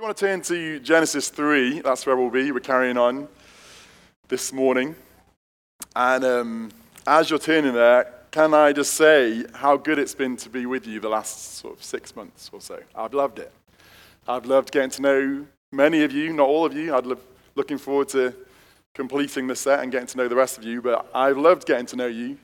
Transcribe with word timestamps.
you 0.00 0.06
want 0.06 0.16
to 0.16 0.24
turn 0.24 0.40
to 0.40 0.80
Genesis 0.80 1.28
3, 1.28 1.80
that's 1.80 2.06
where 2.06 2.16
we'll 2.16 2.30
be. 2.30 2.50
We're 2.52 2.60
carrying 2.60 2.96
on 2.96 3.28
this 4.28 4.50
morning. 4.50 4.96
And 5.94 6.24
um, 6.24 6.70
as 7.06 7.28
you're 7.28 7.38
turning 7.38 7.74
there, 7.74 8.10
can 8.30 8.54
I 8.54 8.72
just 8.72 8.94
say 8.94 9.44
how 9.52 9.76
good 9.76 9.98
it's 9.98 10.14
been 10.14 10.38
to 10.38 10.48
be 10.48 10.64
with 10.64 10.86
you 10.86 11.00
the 11.00 11.10
last 11.10 11.56
sort 11.56 11.76
of 11.76 11.84
six 11.84 12.16
months 12.16 12.48
or 12.50 12.62
so? 12.62 12.82
I've 12.94 13.12
loved 13.12 13.40
it. 13.40 13.52
I've 14.26 14.46
loved 14.46 14.72
getting 14.72 14.88
to 14.88 15.02
know 15.02 15.46
many 15.70 16.02
of 16.02 16.12
you, 16.12 16.32
not 16.32 16.48
all 16.48 16.64
of 16.64 16.72
you. 16.72 16.94
I'd 16.94 17.04
love 17.04 17.20
looking 17.54 17.76
forward 17.76 18.08
to 18.10 18.34
completing 18.94 19.48
the 19.48 19.56
set 19.56 19.80
and 19.80 19.92
getting 19.92 20.08
to 20.08 20.16
know 20.16 20.28
the 20.28 20.34
rest 20.34 20.56
of 20.56 20.64
you, 20.64 20.80
but 20.80 21.10
I've 21.14 21.36
loved 21.36 21.66
getting 21.66 21.84
to 21.84 21.96
know 21.96 22.06
you. 22.06 22.38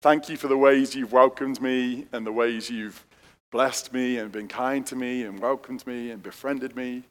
Thank 0.00 0.30
you 0.30 0.38
for 0.38 0.48
the 0.48 0.56
ways 0.56 0.94
you've 0.94 1.12
welcomed 1.12 1.60
me 1.60 2.06
and 2.12 2.26
the 2.26 2.32
ways 2.32 2.70
you've 2.70 3.04
blessed 3.50 3.92
me 3.92 4.18
and 4.18 4.30
been 4.30 4.48
kind 4.48 4.86
to 4.86 4.96
me 4.96 5.22
and 5.22 5.40
welcomed 5.40 5.86
me 5.86 6.10
and 6.10 6.22
befriended 6.22 6.76
me. 6.76 7.02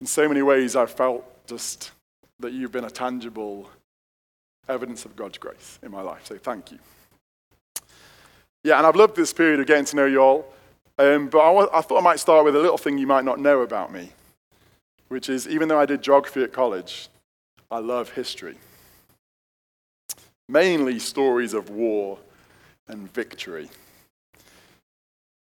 In 0.00 0.06
so 0.06 0.28
many 0.28 0.42
ways, 0.42 0.76
I've 0.76 0.90
felt 0.90 1.24
just 1.46 1.92
that 2.40 2.52
you've 2.52 2.72
been 2.72 2.84
a 2.84 2.90
tangible 2.90 3.68
evidence 4.68 5.04
of 5.04 5.16
God's 5.16 5.38
grace 5.38 5.78
in 5.82 5.90
my 5.90 6.02
life. 6.02 6.26
So 6.26 6.36
thank 6.36 6.72
you. 6.72 6.78
Yeah, 8.64 8.78
and 8.78 8.86
I've 8.86 8.96
loved 8.96 9.16
this 9.16 9.32
period 9.32 9.60
of 9.60 9.66
getting 9.66 9.84
to 9.86 9.96
know 9.96 10.06
you 10.06 10.20
all. 10.20 10.52
Um, 10.98 11.28
but 11.28 11.38
I, 11.38 11.78
I 11.78 11.80
thought 11.82 11.98
I 11.98 12.02
might 12.02 12.20
start 12.20 12.44
with 12.44 12.56
a 12.56 12.58
little 12.58 12.78
thing 12.78 12.98
you 12.98 13.06
might 13.06 13.24
not 13.24 13.38
know 13.38 13.60
about 13.60 13.92
me, 13.92 14.12
which 15.08 15.28
is 15.28 15.46
even 15.46 15.68
though 15.68 15.78
I 15.78 15.86
did 15.86 16.02
geography 16.02 16.42
at 16.42 16.52
college, 16.52 17.08
I 17.70 17.78
love 17.78 18.10
history. 18.10 18.56
Mainly 20.48 20.98
stories 20.98 21.52
of 21.54 21.70
war 21.70 22.18
and 22.88 23.12
victory. 23.12 23.68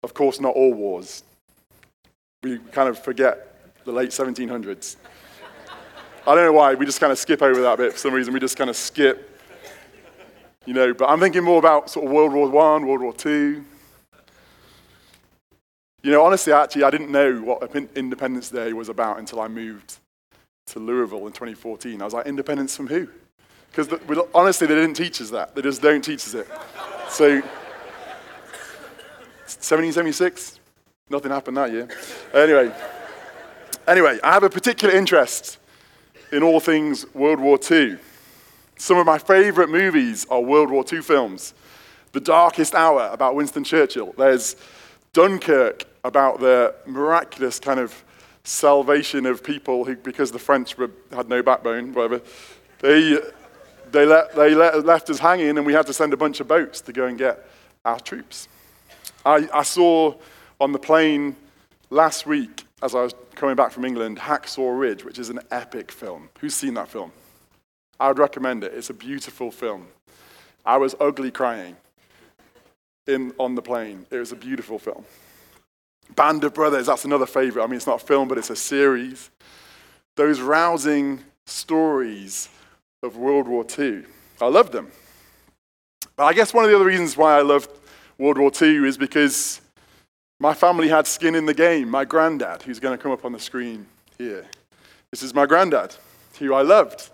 Of 0.04 0.12
course, 0.12 0.38
not 0.38 0.54
all 0.54 0.74
wars. 0.74 1.24
We 2.42 2.58
kind 2.58 2.90
of 2.90 2.98
forget 2.98 3.72
the 3.86 3.92
late 3.92 4.10
1700s. 4.10 4.96
I 6.26 6.34
don't 6.34 6.44
know 6.44 6.52
why, 6.52 6.74
we 6.74 6.84
just 6.84 7.00
kind 7.00 7.10
of 7.10 7.18
skip 7.18 7.40
over 7.40 7.62
that 7.62 7.78
bit 7.78 7.92
for 7.92 7.98
some 7.98 8.12
reason. 8.12 8.34
We 8.34 8.40
just 8.40 8.58
kind 8.58 8.68
of 8.68 8.76
skip, 8.76 9.40
you 10.66 10.74
know. 10.74 10.92
But 10.92 11.08
I'm 11.08 11.20
thinking 11.20 11.42
more 11.42 11.58
about 11.58 11.88
sort 11.88 12.04
of 12.04 12.12
World 12.12 12.34
War 12.34 12.50
One, 12.50 12.86
World 12.86 13.00
War 13.00 13.14
Two. 13.14 13.64
You 16.02 16.10
know, 16.10 16.22
honestly, 16.22 16.52
actually, 16.52 16.84
I 16.84 16.90
didn't 16.90 17.10
know 17.10 17.38
what 17.38 17.74
Independence 17.96 18.50
Day 18.50 18.74
was 18.74 18.90
about 18.90 19.18
until 19.18 19.40
I 19.40 19.48
moved 19.48 19.96
to 20.66 20.78
Louisville 20.78 21.26
in 21.26 21.32
2014. 21.32 22.02
I 22.02 22.04
was 22.04 22.12
like, 22.12 22.26
independence 22.26 22.76
from 22.76 22.88
who? 22.88 23.08
Because 23.70 23.88
honestly, 24.34 24.66
they 24.66 24.74
didn't 24.74 24.96
teach 24.96 25.22
us 25.22 25.30
that. 25.30 25.54
They 25.54 25.62
just 25.62 25.80
don't 25.80 26.04
teach 26.04 26.26
us 26.26 26.34
it. 26.34 26.48
So 27.08 27.42
1776? 29.44 30.60
Nothing 31.10 31.30
happened 31.30 31.56
that 31.58 31.70
year. 31.70 31.88
Anyway, 32.32 32.72
anyway, 33.86 34.18
I 34.22 34.32
have 34.32 34.42
a 34.42 34.50
particular 34.50 34.94
interest 34.94 35.58
in 36.32 36.42
all 36.42 36.60
things 36.60 37.04
World 37.14 37.40
War 37.40 37.58
II. 37.70 37.98
Some 38.76 38.96
of 38.96 39.06
my 39.06 39.18
favorite 39.18 39.68
movies 39.68 40.26
are 40.30 40.40
World 40.40 40.70
War 40.70 40.84
II 40.90 41.02
films. 41.02 41.54
The 42.12 42.20
Darkest 42.20 42.74
Hour 42.74 43.10
about 43.12 43.34
Winston 43.34 43.64
Churchill. 43.64 44.14
There's 44.16 44.56
Dunkirk 45.12 45.84
about 46.04 46.40
the 46.40 46.74
miraculous 46.86 47.60
kind 47.60 47.78
of 47.78 48.02
salvation 48.44 49.26
of 49.26 49.44
people 49.44 49.84
who, 49.84 49.96
because 49.96 50.32
the 50.32 50.38
French 50.38 50.76
were, 50.78 50.90
had 51.12 51.28
no 51.28 51.42
backbone, 51.42 51.92
whatever, 51.92 52.20
they, 52.80 53.18
they, 53.90 54.06
let, 54.06 54.34
they 54.34 54.54
let, 54.54 54.84
left 54.84 55.10
us 55.10 55.18
hanging 55.18 55.56
and 55.56 55.66
we 55.66 55.72
had 55.72 55.86
to 55.86 55.92
send 55.92 56.12
a 56.12 56.16
bunch 56.16 56.40
of 56.40 56.48
boats 56.48 56.80
to 56.82 56.92
go 56.92 57.06
and 57.06 57.18
get 57.18 57.46
our 57.84 58.00
troops. 58.00 58.48
I, 59.24 59.48
I 59.52 59.62
saw 59.62 60.14
on 60.60 60.72
the 60.72 60.78
plane 60.78 61.36
last 61.90 62.26
week, 62.26 62.64
as 62.82 62.94
I 62.94 63.02
was 63.02 63.14
coming 63.34 63.56
back 63.56 63.72
from 63.72 63.84
England, 63.84 64.18
Hacksaw 64.18 64.78
Ridge, 64.78 65.04
which 65.04 65.18
is 65.18 65.30
an 65.30 65.40
epic 65.50 65.90
film. 65.90 66.28
Who's 66.40 66.54
seen 66.54 66.74
that 66.74 66.88
film? 66.88 67.12
I 67.98 68.08
would 68.08 68.18
recommend 68.18 68.64
it. 68.64 68.72
It's 68.74 68.90
a 68.90 68.94
beautiful 68.94 69.50
film. 69.50 69.86
I 70.64 70.76
was 70.76 70.94
ugly 71.00 71.30
crying 71.30 71.76
in, 73.06 73.32
on 73.38 73.54
the 73.54 73.62
plane. 73.62 74.06
It 74.10 74.16
was 74.16 74.32
a 74.32 74.36
beautiful 74.36 74.78
film. 74.78 75.04
Band 76.16 76.44
of 76.44 76.54
Brothers, 76.54 76.86
that's 76.86 77.04
another 77.04 77.26
favorite. 77.26 77.62
I 77.62 77.66
mean, 77.66 77.76
it's 77.76 77.86
not 77.86 78.02
a 78.02 78.06
film, 78.06 78.28
but 78.28 78.38
it's 78.38 78.50
a 78.50 78.56
series. 78.56 79.30
Those 80.16 80.40
rousing 80.40 81.20
stories 81.46 82.48
of 83.02 83.16
World 83.16 83.48
War 83.48 83.64
II. 83.78 84.04
I 84.40 84.46
love 84.46 84.70
them. 84.70 84.90
But 86.16 86.24
I 86.24 86.32
guess 86.32 86.54
one 86.54 86.64
of 86.64 86.70
the 86.70 86.76
other 86.76 86.84
reasons 86.84 87.16
why 87.16 87.36
I 87.38 87.42
love 87.42 87.68
World 88.18 88.38
War 88.38 88.50
II 88.60 88.86
is 88.86 88.96
because 88.96 89.60
my 90.38 90.54
family 90.54 90.88
had 90.88 91.06
skin 91.06 91.34
in 91.34 91.46
the 91.46 91.54
game. 91.54 91.88
My 91.88 92.04
granddad, 92.04 92.62
who's 92.62 92.78
going 92.78 92.96
to 92.96 93.02
come 93.02 93.12
up 93.12 93.24
on 93.24 93.32
the 93.32 93.40
screen 93.40 93.86
here. 94.18 94.46
This 95.10 95.22
is 95.22 95.34
my 95.34 95.46
granddad, 95.46 95.94
who 96.38 96.54
I 96.54 96.62
loved. 96.62 97.10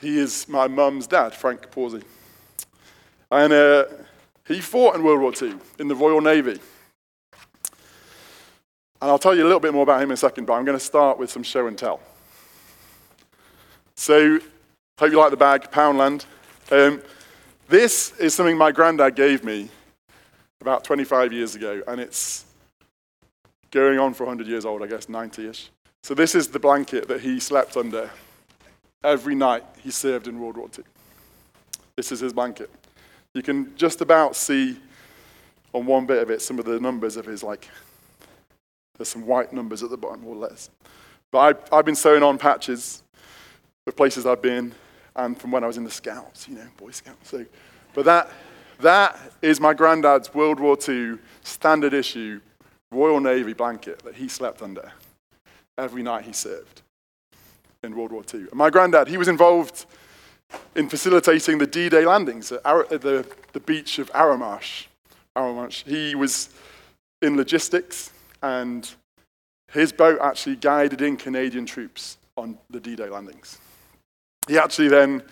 He 0.00 0.18
is 0.18 0.48
my 0.48 0.66
mum's 0.68 1.06
dad, 1.06 1.34
Frank 1.34 1.70
Pawsey. 1.70 2.02
And 3.30 3.52
uh, 3.52 3.84
he 4.46 4.60
fought 4.60 4.94
in 4.94 5.02
World 5.02 5.20
War 5.20 5.32
II 5.40 5.56
in 5.78 5.88
the 5.88 5.94
Royal 5.94 6.20
Navy. 6.20 6.58
And 9.00 9.10
I'll 9.10 9.18
tell 9.18 9.34
you 9.34 9.42
a 9.42 9.44
little 9.44 9.60
bit 9.60 9.72
more 9.72 9.82
about 9.82 10.02
him 10.02 10.10
in 10.10 10.14
a 10.14 10.16
second, 10.16 10.46
but 10.46 10.54
I'm 10.54 10.64
going 10.64 10.78
to 10.78 10.84
start 10.84 11.18
with 11.18 11.30
some 11.30 11.42
show 11.42 11.66
and 11.66 11.76
tell. 11.76 12.00
So, 13.96 14.38
hope 14.98 15.10
you 15.10 15.18
like 15.18 15.30
the 15.30 15.36
bag, 15.36 15.70
Poundland. 15.70 16.24
Um, 16.70 17.02
this 17.68 18.16
is 18.18 18.34
something 18.34 18.56
my 18.56 18.72
granddad 18.72 19.16
gave 19.16 19.44
me 19.44 19.68
about 20.60 20.84
25 20.84 21.32
years 21.32 21.54
ago, 21.54 21.82
and 21.86 22.00
it's 22.00 22.44
going 23.70 23.98
on 23.98 24.14
for 24.14 24.24
100 24.24 24.46
years 24.46 24.64
old, 24.64 24.82
I 24.82 24.86
guess, 24.86 25.08
90 25.08 25.48
ish. 25.48 25.70
So, 26.02 26.14
this 26.14 26.34
is 26.34 26.48
the 26.48 26.58
blanket 26.58 27.08
that 27.08 27.20
he 27.20 27.40
slept 27.40 27.76
under 27.76 28.10
every 29.02 29.34
night 29.34 29.64
he 29.82 29.90
served 29.90 30.28
in 30.28 30.40
World 30.40 30.56
War 30.56 30.68
II. 30.76 30.84
This 31.96 32.12
is 32.12 32.20
his 32.20 32.32
blanket. 32.32 32.70
You 33.34 33.42
can 33.42 33.76
just 33.76 34.00
about 34.00 34.36
see 34.36 34.78
on 35.72 35.84
one 35.86 36.06
bit 36.06 36.22
of 36.22 36.30
it 36.30 36.40
some 36.42 36.58
of 36.58 36.64
the 36.64 36.80
numbers 36.80 37.16
of 37.16 37.26
his, 37.26 37.42
like, 37.42 37.68
there's 38.96 39.08
some 39.08 39.26
white 39.26 39.52
numbers 39.52 39.82
at 39.82 39.90
the 39.90 39.96
bottom, 39.96 40.24
or 40.26 40.34
less. 40.34 40.70
But 41.30 41.38
I've, 41.38 41.72
I've 41.72 41.84
been 41.84 41.96
sewing 41.96 42.22
on 42.22 42.38
patches 42.38 43.02
of 43.86 43.96
places 43.96 44.26
I've 44.26 44.42
been 44.42 44.74
and 45.16 45.38
from 45.38 45.50
when 45.50 45.64
I 45.64 45.66
was 45.66 45.76
in 45.76 45.84
the 45.84 45.90
Scouts, 45.90 46.48
you 46.48 46.54
know, 46.54 46.66
Boy 46.76 46.90
Scouts. 46.90 47.28
So, 47.28 47.44
but 47.94 48.04
that 48.04 48.30
that 48.80 49.18
is 49.42 49.60
my 49.60 49.74
granddad's 49.74 50.34
World 50.34 50.60
War 50.60 50.76
II 50.88 51.18
standard 51.42 51.94
issue 51.94 52.40
Royal 52.90 53.20
Navy 53.20 53.52
blanket 53.52 54.00
that 54.00 54.14
he 54.14 54.28
slept 54.28 54.62
under 54.62 54.92
every 55.78 56.02
night 56.02 56.24
he 56.24 56.32
served 56.32 56.82
in 57.82 57.96
World 57.96 58.12
War 58.12 58.22
II. 58.32 58.40
And 58.40 58.54
my 58.54 58.70
granddad, 58.70 59.08
he 59.08 59.16
was 59.16 59.28
involved 59.28 59.86
in 60.74 60.88
facilitating 60.88 61.58
the 61.58 61.66
D 61.66 61.88
Day 61.88 62.06
landings 62.06 62.52
at, 62.52 62.64
Ar- 62.64 62.86
at 62.90 63.00
the, 63.00 63.26
the 63.52 63.60
beach 63.60 63.98
of 63.98 64.10
Arromanches. 64.12 64.86
Arromanches. 65.36 65.84
He 65.86 66.14
was 66.14 66.50
in 67.22 67.36
logistics, 67.36 68.12
and 68.42 68.88
his 69.72 69.92
boat 69.92 70.18
actually 70.20 70.56
guided 70.56 71.02
in 71.02 71.16
Canadian 71.16 71.66
troops 71.66 72.18
on 72.36 72.58
the 72.70 72.80
D 72.80 72.96
Day 72.96 73.08
landings. 73.08 73.58
He 74.48 74.58
actually 74.58 74.88
then 74.88 75.22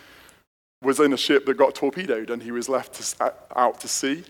was 0.83 1.01
in 1.01 1.13
a 1.13 1.17
ship 1.17 1.47
that 1.47 1.57
got 1.57 1.75
torpedoed 1.75 2.31
and 2.31 2.43
he 2.43 2.51
was 2.51 2.69
left 2.69 2.95
to, 2.95 3.35
out 3.57 3.81
to 3.81 3.89
sea 3.89 4.25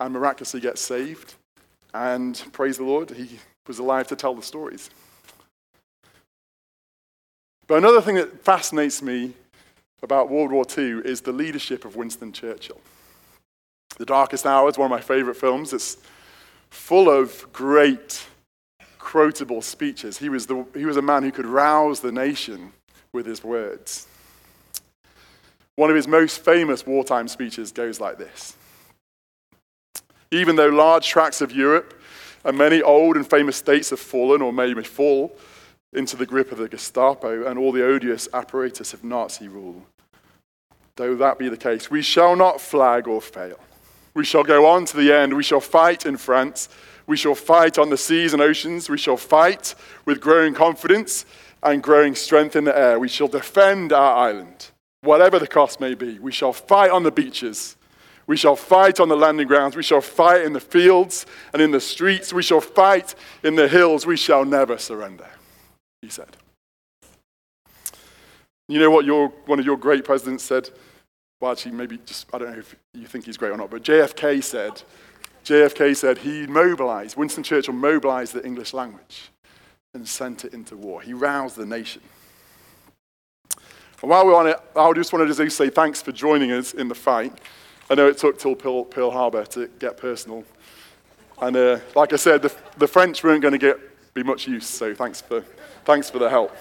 and 0.00 0.12
miraculously 0.12 0.60
gets 0.60 0.80
saved. 0.80 1.34
And 1.92 2.42
praise 2.52 2.76
the 2.76 2.84
Lord, 2.84 3.10
he 3.10 3.38
was 3.66 3.78
alive 3.78 4.08
to 4.08 4.16
tell 4.16 4.34
the 4.34 4.42
stories. 4.42 4.90
But 7.66 7.78
another 7.78 8.00
thing 8.00 8.16
that 8.16 8.44
fascinates 8.44 9.00
me 9.00 9.32
about 10.02 10.28
World 10.28 10.52
War 10.52 10.66
II 10.76 11.00
is 11.04 11.22
the 11.22 11.32
leadership 11.32 11.84
of 11.84 11.96
Winston 11.96 12.32
Churchill. 12.32 12.80
The 13.96 14.04
Darkest 14.04 14.44
Hour 14.44 14.68
is 14.68 14.76
one 14.76 14.86
of 14.86 14.90
my 14.90 15.00
favorite 15.00 15.36
films. 15.36 15.72
It's 15.72 15.96
full 16.68 17.08
of 17.08 17.50
great, 17.52 18.26
quotable 18.98 19.62
speeches. 19.62 20.18
He 20.18 20.28
was, 20.28 20.46
the, 20.46 20.66
he 20.74 20.84
was 20.84 20.96
a 20.96 21.02
man 21.02 21.22
who 21.22 21.32
could 21.32 21.46
rouse 21.46 22.00
the 22.00 22.12
nation 22.12 22.72
with 23.12 23.24
his 23.24 23.42
words. 23.42 24.08
One 25.76 25.90
of 25.90 25.96
his 25.96 26.06
most 26.06 26.44
famous 26.44 26.86
wartime 26.86 27.26
speeches 27.28 27.72
goes 27.72 28.00
like 28.00 28.18
this 28.18 28.56
Even 30.30 30.56
though 30.56 30.68
large 30.68 31.08
tracts 31.08 31.40
of 31.40 31.52
Europe 31.52 32.00
and 32.44 32.56
many 32.56 32.82
old 32.82 33.16
and 33.16 33.28
famous 33.28 33.56
states 33.56 33.90
have 33.90 34.00
fallen 34.00 34.42
or 34.42 34.52
may 34.52 34.74
fall 34.82 35.36
into 35.92 36.16
the 36.16 36.26
grip 36.26 36.52
of 36.52 36.58
the 36.58 36.68
Gestapo 36.68 37.46
and 37.46 37.58
all 37.58 37.72
the 37.72 37.84
odious 37.84 38.28
apparatus 38.32 38.92
of 38.92 39.04
Nazi 39.04 39.48
rule, 39.48 39.82
though 40.96 41.14
that 41.16 41.38
be 41.38 41.48
the 41.48 41.56
case, 41.56 41.90
we 41.90 42.02
shall 42.02 42.36
not 42.36 42.60
flag 42.60 43.08
or 43.08 43.20
fail. 43.20 43.58
We 44.12 44.24
shall 44.24 44.44
go 44.44 44.66
on 44.66 44.84
to 44.86 44.96
the 44.96 45.12
end. 45.12 45.34
We 45.34 45.42
shall 45.42 45.60
fight 45.60 46.06
in 46.06 46.16
France. 46.16 46.68
We 47.06 47.16
shall 47.16 47.34
fight 47.34 47.78
on 47.78 47.90
the 47.90 47.96
seas 47.96 48.32
and 48.32 48.40
oceans. 48.40 48.88
We 48.88 48.98
shall 48.98 49.16
fight 49.16 49.74
with 50.04 50.20
growing 50.20 50.54
confidence 50.54 51.26
and 51.64 51.82
growing 51.82 52.14
strength 52.14 52.54
in 52.54 52.64
the 52.64 52.76
air. 52.76 53.00
We 53.00 53.08
shall 53.08 53.26
defend 53.26 53.92
our 53.92 54.16
island 54.16 54.70
whatever 55.04 55.38
the 55.38 55.46
cost 55.46 55.80
may 55.80 55.94
be. 55.94 56.18
We 56.18 56.32
shall 56.32 56.52
fight 56.52 56.90
on 56.90 57.02
the 57.02 57.10
beaches. 57.10 57.76
We 58.26 58.36
shall 58.36 58.56
fight 58.56 59.00
on 59.00 59.08
the 59.08 59.16
landing 59.16 59.46
grounds. 59.46 59.76
We 59.76 59.82
shall 59.82 60.00
fight 60.00 60.42
in 60.42 60.52
the 60.52 60.60
fields 60.60 61.26
and 61.52 61.60
in 61.60 61.70
the 61.70 61.80
streets. 61.80 62.32
We 62.32 62.42
shall 62.42 62.60
fight 62.60 63.14
in 63.42 63.54
the 63.54 63.68
hills. 63.68 64.06
We 64.06 64.16
shall 64.16 64.44
never 64.44 64.78
surrender, 64.78 65.28
he 66.00 66.08
said. 66.08 66.36
You 68.66 68.78
know 68.78 68.90
what 68.90 69.04
your, 69.04 69.28
one 69.44 69.58
of 69.58 69.66
your 69.66 69.76
great 69.76 70.04
presidents 70.04 70.42
said? 70.42 70.70
Well, 71.40 71.52
actually, 71.52 71.72
maybe 71.72 71.98
just, 72.06 72.26
I 72.32 72.38
don't 72.38 72.52
know 72.52 72.58
if 72.58 72.74
you 72.94 73.06
think 73.06 73.26
he's 73.26 73.36
great 73.36 73.50
or 73.50 73.58
not, 73.58 73.70
but 73.70 73.82
JFK 73.82 74.42
said, 74.42 74.82
JFK 75.44 75.94
said 75.94 76.18
he 76.18 76.46
mobilized, 76.46 77.18
Winston 77.18 77.42
Churchill 77.42 77.74
mobilized 77.74 78.32
the 78.32 78.44
English 78.44 78.72
language 78.72 79.30
and 79.92 80.08
sent 80.08 80.46
it 80.46 80.54
into 80.54 80.76
war. 80.76 81.02
He 81.02 81.12
roused 81.12 81.56
the 81.56 81.66
nation. 81.66 82.00
And 84.04 84.10
while 84.10 84.26
we're 84.26 84.34
on 84.34 84.46
it, 84.46 84.60
I 84.76 84.92
just 84.92 85.14
wanted 85.14 85.34
to 85.34 85.50
say 85.50 85.70
thanks 85.70 86.02
for 86.02 86.12
joining 86.12 86.52
us 86.52 86.74
in 86.74 86.88
the 86.88 86.94
fight. 86.94 87.32
I 87.88 87.94
know 87.94 88.06
it 88.06 88.18
took 88.18 88.38
till 88.38 88.54
Pearl, 88.54 88.84
Pearl 88.84 89.10
Harbor 89.10 89.46
to 89.46 89.66
get 89.78 89.96
personal. 89.96 90.44
And 91.40 91.56
uh, 91.56 91.78
like 91.94 92.12
I 92.12 92.16
said, 92.16 92.42
the, 92.42 92.54
the 92.76 92.86
French 92.86 93.24
weren't 93.24 93.40
going 93.40 93.52
to 93.52 93.58
get 93.58 93.78
be 94.12 94.22
much 94.22 94.46
use, 94.46 94.66
so 94.66 94.94
thanks 94.94 95.22
for, 95.22 95.40
thanks 95.86 96.10
for 96.10 96.18
the 96.18 96.28
help. 96.28 96.54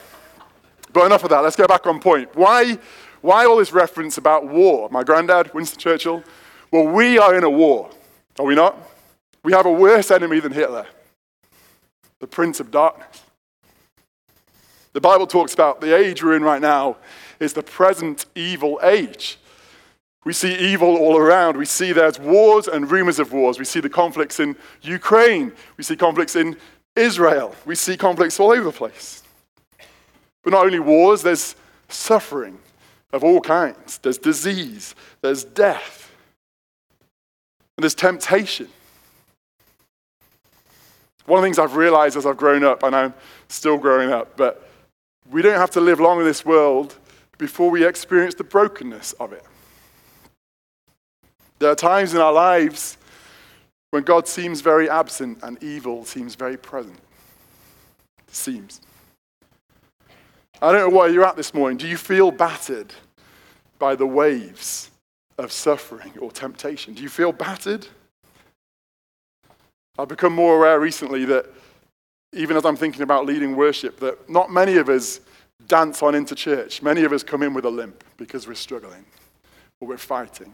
But 0.94 1.06
enough 1.06 1.26
of 1.26 1.32
that, 1.32 1.40
let's 1.40 1.58
go 1.58 1.68
back 1.68 1.86
on 1.86 2.00
point. 2.00 2.34
Why, 2.34 2.78
why 3.20 3.46
all 3.46 3.58
this 3.58 3.74
reference 3.74 4.18
about 4.18 4.48
war? 4.48 4.88
My 4.90 5.04
granddad, 5.04 5.54
Winston 5.54 5.80
Churchill, 5.80 6.24
well, 6.72 6.88
we 6.88 7.18
are 7.18 7.36
in 7.36 7.44
a 7.44 7.50
war, 7.50 7.90
are 8.40 8.46
we 8.46 8.56
not? 8.56 8.78
We 9.44 9.52
have 9.52 9.66
a 9.66 9.74
worse 9.74 10.12
enemy 10.12 10.40
than 10.40 10.54
Hitler, 10.54 10.88
the 12.20 12.28
Prince 12.28 12.62
of 12.62 12.72
Darkness. 12.72 13.22
The 14.94 15.02
Bible 15.02 15.28
talks 15.28 15.54
about 15.54 15.82
the 15.82 15.94
age 15.94 16.24
we're 16.24 16.38
in 16.38 16.44
right 16.44 16.62
now 16.62 16.98
is 17.44 17.54
the 17.54 17.64
present 17.64 18.26
evil 18.36 18.80
age. 18.82 19.38
We 20.26 20.34
see 20.34 20.56
evil 20.56 20.96
all 20.96 21.18
around. 21.18 21.58
We 21.58 21.66
see 21.66 21.92
there's 21.92 22.20
wars 22.20 22.68
and 22.68 22.90
rumors 22.90 23.20
of 23.20 23.34
wars. 23.34 23.60
We 23.60 23.66
see 23.66 23.82
the 23.82 23.90
conflicts 23.90 24.40
in 24.40 24.56
Ukraine. 24.82 25.52
We 25.78 25.84
see 25.84 25.98
conflicts 25.98 26.36
in 26.36 26.56
Israel. 26.96 27.54
We 27.66 27.76
see 27.76 27.98
conflicts 27.98 28.40
all 28.40 28.52
over 28.52 28.64
the 28.64 28.72
place. 28.72 29.24
But 30.44 30.52
not 30.52 30.66
only 30.66 30.80
wars, 30.80 31.22
there's 31.22 31.56
suffering 31.90 32.58
of 33.12 33.24
all 33.24 33.42
kinds. 33.42 33.98
There's 33.98 34.18
disease. 34.18 34.96
There's 35.22 35.44
death. 35.44 36.12
And 37.78 37.84
there's 37.84 37.96
temptation. 37.96 38.70
One 41.26 41.40
of 41.40 41.42
the 41.42 41.48
things 41.48 41.60
I've 41.60 41.76
realized 41.76 42.18
as 42.18 42.26
I've 42.26 42.38
grown 42.38 42.64
up, 42.64 42.84
and 42.84 42.96
I'm 42.96 43.14
still 43.48 43.78
growing 43.78 44.12
up, 44.12 44.36
but 44.36 44.70
we 45.32 45.42
don't 45.42 45.58
have 45.58 45.72
to 45.72 45.82
live 45.82 46.00
long 46.00 46.20
in 46.20 46.26
this 46.26 46.46
world 46.46 46.96
before 47.44 47.70
we 47.70 47.86
experience 47.86 48.36
the 48.36 48.44
brokenness 48.46 49.12
of 49.20 49.34
it. 49.34 49.44
There 51.60 51.70
are 51.70 51.76
times 51.76 52.14
in 52.14 52.22
our 52.22 52.32
lives 52.32 52.98
when 53.92 54.04
God 54.04 54.30
seems 54.30 54.62
very 54.62 54.90
absent 54.90 55.40
and 55.44 55.62
evil 55.62 56.06
seems 56.06 56.36
very 56.36 56.56
present. 56.56 56.98
Seems. 58.28 58.80
I 60.62 60.72
don't 60.72 60.90
know 60.90 60.98
where 60.98 61.10
you're 61.10 61.26
at 61.26 61.36
this 61.36 61.54
morning. 61.54 61.78
Do 61.78 61.86
you 61.86 61.98
feel 61.98 62.32
battered 62.32 62.94
by 63.78 63.94
the 63.98 64.08
waves 64.08 64.90
of 65.38 65.52
suffering 65.52 66.14
or 66.22 66.32
temptation? 66.32 66.94
Do 66.94 67.04
you 67.04 67.10
feel 67.10 67.34
battered? 67.34 67.86
I've 70.00 70.08
become 70.08 70.32
more 70.32 70.56
aware 70.56 70.80
recently 70.80 71.26
that 71.26 71.48
even 72.32 72.56
as 72.56 72.64
I'm 72.64 72.78
thinking 72.78 73.02
about 73.02 73.26
leading 73.26 73.58
worship, 73.58 74.00
that 74.00 74.30
not 74.30 74.50
many 74.50 74.78
of 74.78 74.88
us 74.88 75.20
dance 75.68 76.02
on 76.04 76.16
into 76.16 76.36
church. 76.36 76.82
Many 76.82 77.04
of 77.04 77.14
us 77.14 77.24
come 77.24 77.44
in 77.44 77.54
with 77.54 77.66
a 77.66 77.70
limp 77.70 78.04
because 78.18 78.48
we're 78.48 78.54
struggling, 78.56 79.06
or 79.80 79.88
we're 79.88 79.98
fighting, 79.98 80.54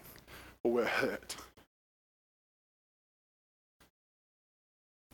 or 0.63 0.72
we're 0.72 0.86
hurt. 0.86 1.36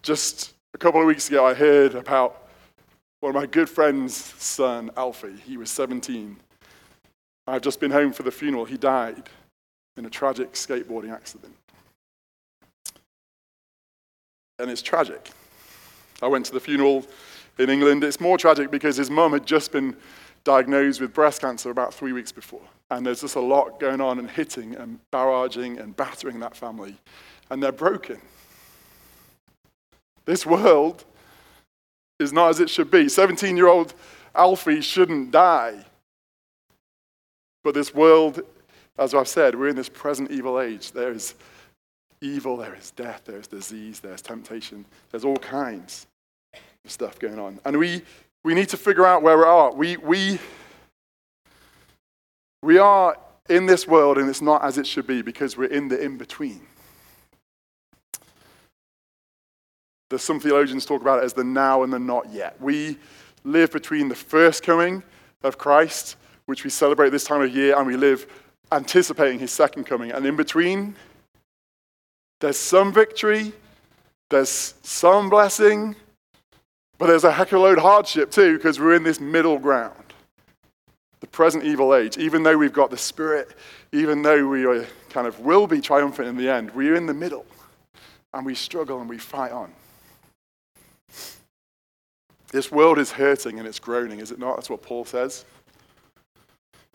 Just 0.02 0.54
a 0.74 0.78
couple 0.78 1.02
of 1.02 1.08
weeks 1.08 1.30
ago, 1.30 1.46
I 1.46 1.54
heard 1.54 1.96
about 1.96 2.48
one 3.22 3.36
of 3.36 3.42
my 3.42 3.48
good 3.48 3.70
friend's 3.70 4.16
son, 4.16 4.92
Alfie. 4.98 5.36
He 5.46 5.58
was 5.58 5.72
17. 5.72 6.38
I've 7.48 7.62
just 7.62 7.80
been 7.80 7.92
home 7.92 8.14
for 8.14 8.24
the 8.24 8.32
funeral. 8.32 8.66
He 8.66 8.78
died 8.78 9.30
in 9.98 10.06
a 10.06 10.10
tragic 10.10 10.54
skateboarding 10.54 11.12
accident. 11.12 11.56
And 14.60 14.70
it's 14.70 14.82
tragic. 14.82 15.32
I 16.22 16.28
went 16.28 16.46
to 16.46 16.54
the 16.54 16.60
funeral 16.60 17.06
in 17.58 17.70
England. 17.70 18.04
It's 18.04 18.20
more 18.20 18.38
tragic 18.38 18.72
because 18.72 18.98
his 18.98 19.10
mum 19.10 19.34
had 19.34 19.46
just 19.46 19.72
been 19.72 19.96
diagnosed 20.44 21.02
with 21.02 21.14
breast 21.14 21.42
cancer 21.42 21.70
about 21.72 21.94
three 21.94 22.14
weeks 22.14 22.32
before. 22.32 22.62
And 22.92 23.06
there's 23.06 23.22
just 23.22 23.36
a 23.36 23.42
lot 23.42 23.80
going 23.80 24.02
on 24.02 24.20
and 24.20 24.30
hitting 24.30 24.76
and 24.76 25.00
barraging 25.12 25.80
and 25.80 25.96
battering 25.96 26.40
that 26.40 26.56
family. 26.56 26.96
And 27.50 27.62
they're 27.62 27.72
broken. 27.72 28.22
This 30.26 30.46
world 30.46 31.04
is 32.20 32.32
not 32.32 32.50
as 32.50 32.60
it 32.60 32.70
should 32.70 32.92
be. 32.92 33.10
17 33.10 33.58
year 33.58 33.68
old 33.68 33.94
Alfie 34.34 34.82
shouldn't 34.82 35.32
die. 35.32 35.86
But 37.64 37.74
this 37.74 37.94
world, 37.94 38.42
as 38.98 39.14
I've 39.14 39.28
said, 39.28 39.56
we're 39.56 39.70
in 39.70 39.76
this 39.76 39.90
present 39.90 40.30
evil 40.30 40.60
age. 40.60 40.92
There 40.92 41.12
is 41.12 41.36
evil, 42.22 42.58
there 42.58 42.76
is 42.76 42.92
death, 42.92 43.24
there 43.26 43.40
is 43.40 43.48
disease, 43.48 44.00
there's 44.00 44.22
temptation, 44.22 44.86
there's 45.12 45.26
all 45.26 45.38
kinds 45.38 46.08
stuff 46.92 47.20
going 47.20 47.40
on. 47.40 47.60
And 47.66 47.78
we, 47.78 48.02
we 48.44 48.54
need 48.54 48.70
to 48.70 48.78
figure 48.78 49.06
out 49.06 49.22
where 49.22 49.38
we 49.38 49.44
are. 49.44 49.74
We, 49.74 49.98
we, 49.98 50.40
we 52.62 52.78
are 52.78 53.18
in 53.50 53.66
this 53.66 53.88
world 53.88 54.18
and 54.18 54.30
it's 54.30 54.42
not 54.42 54.64
as 54.64 54.78
it 54.78 54.88
should 54.88 55.08
be 55.08 55.22
because 55.22 55.58
we're 55.58 55.66
in 55.66 55.88
the 55.88 56.02
in 56.02 56.18
between. 56.18 56.62
There's 60.10 60.24
some 60.24 60.40
theologians 60.40 60.86
talk 60.86 61.02
about 61.02 61.20
it 61.20 61.26
as 61.26 61.34
the 61.34 61.44
now 61.44 61.84
and 61.84 61.92
the 61.92 62.00
not 62.00 62.32
yet. 62.32 62.60
We 62.62 62.98
live 63.44 63.72
between 63.72 64.08
the 64.10 64.16
first 64.16 64.64
coming 64.64 65.04
of 65.44 65.58
Christ, 65.58 66.16
which 66.46 66.64
we 66.64 66.70
celebrate 66.70 67.10
this 67.10 67.24
time 67.24 67.42
of 67.42 67.56
year, 67.56 67.78
and 67.78 67.88
we 67.88 67.96
live 67.96 68.28
anticipating 68.72 69.40
his 69.40 69.52
second 69.52 69.86
coming. 69.86 70.12
And 70.12 70.26
in 70.26 70.36
between, 70.36 70.96
there's 72.40 72.58
some 72.58 72.94
victory, 72.94 73.54
there's 74.30 74.76
some 74.84 75.30
blessing, 75.30 75.96
but 76.98 77.08
there's 77.08 77.24
a 77.24 77.32
heck 77.32 77.52
of 77.52 77.60
a 77.60 77.62
load 77.62 77.78
of 77.78 77.84
hardship 77.84 78.32
too, 78.32 78.58
because 78.58 78.80
we're 78.80 78.96
in 78.96 79.04
this 79.04 79.20
middle 79.20 79.60
ground. 79.60 79.94
The 81.22 81.28
present 81.28 81.64
evil 81.64 81.96
age, 81.96 82.18
even 82.18 82.44
though 82.44 82.58
we've 82.58 82.74
got 82.74 82.92
the 82.92 82.98
Spirit, 82.98 83.56
even 83.92 84.22
though 84.22 84.48
we 84.48 84.66
are 84.66 84.86
kind 85.10 85.28
of 85.28 85.40
will 85.40 85.66
be 85.66 85.82
triumphant 85.82 86.28
in 86.28 86.38
the 86.38 86.50
end, 86.50 86.72
we're 86.76 86.96
in 86.96 87.06
the 87.06 87.14
middle 87.14 87.46
and 88.34 88.46
we 88.46 88.54
struggle 88.54 89.00
and 89.00 89.10
we 89.10 89.18
fight 89.18 89.52
on. 89.52 89.72
This 92.52 92.72
world 92.72 93.00
is 93.00 93.12
hurting 93.12 93.60
and 93.60 93.68
it's 93.68 93.80
groaning, 93.80 94.20
is 94.20 94.32
it 94.32 94.40
not? 94.40 94.56
That's 94.58 94.70
what 94.70 94.82
Paul 94.82 95.06
says. 95.06 95.46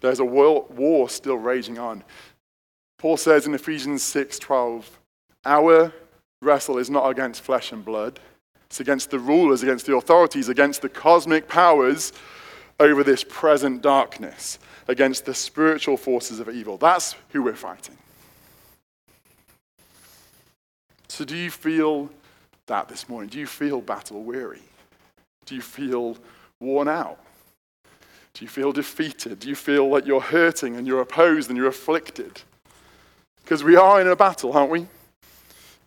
There's 0.01 0.21
a 0.21 0.25
war 0.25 1.09
still 1.09 1.37
raging 1.37 1.79
on. 1.79 2.05
Paul 2.99 3.17
says 3.17 3.47
in 3.47 3.55
Ephesians 3.55 4.03
6:12, 4.03 4.85
our 5.45 5.93
wrestle 6.41 6.79
is 6.79 6.89
not 6.89 7.09
against 7.09 7.43
flesh 7.43 7.73
and 7.73 7.85
blood. 7.85 8.21
It's 8.71 8.79
against 8.79 9.11
the 9.11 9.19
rulers, 9.19 9.65
against 9.65 9.87
the 9.87 9.97
authorities, 9.97 10.49
against 10.49 10.81
the 10.81 10.89
cosmic 10.89 11.49
powers 11.49 12.13
over 12.79 13.03
this 13.03 13.25
present 13.25 13.83
darkness, 13.83 14.61
against 14.87 15.27
the 15.27 15.35
spiritual 15.35 15.97
forces 15.97 16.39
of 16.39 16.49
evil. 16.49 16.77
That's 16.77 17.17
who 17.31 17.43
we're 17.43 17.57
fighting. 17.57 17.99
So, 21.09 21.25
do 21.25 21.37
you 21.37 21.51
feel 21.51 22.11
that 22.67 22.89
this 22.89 23.09
morning? 23.09 23.29
Do 23.29 23.41
you 23.41 23.47
feel 23.49 23.81
battle 23.81 24.23
weary? 24.23 24.63
Do 25.47 25.57
you 25.57 25.63
feel 25.63 26.17
worn 26.61 26.87
out? 26.87 27.19
Do 28.35 28.45
you 28.45 28.49
feel 28.49 28.71
defeated? 28.71 29.41
Do 29.41 29.49
you 29.49 29.57
feel 29.57 29.89
like 29.89 30.07
you're 30.07 30.21
hurting 30.21 30.77
and 30.77 30.87
you're 30.87 31.01
opposed 31.01 31.51
and 31.51 31.57
you're 31.57 31.67
afflicted? 31.67 32.41
Because 33.43 33.65
we 33.65 33.75
are 33.75 34.01
in 34.01 34.07
a 34.07 34.15
battle, 34.15 34.53
aren't 34.53 34.71
we? 34.71 34.87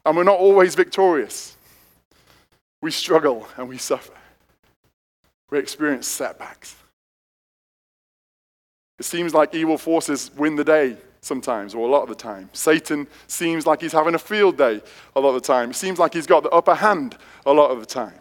And 0.06 0.18
we're 0.18 0.26
not 0.26 0.38
always 0.38 0.76
victorious. 0.76 1.53
We 2.84 2.92
struggle 2.92 3.48
and 3.56 3.70
we 3.70 3.78
suffer. 3.78 4.12
We 5.50 5.58
experience 5.58 6.06
setbacks. 6.06 6.76
It 9.00 9.06
seems 9.06 9.34
like 9.34 9.56
evil 9.56 9.78
forces 9.78 10.30
win 10.36 10.58
the 10.58 10.66
day 10.66 10.98
sometimes, 11.22 11.74
or 11.74 11.88
a 11.88 11.90
lot 11.90 12.04
of 12.04 12.10
the 12.10 12.16
time. 12.16 12.50
Satan 12.52 13.08
seems 13.28 13.66
like 13.66 13.80
he's 13.80 13.94
having 13.94 14.16
a 14.16 14.20
field 14.20 14.58
day 14.58 14.82
a 15.16 15.20
lot 15.22 15.30
of 15.30 15.36
the 15.36 15.48
time. 15.48 15.70
It 15.70 15.78
seems 15.78 15.98
like 15.98 16.14
he's 16.14 16.28
got 16.28 16.44
the 16.44 16.50
upper 16.50 16.76
hand 16.76 17.16
a 17.46 17.54
lot 17.54 17.72
of 17.72 17.80
the 17.80 17.86
time. 17.86 18.20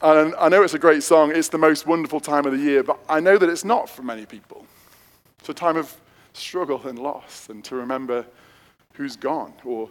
And 0.00 0.32
I 0.38 0.48
know 0.48 0.62
it's 0.62 0.74
a 0.74 0.78
great 0.78 1.02
song, 1.02 1.32
it's 1.34 1.48
the 1.48 1.58
most 1.58 1.88
wonderful 1.88 2.20
time 2.20 2.46
of 2.46 2.52
the 2.52 2.58
year, 2.58 2.84
but 2.84 3.00
I 3.08 3.18
know 3.18 3.38
that 3.38 3.48
it's 3.48 3.64
not 3.64 3.90
for 3.90 4.02
many 4.04 4.24
people. 4.24 4.68
It's 5.40 5.48
a 5.48 5.54
time 5.54 5.76
of 5.76 5.92
struggle 6.32 6.80
and 6.86 6.96
loss, 6.96 7.48
and 7.48 7.64
to 7.64 7.74
remember 7.74 8.24
who's 8.92 9.16
gone, 9.16 9.52
or 9.64 9.90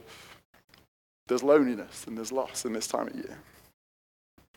there's 1.27 1.43
loneliness 1.43 2.05
and 2.07 2.17
there's 2.17 2.31
loss 2.31 2.65
in 2.65 2.73
this 2.73 2.87
time 2.87 3.07
of 3.07 3.15
year. 3.15 3.37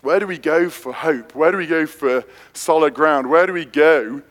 Where 0.02 0.20
do 0.20 0.26
we 0.26 0.38
go 0.38 0.68
for 0.68 0.92
hope? 0.92 1.34
Where 1.34 1.50
do 1.50 1.56
we 1.56 1.66
go 1.66 1.86
for 1.86 2.24
solid 2.52 2.94
ground? 2.94 3.30
Where 3.30 3.46
do 3.46 3.52
we 3.52 3.64
go 3.64 4.22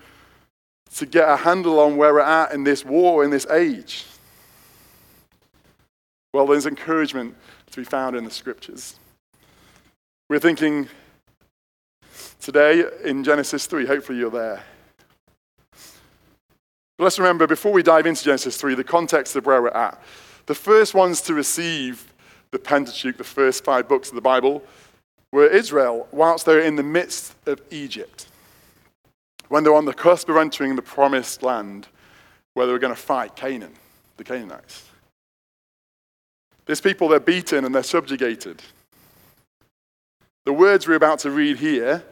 to 0.96 1.06
get 1.06 1.28
a 1.28 1.36
handle 1.36 1.80
on 1.80 1.98
where 1.98 2.14
we're 2.14 2.20
at 2.20 2.54
in 2.54 2.64
this 2.64 2.86
war, 2.86 3.24
in 3.24 3.32
this 3.32 3.48
age? 3.48 4.06
Well, 6.32 6.46
there's 6.46 6.68
encouragement 6.68 7.36
to 7.72 7.78
be 7.78 7.84
found 7.84 8.16
in 8.16 8.24
the 8.24 8.32
scriptures. 8.32 8.96
We're 10.30 10.40
thinking 10.40 10.88
today 12.40 12.84
in 13.04 13.24
Genesis 13.24 13.66
3. 13.66 13.88
Hopefully, 13.88 14.20
you're 14.20 14.30
there. 14.30 14.64
But 16.98 17.06
let's 17.06 17.18
remember, 17.18 17.48
before 17.48 17.72
we 17.72 17.82
dive 17.82 18.06
into 18.06 18.24
Genesis 18.24 18.58
3, 18.58 18.76
the 18.76 18.84
context 18.84 19.36
of 19.36 19.48
where 19.48 19.62
we're 19.62 19.70
at. 19.70 20.00
The 20.46 20.56
first 20.56 20.94
ones 20.94 21.22
to 21.22 21.34
receive 21.34 22.13
the 22.54 22.60
Pentateuch, 22.60 23.18
the 23.18 23.24
first 23.24 23.66
five 23.66 23.90
books 23.90 24.10
of 24.10 24.16
the 24.16 24.22
Bible, 24.22 24.64
were 25.32 25.48
Israel, 25.48 26.08
whilst 26.12 26.46
they 26.46 26.54
were 26.54 26.62
in 26.62 26.76
the 26.76 26.84
midst 26.84 27.36
of 27.48 27.60
Egypt. 27.72 28.28
When 29.50 29.64
they 29.64 29.70
were 29.70 29.76
on 29.76 29.86
the 29.86 29.94
cusp 29.94 30.30
of 30.30 30.38
entering 30.38 30.76
the 30.76 30.82
promised 30.82 31.44
land, 31.44 31.88
where 32.54 32.66
they 32.66 32.72
were 32.72 32.80
going 32.80 32.94
to 32.94 33.02
fight 33.02 33.36
Canaan, 33.36 33.74
the 34.18 34.24
Canaanites. 34.24 34.86
These 36.66 36.82
people, 36.82 37.08
they're 37.08 37.20
beaten 37.20 37.66
and 37.66 37.74
they're 37.74 37.84
subjugated. 37.84 38.62
The 40.46 40.54
words 40.54 40.88
we're 40.88 40.94
about 40.94 41.20
to 41.20 41.32
read 41.32 41.58
here, 41.58 42.04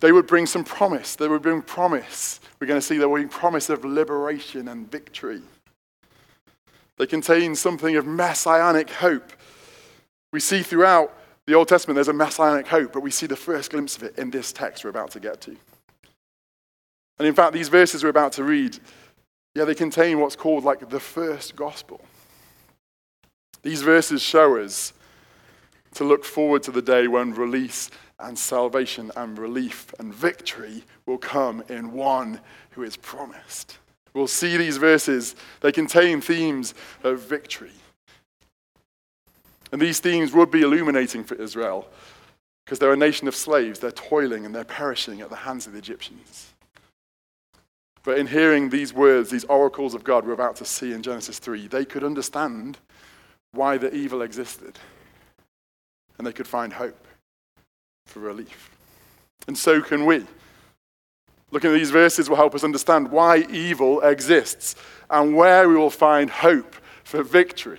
they 0.00 0.12
would 0.12 0.26
bring 0.26 0.46
some 0.46 0.64
promise. 0.64 1.16
They 1.16 1.28
would 1.28 1.42
bring 1.42 1.62
promise. 1.62 2.40
We're 2.58 2.66
going 2.66 2.80
to 2.80 2.86
see 2.86 2.98
that 2.98 3.08
we 3.08 3.26
promise 3.26 3.68
of 3.70 3.84
liberation 3.84 4.68
and 4.68 4.90
victory. 4.90 5.42
They 6.98 7.06
contain 7.06 7.54
something 7.54 7.96
of 7.96 8.06
messianic 8.06 8.90
hope. 8.90 9.32
We 10.32 10.40
see 10.40 10.62
throughout 10.62 11.16
the 11.46 11.54
Old 11.54 11.68
Testament 11.68 11.96
there's 11.96 12.08
a 12.08 12.12
messianic 12.12 12.66
hope, 12.66 12.92
but 12.92 13.00
we 13.00 13.10
see 13.10 13.26
the 13.26 13.36
first 13.36 13.70
glimpse 13.70 13.96
of 13.96 14.02
it 14.02 14.18
in 14.18 14.30
this 14.30 14.52
text 14.52 14.84
we're 14.84 14.90
about 14.90 15.10
to 15.12 15.20
get 15.20 15.40
to. 15.42 15.56
And 17.18 17.26
in 17.26 17.34
fact, 17.34 17.52
these 17.52 17.68
verses 17.68 18.02
we're 18.02 18.10
about 18.10 18.32
to 18.32 18.44
read, 18.44 18.78
yeah, 19.54 19.64
they 19.64 19.74
contain 19.74 20.20
what's 20.20 20.36
called 20.36 20.64
like 20.64 20.88
the 20.88 21.00
first 21.00 21.56
gospel. 21.56 22.00
These 23.62 23.82
verses 23.82 24.22
show 24.22 24.58
us 24.58 24.92
to 25.94 26.04
look 26.04 26.24
forward 26.24 26.62
to 26.64 26.70
the 26.70 26.82
day 26.82 27.08
when 27.08 27.34
release 27.34 27.90
and 28.18 28.38
salvation 28.38 29.10
and 29.16 29.38
relief 29.38 29.94
and 29.98 30.14
victory 30.14 30.84
will 31.06 31.18
come 31.18 31.62
in 31.68 31.92
one 31.92 32.40
who 32.70 32.82
is 32.82 32.96
promised. 32.96 33.78
We'll 34.16 34.26
see 34.26 34.56
these 34.56 34.78
verses, 34.78 35.36
they 35.60 35.70
contain 35.70 36.22
themes 36.22 36.72
of 37.04 37.20
victory. 37.20 37.74
And 39.70 39.82
these 39.82 40.00
themes 40.00 40.32
would 40.32 40.50
be 40.50 40.62
illuminating 40.62 41.22
for 41.22 41.34
Israel 41.34 41.86
because 42.64 42.78
they're 42.78 42.94
a 42.94 42.96
nation 42.96 43.28
of 43.28 43.36
slaves. 43.36 43.78
They're 43.78 43.90
toiling 43.90 44.46
and 44.46 44.54
they're 44.54 44.64
perishing 44.64 45.20
at 45.20 45.28
the 45.28 45.36
hands 45.36 45.66
of 45.66 45.74
the 45.74 45.78
Egyptians. 45.78 46.54
But 48.04 48.16
in 48.16 48.26
hearing 48.26 48.70
these 48.70 48.94
words, 48.94 49.28
these 49.28 49.44
oracles 49.44 49.92
of 49.92 50.02
God 50.02 50.26
we're 50.26 50.32
about 50.32 50.56
to 50.56 50.64
see 50.64 50.94
in 50.94 51.02
Genesis 51.02 51.38
3, 51.38 51.66
they 51.66 51.84
could 51.84 52.02
understand 52.02 52.78
why 53.52 53.76
the 53.76 53.94
evil 53.94 54.22
existed. 54.22 54.78
And 56.16 56.26
they 56.26 56.32
could 56.32 56.48
find 56.48 56.72
hope 56.72 57.06
for 58.06 58.20
relief. 58.20 58.70
And 59.46 59.58
so 59.58 59.82
can 59.82 60.06
we. 60.06 60.24
Looking 61.50 61.70
at 61.70 61.74
these 61.74 61.90
verses 61.90 62.28
will 62.28 62.36
help 62.36 62.54
us 62.54 62.64
understand 62.64 63.10
why 63.10 63.46
evil 63.50 64.00
exists 64.00 64.74
and 65.08 65.36
where 65.36 65.68
we 65.68 65.76
will 65.76 65.90
find 65.90 66.28
hope 66.28 66.74
for 67.04 67.22
victory. 67.22 67.78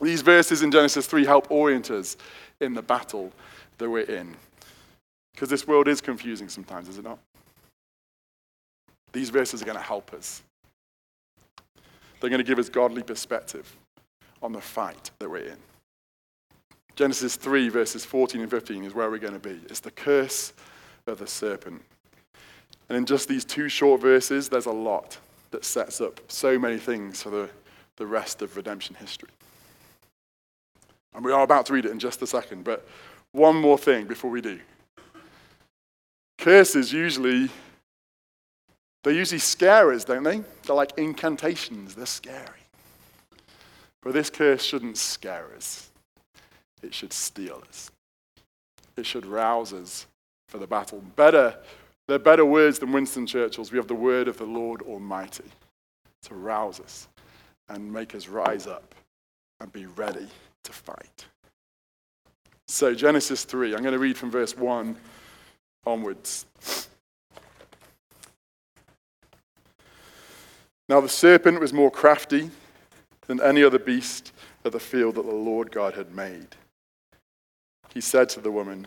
These 0.00 0.22
verses 0.22 0.62
in 0.62 0.70
Genesis 0.70 1.06
3 1.06 1.24
help 1.24 1.50
orient 1.50 1.90
us 1.90 2.16
in 2.60 2.74
the 2.74 2.82
battle 2.82 3.32
that 3.78 3.90
we're 3.90 4.00
in. 4.00 4.36
Because 5.34 5.48
this 5.48 5.66
world 5.66 5.88
is 5.88 6.00
confusing 6.00 6.48
sometimes, 6.48 6.88
is 6.88 6.98
it 6.98 7.04
not? 7.04 7.18
These 9.12 9.30
verses 9.30 9.62
are 9.62 9.64
going 9.64 9.78
to 9.78 9.82
help 9.82 10.12
us. 10.12 10.42
They're 12.20 12.30
going 12.30 12.38
to 12.38 12.44
give 12.44 12.58
us 12.58 12.68
godly 12.68 13.02
perspective 13.02 13.76
on 14.42 14.52
the 14.52 14.60
fight 14.60 15.10
that 15.18 15.28
we're 15.28 15.38
in. 15.38 15.56
Genesis 16.96 17.36
3, 17.36 17.68
verses 17.68 18.04
14 18.04 18.40
and 18.40 18.50
15 18.50 18.84
is 18.84 18.94
where 18.94 19.10
we're 19.10 19.18
going 19.18 19.40
to 19.40 19.48
be. 19.48 19.60
It's 19.68 19.80
the 19.80 19.90
curse 19.90 20.52
of 21.06 21.18
the 21.18 21.26
serpent. 21.26 21.82
And 22.88 22.96
in 22.96 23.06
just 23.06 23.28
these 23.28 23.44
two 23.44 23.68
short 23.68 24.00
verses, 24.00 24.48
there's 24.48 24.66
a 24.66 24.72
lot 24.72 25.18
that 25.50 25.64
sets 25.64 26.00
up 26.00 26.20
so 26.28 26.58
many 26.58 26.78
things 26.78 27.22
for 27.22 27.30
the, 27.30 27.50
the 27.96 28.06
rest 28.06 28.42
of 28.42 28.56
redemption 28.56 28.94
history. 28.94 29.30
And 31.14 31.24
we 31.24 31.32
are 31.32 31.42
about 31.42 31.66
to 31.66 31.72
read 31.72 31.84
it 31.84 31.90
in 31.90 31.98
just 31.98 32.22
a 32.22 32.26
second, 32.26 32.64
but 32.64 32.86
one 33.32 33.56
more 33.56 33.78
thing 33.78 34.06
before 34.06 34.30
we 34.30 34.40
do. 34.40 34.60
Curses 36.38 36.92
usually, 36.92 37.48
they 39.02 39.12
usually 39.12 39.40
scare 39.40 39.92
us, 39.92 40.04
don't 40.04 40.22
they? 40.22 40.42
They're 40.64 40.76
like 40.76 40.92
incantations, 40.96 41.94
they're 41.94 42.06
scary. 42.06 42.44
But 44.02 44.12
this 44.12 44.30
curse 44.30 44.62
shouldn't 44.62 44.96
scare 44.96 45.46
us, 45.56 45.90
it 46.82 46.94
should 46.94 47.12
steel 47.12 47.62
us. 47.68 47.90
It 48.96 49.06
should 49.06 49.26
rouse 49.26 49.72
us 49.72 50.06
for 50.48 50.58
the 50.58 50.66
battle. 50.66 51.02
Better, 51.14 51.56
they're 52.08 52.18
better 52.18 52.44
words 52.44 52.78
than 52.78 52.90
Winston 52.90 53.26
Churchill's. 53.26 53.70
We 53.70 53.78
have 53.78 53.86
the 53.86 53.94
word 53.94 54.26
of 54.26 54.38
the 54.38 54.46
Lord 54.46 54.82
Almighty 54.82 55.44
to 56.22 56.34
rouse 56.34 56.80
us 56.80 57.06
and 57.68 57.92
make 57.92 58.14
us 58.14 58.28
rise 58.28 58.66
up 58.66 58.94
and 59.60 59.70
be 59.72 59.86
ready 59.86 60.26
to 60.64 60.72
fight. 60.72 61.26
So, 62.66 62.94
Genesis 62.94 63.44
3, 63.44 63.74
I'm 63.74 63.82
going 63.82 63.92
to 63.92 63.98
read 63.98 64.16
from 64.16 64.30
verse 64.30 64.56
1 64.56 64.96
onwards. 65.86 66.46
Now, 70.88 71.00
the 71.02 71.08
serpent 71.08 71.60
was 71.60 71.72
more 71.72 71.90
crafty 71.90 72.50
than 73.26 73.40
any 73.42 73.62
other 73.62 73.78
beast 73.78 74.32
of 74.64 74.72
the 74.72 74.80
field 74.80 75.16
that 75.16 75.26
the 75.26 75.34
Lord 75.34 75.70
God 75.70 75.94
had 75.94 76.14
made. 76.14 76.56
He 77.92 78.00
said 78.00 78.30
to 78.30 78.40
the 78.40 78.50
woman, 78.50 78.86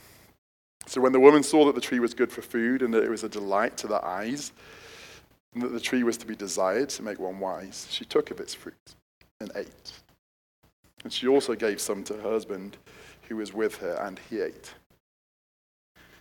So 0.91 0.99
when 0.99 1.13
the 1.13 1.21
woman 1.21 1.41
saw 1.41 1.63
that 1.67 1.75
the 1.75 1.79
tree 1.79 2.01
was 2.01 2.13
good 2.13 2.33
for 2.33 2.41
food 2.41 2.81
and 2.81 2.93
that 2.93 3.01
it 3.01 3.09
was 3.09 3.23
a 3.23 3.29
delight 3.29 3.77
to 3.77 3.87
the 3.87 4.05
eyes, 4.05 4.51
and 5.53 5.63
that 5.63 5.71
the 5.71 5.79
tree 5.79 6.03
was 6.03 6.17
to 6.17 6.25
be 6.25 6.35
desired 6.35 6.89
to 6.89 7.01
make 7.01 7.17
one 7.17 7.39
wise, 7.39 7.87
she 7.89 8.03
took 8.03 8.29
of 8.29 8.41
its 8.41 8.53
fruit 8.53 8.75
and 9.39 9.49
ate. 9.55 9.93
And 11.05 11.13
she 11.13 11.29
also 11.29 11.55
gave 11.55 11.79
some 11.79 12.03
to 12.03 12.15
her 12.15 12.29
husband 12.29 12.75
who 13.29 13.37
was 13.37 13.53
with 13.53 13.77
her, 13.77 13.93
and 14.05 14.19
he 14.29 14.41
ate. 14.41 14.73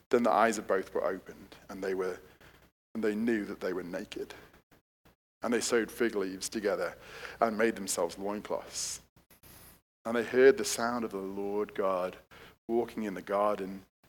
Then 0.09 0.23
the 0.23 0.31
eyes 0.31 0.57
of 0.57 0.69
both 0.69 0.95
were 0.95 1.05
opened, 1.05 1.57
and 1.69 1.83
they 1.83 1.95
were 1.95 2.21
and 2.95 3.03
they 3.03 3.17
knew 3.17 3.45
that 3.47 3.59
they 3.59 3.73
were 3.73 3.83
naked. 3.83 4.35
And 5.43 5.53
they 5.53 5.61
sewed 5.61 5.91
fig 5.91 6.15
leaves 6.15 6.49
together 6.49 6.95
and 7.41 7.59
made 7.59 7.75
themselves 7.75 8.19
loincloths. 8.19 9.01
And 10.05 10.15
they 10.15 10.23
heard 10.23 10.59
the 10.59 10.65
sound 10.65 11.05
of 11.05 11.11
the 11.11 11.19
Lord 11.19 11.75
God 11.75 12.15
walking 12.69 13.03
in 13.03 13.15
the 13.15 13.23
garden 13.23 13.81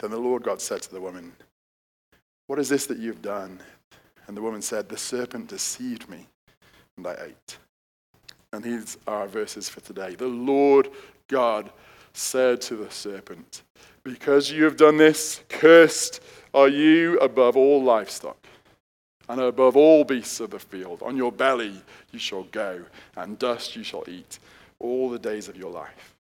Then 0.00 0.10
the 0.10 0.18
Lord 0.18 0.42
God 0.42 0.60
said 0.60 0.82
to 0.82 0.92
the 0.92 1.00
woman, 1.00 1.32
What 2.46 2.58
is 2.58 2.68
this 2.68 2.86
that 2.86 2.98
you 2.98 3.08
have 3.08 3.22
done? 3.22 3.60
And 4.26 4.36
the 4.36 4.42
woman 4.42 4.62
said, 4.62 4.88
The 4.88 4.96
serpent 4.96 5.48
deceived 5.48 6.08
me, 6.08 6.26
and 6.96 7.06
I 7.06 7.16
ate. 7.26 7.58
And 8.52 8.62
these 8.62 8.96
are 9.06 9.20
our 9.20 9.28
verses 9.28 9.68
for 9.68 9.80
today. 9.80 10.14
The 10.14 10.26
Lord 10.26 10.88
God 11.28 11.70
said 12.12 12.60
to 12.62 12.76
the 12.76 12.90
serpent, 12.90 13.62
Because 14.04 14.50
you 14.50 14.64
have 14.64 14.76
done 14.76 14.96
this, 14.96 15.42
cursed 15.48 16.20
are 16.54 16.68
you 16.68 17.18
above 17.18 17.56
all 17.56 17.82
livestock 17.82 18.46
and 19.28 19.40
above 19.40 19.76
all 19.76 20.04
beasts 20.04 20.40
of 20.40 20.50
the 20.50 20.58
field. 20.58 21.02
On 21.02 21.16
your 21.16 21.32
belly 21.32 21.74
you 22.12 22.18
shall 22.18 22.44
go, 22.44 22.84
and 23.16 23.38
dust 23.38 23.76
you 23.76 23.82
shall 23.82 24.04
eat 24.08 24.38
all 24.78 25.10
the 25.10 25.18
days 25.18 25.48
of 25.48 25.56
your 25.56 25.70
life. 25.70 26.16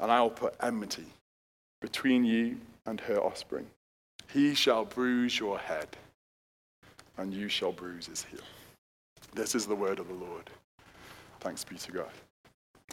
And 0.00 0.10
I 0.10 0.20
will 0.20 0.30
put 0.30 0.54
enmity 0.60 1.06
between 1.80 2.24
you 2.24 2.56
and 2.86 3.00
her 3.00 3.18
offspring. 3.18 3.66
He 4.32 4.54
shall 4.54 4.84
bruise 4.84 5.38
your 5.38 5.58
head, 5.58 5.88
and 7.18 7.32
you 7.32 7.48
shall 7.48 7.72
bruise 7.72 8.06
his 8.06 8.24
heel. 8.24 8.40
This 9.34 9.54
is 9.54 9.66
the 9.66 9.74
word 9.74 9.98
of 9.98 10.08
the 10.08 10.14
Lord. 10.14 10.50
Thanks 11.40 11.64
be 11.64 11.76
to 11.76 11.92
God. 11.92 12.10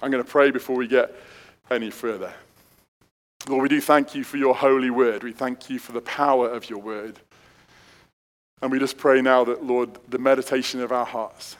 I'm 0.01 0.11
going 0.11 0.23
to 0.23 0.29
pray 0.29 0.51
before 0.51 0.75
we 0.75 0.87
get 0.87 1.13
any 1.69 1.89
further. 1.89 2.33
Lord, 3.47 3.63
we 3.63 3.69
do 3.69 3.81
thank 3.81 4.15
you 4.15 4.23
for 4.23 4.37
your 4.37 4.55
holy 4.55 4.89
word. 4.89 5.23
We 5.23 5.31
thank 5.31 5.69
you 5.69 5.79
for 5.79 5.91
the 5.91 6.01
power 6.01 6.49
of 6.49 6.69
your 6.69 6.79
word. 6.79 7.19
And 8.61 8.71
we 8.71 8.79
just 8.79 8.97
pray 8.97 9.21
now 9.21 9.43
that, 9.45 9.63
Lord, 9.63 9.97
the 10.09 10.19
meditation 10.19 10.81
of 10.81 10.91
our 10.91 11.05
hearts 11.05 11.55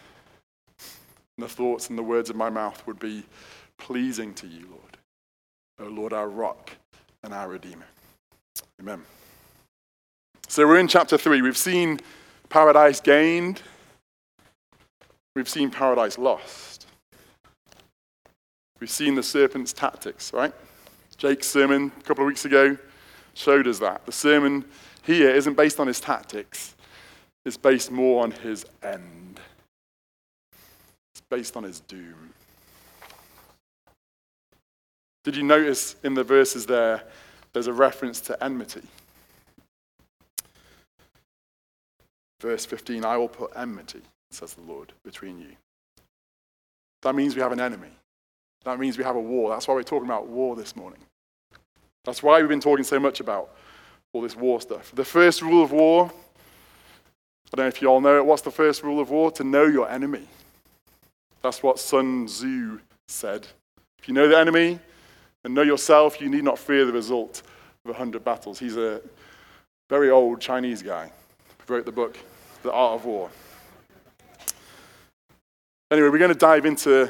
and 1.38 1.46
the 1.46 1.50
thoughts 1.50 1.90
and 1.90 1.98
the 1.98 2.04
words 2.04 2.30
of 2.30 2.36
my 2.36 2.50
mouth 2.50 2.86
would 2.86 3.00
be 3.00 3.24
pleasing 3.78 4.34
to 4.36 4.48
you, 4.48 4.68
Lord. 4.70 4.98
O 5.80 5.86
oh, 5.86 5.88
Lord, 5.88 6.12
our 6.12 6.28
rock 6.28 6.72
and 7.24 7.34
our 7.34 7.48
redeemer. 7.48 7.86
Amen. 8.80 9.04
So 10.48 10.66
we're 10.66 10.80
in 10.80 10.88
chapter 10.88 11.18
3. 11.18 11.42
We've 11.42 11.58
seen 11.58 12.00
paradise 12.48 13.02
gained, 13.02 13.62
we've 15.36 15.50
seen 15.50 15.70
paradise 15.70 16.18
lost. 16.18 16.88
We've 18.80 18.90
seen 18.90 19.16
the 19.16 19.24
serpent's 19.24 19.74
tactics, 19.74 20.32
right? 20.32 20.54
Jake's 21.18 21.48
sermon 21.48 21.92
a 22.00 22.04
couple 22.04 22.24
of 22.24 22.28
weeks 22.28 22.46
ago 22.46 22.78
showed 23.34 23.68
us 23.68 23.80
that. 23.80 24.06
The 24.06 24.14
sermon 24.14 24.64
here 25.04 25.30
isn't 25.32 25.58
based 25.58 25.82
on 25.82 25.88
his 25.88 26.00
tactics, 26.00 26.76
it's 27.46 27.58
based 27.58 27.92
more 27.92 28.24
on 28.24 28.32
his 28.32 28.66
end. 28.82 29.42
It's 31.14 31.22
based 31.30 31.58
on 31.58 31.64
his 31.64 31.82
doom. 31.82 32.34
Did 35.26 35.36
you 35.36 35.44
notice 35.44 35.98
in 36.02 36.14
the 36.14 36.24
verses 36.24 36.66
there, 36.66 37.04
there's 37.54 37.68
a 37.68 37.74
reference 37.74 38.20
to 38.22 38.44
enmity? 38.44 38.82
Verse 42.42 42.66
15 42.66 43.06
I 43.06 43.18
will 43.18 43.28
put 43.28 43.52
enmity, 43.56 44.02
says 44.32 44.54
the 44.54 44.62
Lord, 44.62 44.94
between 45.04 45.40
you. 45.40 45.52
That 47.02 47.16
means 47.16 47.36
we 47.36 47.42
have 47.42 47.52
an 47.52 47.62
enemy. 47.62 47.92
That 48.66 48.80
means 48.80 48.98
we 48.98 49.04
have 49.04 49.16
a 49.16 49.22
war. 49.22 49.50
That's 49.50 49.68
why 49.68 49.74
we're 49.74 49.84
talking 49.84 50.08
about 50.08 50.28
war 50.28 50.56
this 50.56 50.76
morning. 50.76 51.00
That's 52.04 52.22
why 52.22 52.40
we've 52.40 52.50
been 52.50 52.60
talking 52.60 52.84
so 52.84 53.00
much 53.00 53.20
about 53.20 53.56
all 54.14 54.22
this 54.22 54.36
war 54.36 54.60
stuff. 54.60 54.92
The 54.94 55.06
first 55.06 55.42
rule 55.42 55.64
of 55.64 55.72
war 55.72 56.12
I 57.52 57.58
don't 57.58 57.66
know 57.66 57.68
if 57.68 57.82
you 57.82 57.88
all 57.88 58.00
know 58.00 58.18
it. 58.18 58.26
What's 58.26 58.44
the 58.44 58.52
first 58.52 58.84
rule 58.84 59.00
of 59.00 59.10
war? 59.10 59.32
To 59.32 59.44
know 59.44 59.66
your 59.66 59.90
enemy. 59.90 60.28
That's 61.42 61.64
what 61.64 61.80
Sun 61.80 62.28
Tzu 62.28 62.80
said. 63.08 63.48
If 63.98 64.08
you 64.08 64.14
know 64.14 64.28
the 64.28 64.38
enemy 64.38 64.80
and 65.44 65.54
know 65.54 65.62
yourself, 65.62 66.22
you 66.22 66.30
need 66.30 66.44
not 66.44 66.60
fear 66.60 66.86
the 66.86 66.94
result 66.94 67.44
of 67.86 67.92
a 67.92 67.94
hundred 67.94 68.24
battles. 68.24 68.60
He's 68.60 68.78
a 68.78 69.02
very 69.90 70.10
old 70.10 70.42
Chinese 70.42 70.82
guy 70.82 71.12
who 71.66 71.74
wrote 71.74 71.86
the 71.86 71.92
book, 71.92 72.18
The 72.64 72.72
Art 72.72 73.00
of 73.00 73.06
War. 73.06 73.30
Anyway, 75.92 76.10
we're 76.10 76.20
going 76.20 76.34
to 76.34 76.38
dive 76.38 76.66
into 76.66 77.10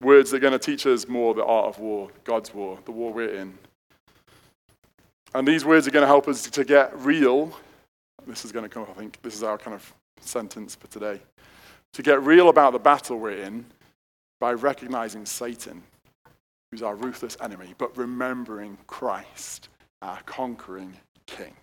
words 0.00 0.30
that 0.30 0.38
are 0.38 0.40
going 0.40 0.52
to 0.52 0.58
teach 0.58 0.86
us 0.86 1.06
more 1.06 1.32
the 1.32 1.44
art 1.44 1.66
of 1.66 1.78
war, 1.78 2.10
God's 2.24 2.52
war, 2.52 2.78
the 2.84 2.90
war 2.90 3.12
we're 3.12 3.34
in. 3.34 3.56
And 5.34 5.46
these 5.46 5.64
words 5.64 5.86
are 5.86 5.92
going 5.92 6.02
to 6.02 6.08
help 6.08 6.26
us 6.26 6.42
to 6.42 6.64
get 6.64 6.98
real 6.98 7.54
this 8.26 8.44
is 8.44 8.52
going 8.52 8.64
to 8.64 8.68
come 8.68 8.82
up, 8.82 8.90
I 8.90 8.94
think. 8.94 9.18
This 9.22 9.34
is 9.34 9.42
our 9.42 9.58
kind 9.58 9.74
of 9.74 9.92
sentence 10.20 10.74
for 10.74 10.86
today. 10.88 11.20
To 11.94 12.02
get 12.02 12.22
real 12.22 12.48
about 12.48 12.72
the 12.72 12.78
battle 12.78 13.18
we're 13.18 13.42
in 13.42 13.66
by 14.40 14.52
recognizing 14.52 15.26
Satan, 15.26 15.82
who's 16.72 16.82
our 16.82 16.96
ruthless 16.96 17.36
enemy, 17.42 17.74
but 17.76 17.96
remembering 17.96 18.78
Christ, 18.86 19.68
our 20.00 20.18
conquering 20.24 20.96
king. 21.26 21.54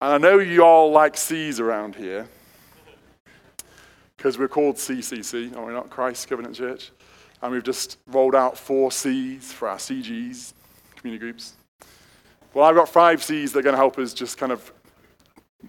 And 0.00 0.14
I 0.14 0.18
know 0.18 0.38
you 0.38 0.64
all 0.64 0.90
like 0.90 1.16
C's 1.16 1.60
around 1.60 1.94
here 1.94 2.26
because 4.16 4.38
we're 4.38 4.48
called 4.48 4.76
CCC, 4.76 5.54
are 5.54 5.66
we 5.66 5.72
not? 5.72 5.90
Christ 5.90 6.28
Covenant 6.28 6.56
Church. 6.56 6.90
And 7.42 7.52
we've 7.52 7.62
just 7.62 7.98
rolled 8.06 8.34
out 8.34 8.56
four 8.56 8.90
C's 8.90 9.52
for 9.52 9.68
our 9.68 9.76
CGs, 9.76 10.54
community 10.96 11.20
groups. 11.20 11.54
Well, 12.54 12.64
I've 12.64 12.74
got 12.74 12.88
five 12.88 13.22
C's 13.22 13.52
that 13.52 13.58
are 13.58 13.62
going 13.62 13.74
to 13.74 13.78
help 13.78 13.98
us 13.98 14.14
just 14.14 14.38
kind 14.38 14.50
of 14.50 14.72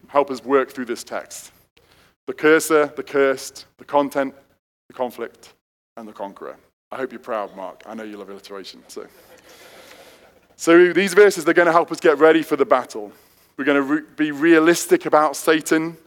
help 0.07 0.31
us 0.31 0.43
work 0.45 0.71
through 0.71 0.85
this 0.85 1.03
text 1.03 1.51
the 2.27 2.33
cursor, 2.33 2.93
the 2.95 3.03
cursed, 3.03 3.65
the 3.77 3.83
content, 3.83 4.33
the 4.87 4.93
conflict, 4.93 5.53
and 5.97 6.07
the 6.07 6.13
conqueror. 6.13 6.55
I 6.93 6.97
hope 6.97 7.11
you're 7.11 7.19
proud, 7.19 7.55
Mark. 7.55 7.81
I 7.87 7.95
know 7.95 8.03
you 8.03 8.17
love 8.17 8.29
alliteration. 8.29 8.83
So, 8.87 9.07
so 10.55 10.93
these 10.93 11.15
verses, 11.15 11.43
they're 11.43 11.55
going 11.55 11.65
to 11.65 11.71
help 11.71 11.91
us 11.91 11.99
get 11.99 12.19
ready 12.19 12.43
for 12.43 12.55
the 12.55 12.65
battle. 12.65 13.11
We're 13.57 13.65
going 13.65 13.77
to 13.77 13.81
re- 13.81 14.01
be 14.15 14.31
realistic 14.31 15.07
about 15.07 15.35
Satan, 15.35 15.97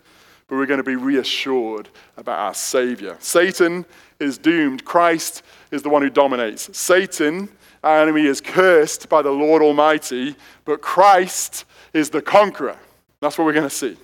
but 0.47 0.55
we're 0.55 0.67
going 0.67 0.79
to 0.79 0.85
be 0.85 0.95
reassured 0.95 1.89
about 2.17 2.39
our 2.39 2.55
Savior. 2.55 3.17
Satan 3.19 3.85
is 4.21 4.39
doomed. 4.39 4.85
Christ 4.85 5.43
is 5.73 5.83
the 5.83 5.89
one 5.89 6.03
who 6.03 6.09
dominates. 6.09 6.77
Satan 6.79 7.49
our 7.83 8.01
enemy 8.01 8.27
is 8.27 8.41
cursed 8.41 9.09
by 9.09 9.23
the 9.23 9.31
Lord 9.31 9.63
Almighty, 9.63 10.37
but 10.65 10.83
Christ 10.83 11.65
is 11.93 12.11
the 12.11 12.23
conqueror. 12.23 12.77
That's 13.21 13.37
what 13.37 13.45
we're 13.45 13.53
going 13.53 13.69
to 13.69 13.75
see. 13.75 13.97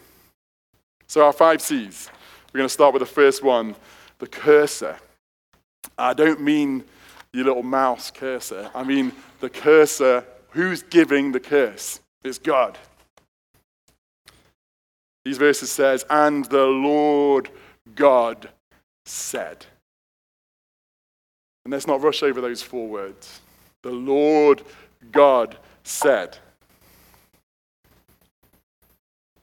So, 1.06 1.24
our 1.24 1.32
five 1.32 1.62
C's. 1.62 2.10
We're 2.52 2.58
going 2.58 2.68
to 2.68 2.74
start 2.74 2.92
with 2.92 3.00
the 3.00 3.06
first 3.06 3.44
one 3.44 3.76
the 4.18 4.26
cursor. 4.26 4.98
I 5.98 6.14
don't 6.14 6.40
mean 6.40 6.84
your 7.32 7.44
little 7.44 7.62
mouse 7.62 8.10
cursor, 8.10 8.70
I 8.74 8.84
mean 8.84 9.12
the 9.40 9.50
cursor. 9.50 10.24
Who's 10.50 10.82
giving 10.82 11.32
the 11.32 11.40
curse? 11.40 12.00
It's 12.22 12.36
God. 12.36 12.76
These 15.24 15.38
verses 15.38 15.70
says, 15.70 16.04
and 16.10 16.44
the 16.46 16.66
Lord 16.66 17.48
God 17.94 18.50
said. 19.06 19.64
And 21.64 21.72
let's 21.72 21.86
not 21.86 22.02
rush 22.02 22.22
over 22.22 22.40
those 22.40 22.60
four 22.60 22.86
words. 22.88 23.40
The 23.82 23.90
Lord 23.90 24.62
God 25.10 25.56
said. 25.84 26.38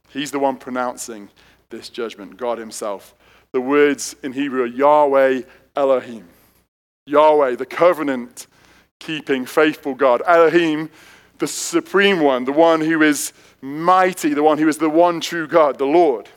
He's 0.09 0.31
the 0.31 0.39
one 0.39 0.57
pronouncing 0.57 1.29
this 1.69 1.89
judgment, 1.89 2.37
God 2.37 2.57
Himself. 2.57 3.15
The 3.51 3.61
words 3.61 4.15
in 4.21 4.33
Hebrew 4.33 4.63
are 4.63 4.67
Yahweh 4.67 5.41
Elohim. 5.75 6.27
Yahweh, 7.05 7.55
the 7.55 7.65
covenant 7.65 8.47
keeping, 8.99 9.45
faithful 9.45 9.95
God. 9.95 10.21
Elohim, 10.27 10.89
the 11.39 11.47
supreme 11.47 12.19
one, 12.19 12.45
the 12.45 12.51
one 12.51 12.81
who 12.81 13.01
is 13.01 13.33
mighty, 13.61 14.33
the 14.33 14.43
one 14.43 14.57
who 14.57 14.67
is 14.67 14.77
the 14.77 14.89
one 14.89 15.19
true 15.19 15.47
God, 15.47 15.77
the 15.77 15.85
Lord. 15.85 16.29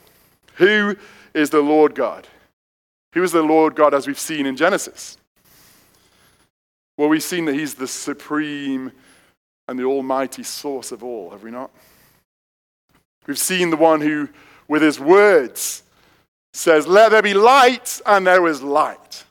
Who 0.57 0.97
is 1.35 1.51
the 1.51 1.61
Lord 1.61 1.95
God? 1.95 2.27
Who 3.15 3.23
is 3.23 3.33
the 3.33 3.43
Lord 3.43 3.75
God 3.75 3.95
as 3.95 4.07
we've 4.07 4.19
seen 4.19 4.47
in 4.47 4.57
Genesis? 4.57 5.19
Well, 6.97 7.09
we've 7.09 7.23
seen 7.23 7.45
that 7.47 7.55
he's 7.55 7.75
the 7.75 7.89
supreme 7.89 8.93
and 9.69 9.79
the 9.79 9.85
almighty 9.85 10.43
source 10.43 10.93
of 10.93 11.03
all, 11.03 11.31
have 11.31 11.43
we 11.43 11.51
not? 11.51 11.71
We've 13.27 13.39
seen 13.39 13.71
the 13.71 13.77
one 13.77 14.01
who, 14.01 14.29
with 14.69 14.83
his 14.83 14.99
words, 14.99 15.83
says, 16.53 16.87
Let 16.87 17.11
there 17.11 17.23
be 17.23 17.35
light, 17.35 18.01
and 18.07 18.27
there 18.27 18.47
is 18.47 18.63
light. 18.63 19.25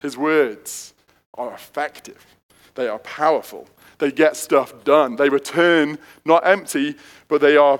His 0.00 0.16
words 0.16 0.94
are 1.34 1.54
effective, 1.54 2.24
they 2.74 2.88
are 2.88 2.98
powerful, 2.98 3.68
they 4.02 4.10
get 4.10 4.36
stuff 4.36 4.82
done. 4.82 5.14
They 5.14 5.28
return 5.28 5.96
not 6.24 6.44
empty, 6.44 6.96
but 7.28 7.40
they 7.40 7.56
are 7.56 7.78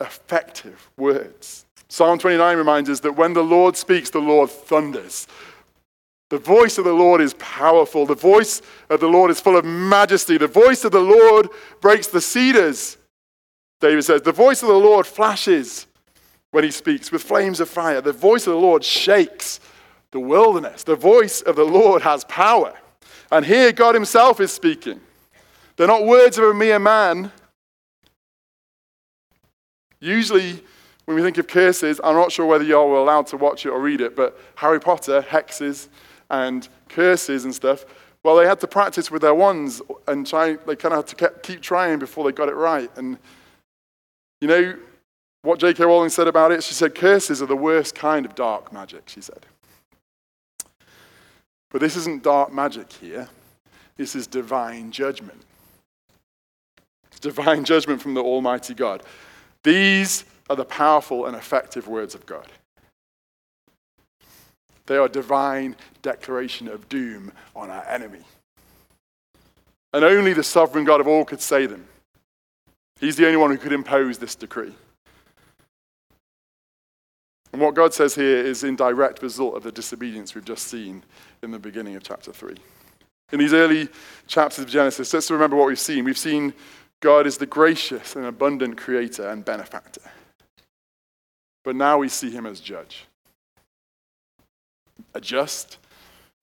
effective 0.00 0.88
words. 0.96 1.66
Psalm 1.88 2.18
29 2.18 2.56
reminds 2.56 2.88
us 2.88 3.00
that 3.00 3.12
when 3.12 3.34
the 3.34 3.44
Lord 3.44 3.76
speaks, 3.76 4.08
the 4.08 4.18
Lord 4.18 4.48
thunders. 4.48 5.26
The 6.30 6.38
voice 6.38 6.78
of 6.78 6.84
the 6.84 6.92
Lord 6.94 7.20
is 7.20 7.34
powerful. 7.34 8.06
The 8.06 8.14
voice 8.14 8.62
of 8.88 9.00
the 9.00 9.06
Lord 9.06 9.30
is 9.30 9.40
full 9.40 9.58
of 9.58 9.64
majesty. 9.66 10.38
The 10.38 10.46
voice 10.46 10.84
of 10.84 10.92
the 10.92 11.00
Lord 11.00 11.50
breaks 11.82 12.06
the 12.06 12.22
cedars. 12.22 12.96
David 13.80 14.04
says, 14.04 14.22
The 14.22 14.32
voice 14.32 14.62
of 14.62 14.68
the 14.68 14.74
Lord 14.74 15.06
flashes 15.06 15.86
when 16.54 16.62
he 16.62 16.70
speaks 16.70 17.10
with 17.10 17.20
flames 17.20 17.58
of 17.58 17.68
fire. 17.68 18.00
The 18.00 18.12
voice 18.12 18.46
of 18.46 18.52
the 18.52 18.60
Lord 18.60 18.84
shakes 18.84 19.58
the 20.12 20.20
wilderness. 20.20 20.84
The 20.84 20.94
voice 20.94 21.40
of 21.40 21.56
the 21.56 21.64
Lord 21.64 22.00
has 22.02 22.22
power. 22.26 22.72
And 23.32 23.44
here 23.44 23.72
God 23.72 23.96
himself 23.96 24.38
is 24.38 24.52
speaking. 24.52 25.00
They're 25.74 25.88
not 25.88 26.06
words 26.06 26.38
of 26.38 26.44
a 26.44 26.54
mere 26.54 26.78
man. 26.78 27.32
Usually, 29.98 30.62
when 31.06 31.16
we 31.16 31.22
think 31.22 31.38
of 31.38 31.48
curses, 31.48 32.00
I'm 32.04 32.14
not 32.14 32.30
sure 32.30 32.46
whether 32.46 32.62
y'all 32.62 32.88
were 32.88 32.98
allowed 32.98 33.26
to 33.28 33.36
watch 33.36 33.66
it 33.66 33.70
or 33.70 33.80
read 33.80 34.00
it, 34.00 34.14
but 34.14 34.38
Harry 34.54 34.78
Potter, 34.78 35.22
hexes, 35.22 35.88
and 36.30 36.68
curses 36.88 37.44
and 37.44 37.52
stuff, 37.52 37.84
well, 38.22 38.36
they 38.36 38.46
had 38.46 38.60
to 38.60 38.68
practice 38.68 39.10
with 39.10 39.22
their 39.22 39.34
wands 39.34 39.82
and 40.06 40.24
try, 40.24 40.54
they 40.54 40.76
kind 40.76 40.94
of 40.94 41.08
had 41.08 41.18
to 41.18 41.40
keep 41.42 41.62
trying 41.62 41.98
before 41.98 42.24
they 42.24 42.30
got 42.30 42.48
it 42.48 42.54
right. 42.54 42.92
And 42.96 43.18
You 44.40 44.46
know 44.46 44.76
what 45.44 45.60
J.K. 45.60 45.84
Rowling 45.84 46.08
said 46.08 46.26
about 46.26 46.52
it? 46.52 46.64
She 46.64 46.72
said, 46.72 46.94
Curses 46.94 47.42
are 47.42 47.46
the 47.46 47.54
worst 47.54 47.94
kind 47.94 48.24
of 48.24 48.34
dark 48.34 48.72
magic, 48.72 49.02
she 49.06 49.20
said. 49.20 49.46
But 51.70 51.82
this 51.82 51.96
isn't 51.96 52.22
dark 52.22 52.52
magic 52.52 52.90
here, 52.92 53.28
this 53.96 54.16
is 54.16 54.26
divine 54.26 54.90
judgment. 54.90 55.42
It's 57.08 57.20
divine 57.20 57.64
judgment 57.64 58.00
from 58.00 58.14
the 58.14 58.22
Almighty 58.22 58.74
God. 58.74 59.02
These 59.62 60.24
are 60.48 60.56
the 60.56 60.64
powerful 60.64 61.26
and 61.26 61.36
effective 61.36 61.88
words 61.88 62.14
of 62.14 62.24
God. 62.26 62.46
They 64.86 64.96
are 64.96 65.08
divine 65.08 65.76
declaration 66.02 66.68
of 66.68 66.88
doom 66.88 67.32
on 67.54 67.70
our 67.70 67.84
enemy. 67.84 68.24
And 69.92 70.04
only 70.04 70.32
the 70.32 70.42
sovereign 70.42 70.84
God 70.84 71.00
of 71.00 71.06
all 71.06 71.24
could 71.24 71.40
say 71.40 71.66
them. 71.66 71.86
He's 72.98 73.16
the 73.16 73.26
only 73.26 73.36
one 73.36 73.50
who 73.50 73.58
could 73.58 73.72
impose 73.72 74.18
this 74.18 74.34
decree. 74.34 74.74
And 77.54 77.60
what 77.60 77.76
God 77.76 77.94
says 77.94 78.16
here 78.16 78.38
is 78.38 78.64
in 78.64 78.74
direct 78.74 79.22
result 79.22 79.56
of 79.56 79.62
the 79.62 79.70
disobedience 79.70 80.34
we've 80.34 80.44
just 80.44 80.66
seen 80.66 81.04
in 81.40 81.52
the 81.52 81.58
beginning 81.60 81.94
of 81.94 82.02
chapter 82.02 82.32
3. 82.32 82.56
In 83.30 83.38
these 83.38 83.52
early 83.52 83.88
chapters 84.26 84.64
of 84.64 84.68
Genesis, 84.68 85.14
let's 85.14 85.30
remember 85.30 85.54
what 85.54 85.68
we've 85.68 85.78
seen. 85.78 86.04
We've 86.04 86.18
seen 86.18 86.52
God 86.98 87.28
is 87.28 87.38
the 87.38 87.46
gracious 87.46 88.16
and 88.16 88.26
abundant 88.26 88.76
creator 88.76 89.28
and 89.28 89.44
benefactor. 89.44 90.00
But 91.62 91.76
now 91.76 91.98
we 91.98 92.08
see 92.08 92.28
him 92.28 92.44
as 92.44 92.58
judge. 92.58 93.06
A 95.14 95.20
just 95.20 95.78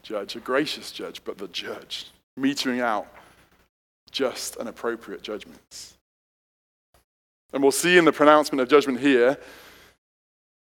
judge, 0.03 0.37
a 0.37 0.39
gracious 0.39 0.93
judge, 0.93 1.25
but 1.25 1.37
the 1.37 1.49
judge, 1.49 2.07
metering 2.39 2.79
out 2.79 3.13
just 4.11 4.55
and 4.55 4.69
appropriate 4.69 5.23
judgments. 5.23 5.97
And 7.51 7.61
we'll 7.61 7.73
see 7.73 7.97
in 7.97 8.05
the 8.05 8.13
pronouncement 8.13 8.61
of 8.61 8.69
judgment 8.69 9.01
here, 9.01 9.37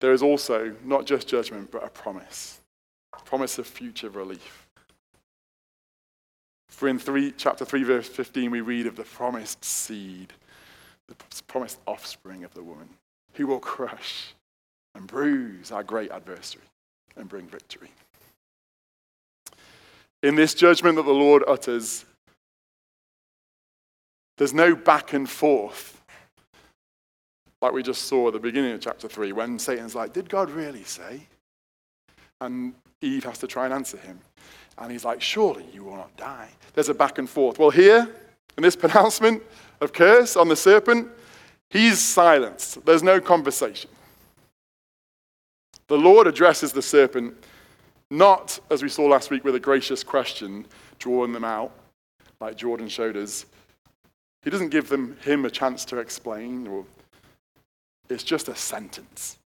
there 0.02 0.12
is 0.12 0.24
also 0.24 0.76
not 0.84 1.06
just 1.06 1.28
judgment, 1.28 1.72
but 1.72 1.84
a 1.84 1.90
promise. 1.90 2.60
A 3.18 3.22
promise 3.22 3.58
of 3.58 3.68
future 3.68 4.10
relief. 4.10 4.68
For 6.68 6.88
in 6.88 6.98
three, 6.98 7.34
chapter 7.38 7.64
3, 7.64 7.84
verse 7.84 8.10
15, 8.10 8.50
we 8.50 8.62
read 8.62 8.88
of 8.88 8.96
the 8.96 9.04
promised 9.04 9.64
seed, 9.64 10.34
the 11.08 11.16
promised 11.48 11.80
offspring 11.86 12.44
of 12.44 12.54
the 12.54 12.64
woman, 12.64 12.90
who 13.34 13.46
will 13.46 13.60
crush 13.60 14.34
and 14.96 15.06
bruise 15.06 15.72
our 15.72 15.84
great 15.84 16.12
adversary 16.12 16.64
and 17.16 17.30
bring 17.30 17.46
victory. 17.46 17.92
In 20.24 20.36
this 20.36 20.54
judgment 20.54 20.96
that 20.96 21.06
the 21.06 21.12
Lord 21.12 21.44
utters, 21.48 22.06
there's 24.38 24.54
no 24.54 24.76
back 24.76 25.14
and 25.14 25.30
forth 25.30 26.01
like 27.62 27.74
we 27.74 27.84
just 27.84 28.04
saw 28.04 28.28
at 28.28 28.34
the 28.34 28.40
beginning 28.40 28.74
of 28.74 28.82
chapter 28.82 29.08
3 29.08 29.32
when 29.34 29.60
Satan's 29.60 29.96
like, 29.96 30.14
Did 30.14 30.30
God 30.30 30.50
really 30.50 30.84
say? 30.84 31.28
And 32.40 32.74
Eve 33.02 33.24
has 33.26 33.38
to 33.40 33.48
try 33.48 33.66
and 33.66 33.74
answer 33.74 33.98
him. 33.98 34.20
And 34.78 34.92
he's 34.92 35.06
like, 35.06 35.22
Surely 35.22 35.66
you 35.72 35.84
will 35.84 35.96
not 35.96 36.16
die. 36.18 36.50
There's 36.74 36.90
a 36.90 36.94
back 36.94 37.18
and 37.18 37.30
forth. 37.30 37.60
Well, 37.60 37.70
here, 37.70 38.10
in 38.58 38.64
this 38.64 38.76
pronouncement 38.78 39.44
of 39.80 39.94
curse 39.94 40.36
on 40.36 40.48
the 40.48 40.56
serpent, 40.56 41.08
he's 41.70 42.00
silenced. 42.00 42.84
There's 42.86 43.04
no 43.04 43.22
conversation. 43.22 43.90
The 45.88 45.98
Lord 45.98 46.26
addresses 46.26 46.72
the 46.72 46.82
serpent 46.82 47.36
not, 48.10 48.60
as 48.70 48.84
we 48.84 48.90
saw 48.90 49.04
last 49.04 49.30
week, 49.30 49.46
with 49.46 49.56
a 49.56 49.60
gracious 49.60 50.04
question, 50.04 50.66
drawing 51.00 51.32
them 51.32 51.46
out, 51.46 51.72
like 52.42 52.58
Jordan 52.58 52.90
showed 52.90 53.16
us. 53.16 53.46
He 54.44 54.50
doesn't 54.50 54.70
give 54.70 54.90
them, 54.90 55.18
him 55.24 55.46
a 55.46 55.50
chance 55.50 55.86
to 55.86 55.98
explain, 56.00 56.68
or 56.68 56.86
it's 58.12 58.24
just 58.24 58.50
a 58.50 58.56
sentence, 58.56 59.40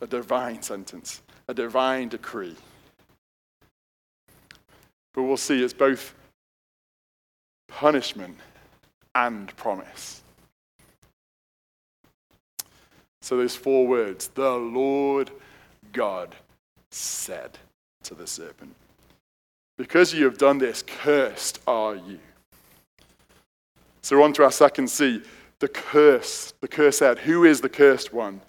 a 0.00 0.06
divine 0.06 0.62
sentence, 0.62 1.22
a 1.48 1.54
divine 1.54 2.08
decree. 2.08 2.56
But 5.12 5.22
we'll 5.22 5.36
see 5.36 5.62
it's 5.62 5.72
both 5.72 6.14
punishment 7.68 8.36
and 9.14 9.54
promise. 9.56 10.22
So 13.22 13.36
those 13.36 13.56
four 13.56 13.86
words, 13.86 14.28
the 14.28 14.50
Lord 14.50 15.30
God 15.92 16.34
said 16.90 17.58
to 18.02 18.14
the 18.14 18.26
serpent, 18.26 18.74
Because 19.78 20.12
you 20.12 20.24
have 20.24 20.36
done 20.36 20.58
this, 20.58 20.82
cursed 20.82 21.60
are 21.66 21.94
you. 21.94 22.18
So, 24.02 24.22
on 24.22 24.34
to 24.34 24.44
our 24.44 24.52
second 24.52 24.88
C 24.88 25.22
the 25.58 25.68
curse. 25.68 26.52
The 26.60 26.68
curse 26.68 26.98
said, 26.98 27.18
Who 27.18 27.44
is 27.44 27.60
the 27.60 27.68
cursed 27.68 28.12
one? 28.12 28.40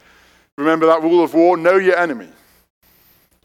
Remember 0.58 0.86
that 0.86 1.02
rule 1.02 1.24
of 1.24 1.34
war 1.34 1.58
know 1.58 1.76
your 1.76 1.98
enemy. 1.98 2.30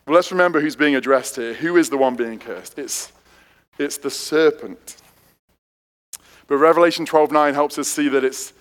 Well, 0.06 0.14
let's 0.14 0.30
remember 0.30 0.60
who's 0.60 0.76
being 0.76 0.96
addressed 0.96 1.36
here. 1.36 1.54
Who 1.54 1.76
is 1.76 1.90
the 1.90 1.98
one 1.98 2.16
being 2.16 2.38
cursed? 2.38 2.78
It's, 2.78 3.12
it's 3.78 3.98
the 3.98 4.10
serpent. 4.10 4.96
But 6.46 6.56
Revelation 6.56 7.06
12:9 7.06 7.54
helps 7.54 7.78
us 7.78 7.88
see 7.88 8.08
that 8.08 8.24
it's 8.24 8.52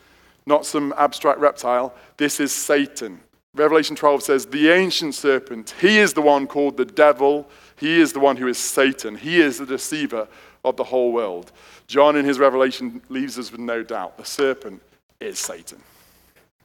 not 0.46 0.66
some 0.66 0.94
abstract 0.98 1.40
reptile. 1.40 1.94
This 2.18 2.40
is 2.40 2.52
Satan. 2.52 3.22
Revelation 3.56 3.96
12 3.96 4.24
says, 4.24 4.46
The 4.46 4.70
ancient 4.70 5.16
serpent, 5.16 5.74
he 5.82 5.98
is 5.98 6.14
the 6.14 6.22
one 6.22 6.46
called 6.46 6.78
the 6.78 6.86
devil. 6.86 7.50
He 7.78 8.00
is 8.00 8.14
the 8.14 8.20
one 8.20 8.38
who 8.38 8.48
is 8.48 8.58
Satan. 8.58 9.16
He 9.16 9.42
is 9.42 9.58
the 9.58 9.66
deceiver 9.66 10.28
of 10.64 10.76
the 10.78 10.84
whole 10.84 11.12
world. 11.12 11.52
John, 11.88 12.16
in 12.16 12.26
his 12.26 12.38
revelation, 12.38 13.02
leaves 13.10 13.40
us 13.40 13.52
with 13.52 13.62
no 13.62 13.82
doubt. 13.82 14.18
The 14.18 14.26
serpent 14.26 14.82
is 15.20 15.40
Satan. 15.40 15.82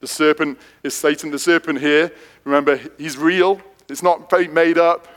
The 0.00 0.06
serpent 0.06 0.58
is 0.82 0.94
Satan. 0.94 1.30
The 1.30 1.38
serpent 1.38 1.80
here, 1.80 2.12
remember, 2.44 2.78
he's 2.98 3.16
real. 3.16 3.60
It's 3.88 4.02
not 4.02 4.30
made 4.52 4.78
up. 4.78 5.08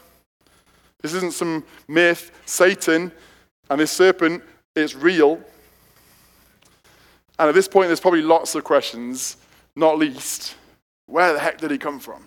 This 1.02 1.13
isn't 1.13 1.34
some 1.34 1.63
myth. 1.88 2.32
Satan 2.45 3.12
and 3.69 3.80
this 3.80 3.91
serpent 3.91 4.43
is 4.76 4.95
real. 4.95 5.41
And 7.39 7.50
at 7.50 7.56
this 7.56 7.67
point, 7.67 7.88
there's 7.88 8.00
probably 8.00 8.21
lots 8.21 8.56
of 8.56 8.63
questions, 8.63 9.38
not 9.76 9.97
least, 9.97 10.56
where 11.06 11.34
the 11.34 11.39
heck 11.39 11.60
did 11.60 11.71
he 11.71 11.78
come 11.78 12.00
from? 12.00 12.26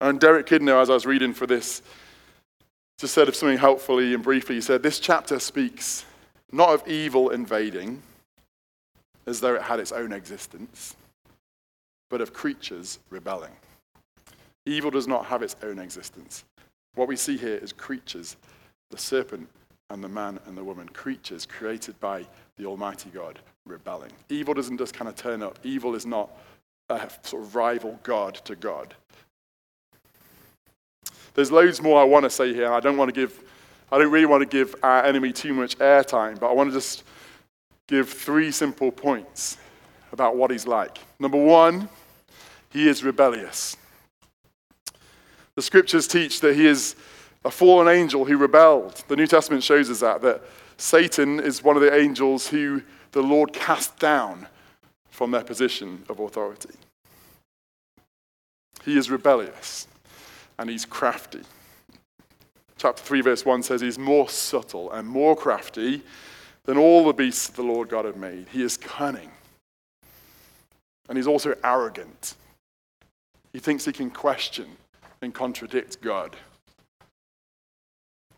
And 0.00 0.20
Derek 0.20 0.46
Kidner, 0.46 0.80
as 0.80 0.90
I 0.90 0.94
was 0.94 1.06
reading 1.06 1.34
for 1.34 1.46
this, 1.46 1.82
just 2.98 3.14
said 3.14 3.28
of 3.28 3.36
something 3.36 3.58
helpfully 3.58 4.14
and 4.14 4.22
briefly. 4.22 4.56
He 4.56 4.60
said, 4.60 4.82
This 4.82 4.98
chapter 4.98 5.38
speaks 5.38 6.04
not 6.50 6.70
of 6.70 6.86
evil 6.88 7.30
invading, 7.30 8.02
as 9.28 9.40
though 9.40 9.54
it 9.54 9.62
had 9.62 9.78
its 9.78 9.92
own 9.92 10.12
existence, 10.12 10.96
but 12.08 12.20
of 12.20 12.32
creatures 12.32 12.98
rebelling. 13.10 13.52
Evil 14.64 14.90
does 14.90 15.06
not 15.06 15.26
have 15.26 15.42
its 15.42 15.54
own 15.62 15.78
existence. 15.78 16.44
What 16.94 17.08
we 17.08 17.16
see 17.16 17.36
here 17.36 17.56
is 17.56 17.72
creatures, 17.72 18.36
the 18.90 18.98
serpent 18.98 19.48
and 19.90 20.02
the 20.02 20.08
man 20.08 20.40
and 20.46 20.56
the 20.56 20.64
woman, 20.64 20.88
creatures 20.88 21.46
created 21.46 21.98
by 22.00 22.26
the 22.56 22.64
Almighty 22.66 23.10
God 23.10 23.38
rebelling. 23.66 24.10
Evil 24.30 24.54
doesn't 24.54 24.78
just 24.78 24.94
kind 24.94 25.08
of 25.08 25.14
turn 25.14 25.42
up. 25.42 25.58
Evil 25.62 25.94
is 25.94 26.06
not 26.06 26.30
a 26.88 27.08
sort 27.22 27.42
of 27.42 27.54
rival 27.54 28.00
God 28.02 28.34
to 28.46 28.56
God. 28.56 28.94
There's 31.34 31.52
loads 31.52 31.82
more 31.82 32.00
I 32.00 32.04
want 32.04 32.24
to 32.24 32.30
say 32.30 32.54
here. 32.54 32.72
I 32.72 32.80
don't 32.80 32.96
want 32.96 33.14
to 33.14 33.20
give, 33.20 33.42
I 33.92 33.98
don't 33.98 34.10
really 34.10 34.26
want 34.26 34.40
to 34.40 34.48
give 34.48 34.74
our 34.82 35.04
enemy 35.04 35.32
too 35.32 35.52
much 35.52 35.76
airtime, 35.78 36.40
but 36.40 36.48
I 36.48 36.52
want 36.52 36.70
to 36.70 36.74
just 36.74 37.04
give 37.88 38.08
three 38.10 38.52
simple 38.52 38.92
points 38.92 39.56
about 40.12 40.36
what 40.36 40.50
he's 40.50 40.66
like. 40.66 40.98
Number 41.18 41.42
one, 41.42 41.88
he 42.70 42.86
is 42.86 43.02
rebellious. 43.02 43.76
The 45.56 45.62
scriptures 45.62 46.06
teach 46.06 46.40
that 46.40 46.54
he 46.54 46.66
is 46.66 46.94
a 47.44 47.50
fallen 47.50 47.88
angel 47.88 48.24
who 48.24 48.36
rebelled. 48.36 49.02
The 49.08 49.16
New 49.16 49.26
Testament 49.26 49.64
shows 49.64 49.90
us 49.90 50.00
that, 50.00 50.20
that 50.22 50.42
Satan 50.76 51.40
is 51.40 51.64
one 51.64 51.76
of 51.76 51.82
the 51.82 51.94
angels 51.94 52.46
who 52.46 52.82
the 53.12 53.22
Lord 53.22 53.52
cast 53.52 53.98
down 53.98 54.46
from 55.10 55.30
their 55.30 55.42
position 55.42 56.04
of 56.08 56.20
authority. 56.20 56.74
He 58.84 58.96
is 58.96 59.10
rebellious 59.10 59.88
and 60.58 60.70
he's 60.70 60.84
crafty. 60.84 61.42
Chapter 62.76 63.02
3, 63.02 63.22
verse 63.22 63.44
1 63.44 63.64
says 63.64 63.80
he's 63.80 63.98
more 63.98 64.28
subtle 64.28 64.92
and 64.92 65.08
more 65.08 65.34
crafty 65.34 66.02
than 66.68 66.76
all 66.76 67.02
the 67.02 67.14
beasts 67.14 67.46
that 67.46 67.56
the 67.56 67.62
Lord 67.62 67.88
God 67.88 68.04
had 68.04 68.18
made. 68.18 68.46
He 68.52 68.62
is 68.62 68.76
cunning. 68.76 69.30
And 71.08 71.16
he's 71.16 71.26
also 71.26 71.54
arrogant. 71.64 72.34
He 73.54 73.58
thinks 73.58 73.86
he 73.86 73.92
can 73.92 74.10
question 74.10 74.66
and 75.22 75.32
contradict 75.32 76.02
God. 76.02 76.36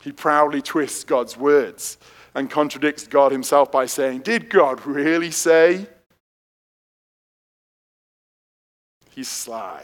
He 0.01 0.13
proudly 0.13 0.61
twists 0.61 1.03
God's 1.03 1.35
words 1.35 1.97
and 2.33 2.49
contradicts 2.49 3.05
God 3.05 3.33
himself 3.33 3.69
by 3.69 3.85
saying, 3.85 4.21
Did 4.21 4.49
God 4.49 4.85
really 4.85 5.31
say? 5.31 5.85
He's 9.09 9.27
sly. 9.27 9.83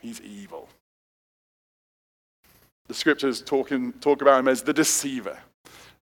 He's 0.00 0.22
evil. 0.22 0.66
The 2.86 2.94
scriptures 2.94 3.42
talk, 3.42 3.70
in, 3.70 3.92
talk 3.92 4.22
about 4.22 4.40
him 4.40 4.48
as 4.48 4.62
the 4.62 4.72
deceiver 4.72 5.38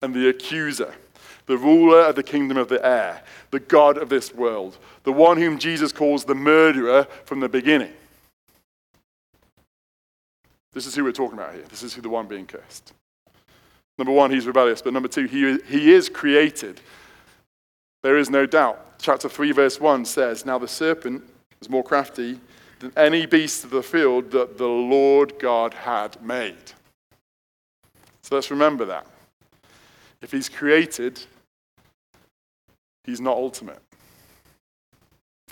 and 0.03 0.13
the 0.13 0.29
accuser. 0.29 0.93
The 1.45 1.57
ruler 1.57 2.01
of 2.01 2.15
the 2.15 2.23
kingdom 2.23 2.57
of 2.57 2.69
the 2.69 2.83
air, 2.85 3.21
the 3.51 3.59
God 3.59 3.97
of 3.97 4.09
this 4.09 4.33
world, 4.33 4.77
the 5.03 5.11
one 5.11 5.37
whom 5.37 5.59
Jesus 5.59 5.91
calls 5.91 6.25
the 6.25 6.35
murderer 6.35 7.07
from 7.25 7.39
the 7.39 7.49
beginning. 7.49 7.93
This 10.73 10.85
is 10.85 10.95
who 10.95 11.03
we're 11.03 11.11
talking 11.11 11.37
about 11.37 11.53
here. 11.53 11.63
This 11.69 11.83
is 11.83 11.93
who 11.93 12.01
the 12.01 12.09
one 12.09 12.27
being 12.27 12.45
cursed. 12.45 12.93
Number 13.97 14.11
one, 14.11 14.29
he's 14.29 14.45
rebellious, 14.45 14.81
but 14.81 14.93
number 14.93 15.07
two, 15.07 15.25
he, 15.25 15.57
he 15.67 15.93
is 15.93 16.09
created. 16.09 16.81
There 18.03 18.17
is 18.17 18.29
no 18.29 18.45
doubt. 18.45 18.99
Chapter 18.99 19.29
3, 19.29 19.51
verse 19.51 19.79
1 19.79 20.05
says, 20.05 20.45
Now 20.45 20.57
the 20.57 20.67
serpent 20.67 21.23
was 21.59 21.69
more 21.69 21.83
crafty 21.83 22.39
than 22.79 22.91
any 22.97 23.25
beast 23.25 23.63
of 23.63 23.69
the 23.69 23.83
field 23.83 24.31
that 24.31 24.57
the 24.57 24.67
Lord 24.67 25.39
God 25.39 25.73
had 25.73 26.21
made. 26.21 26.73
So 28.21 28.35
let's 28.35 28.51
remember 28.51 28.85
that. 28.85 29.07
If 30.21 30.31
he's 30.31 30.49
created, 30.49 31.23
he's 33.05 33.21
not 33.21 33.37
ultimate. 33.37 33.79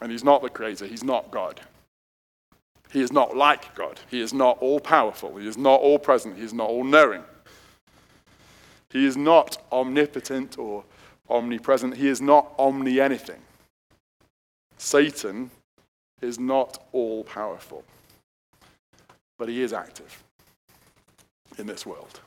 And 0.02 0.12
he's 0.12 0.24
not 0.24 0.42
the 0.42 0.50
creator, 0.50 0.86
he's 0.86 1.04
not 1.04 1.32
God. 1.32 1.62
He 2.92 3.02
is 3.02 3.12
not 3.12 3.36
like 3.36 3.74
God. 3.74 4.00
He 4.12 4.22
is 4.22 4.34
not 4.34 4.60
all 4.60 4.80
powerful. 4.80 5.38
He 5.38 5.48
is 5.48 5.58
not 5.58 5.80
all 5.80 5.98
present. 5.98 6.38
He 6.38 6.44
is 6.44 6.54
not 6.54 6.70
all 6.70 6.84
knowing. 6.84 7.24
He 8.92 9.08
is 9.08 9.18
not 9.18 9.58
omnipotent 9.72 10.60
or 10.60 10.84
omnipresent. 11.28 11.98
He 11.98 12.08
is 12.08 12.22
not 12.22 12.54
omni 12.60 13.02
anything. 13.02 13.42
Satan 14.78 15.50
is 16.22 16.40
not 16.40 16.86
all 16.92 17.24
powerful, 17.24 17.84
but 19.40 19.50
he 19.50 19.64
is 19.64 19.74
active 19.74 20.24
in 21.58 21.66
this 21.66 21.86
world. 21.86 22.20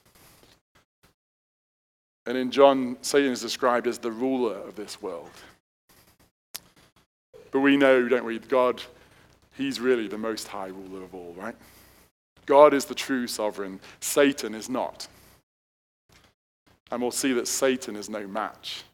And 2.27 2.37
in 2.37 2.51
John, 2.51 2.97
Satan 3.03 3.31
is 3.31 3.41
described 3.41 3.87
as 3.87 3.99
the 3.99 4.11
ruler 4.11 4.57
of 4.57 4.75
this 4.75 5.01
world. 5.01 5.31
But 7.53 7.61
we 7.61 7.77
know, 7.77 8.09
don't 8.09 8.25
we, 8.25 8.39
God, 8.41 8.83
he's 9.57 9.81
really 9.81 10.09
the 10.09 10.19
most 10.19 10.49
high 10.49 10.67
ruler 10.67 11.05
of 11.05 11.15
all, 11.15 11.35
right? 11.37 11.55
God 12.45 12.75
is 12.75 12.85
the 12.85 12.95
true 12.95 13.27
sovereign, 13.27 13.81
Satan 14.01 14.55
is 14.55 14.69
not. 14.69 15.09
And 16.91 17.01
we'll 17.01 17.11
see 17.11 17.33
that 17.33 17.49
Satan 17.49 17.97
is 17.97 18.09
no 18.11 18.27
match 18.27 18.85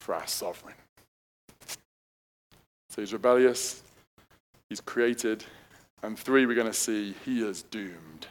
for 0.00 0.14
our 0.14 0.26
sovereign. 0.26 0.74
So 2.90 3.02
he's 3.02 3.12
rebellious, 3.12 3.82
he's 4.68 4.80
created, 4.80 5.44
and 6.02 6.18
three, 6.18 6.46
we're 6.46 6.54
going 6.54 6.66
to 6.66 6.72
see 6.72 7.14
he 7.24 7.42
is 7.42 7.62
doomed. 7.62 8.26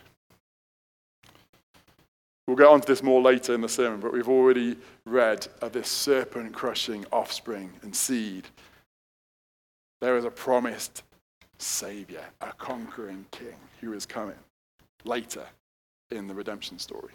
We'll 2.48 2.58
get 2.58 2.68
onto 2.68 2.86
this 2.86 3.02
more 3.02 3.22
later 3.22 3.54
in 3.54 3.62
the 3.62 3.70
sermon, 3.70 4.00
but 4.00 4.14
we've 4.14 4.30
already 4.30 4.78
read 5.06 5.48
of 5.62 5.72
this 5.72 5.88
serpent 5.88 6.54
crushing 6.54 7.06
offspring 7.12 7.74
and 7.82 7.96
seed. 7.96 8.48
There 10.02 10.16
is 10.16 10.26
a 10.26 10.32
promised 10.32 11.04
Savior, 11.58 12.24
a 12.42 12.54
conquering 12.54 13.26
king 13.32 13.56
who 13.82 13.94
is 13.94 14.06
coming 14.06 14.36
later 15.06 15.46
in 16.12 16.28
the 16.28 16.36
redemption 16.36 16.78
story. 16.78 17.14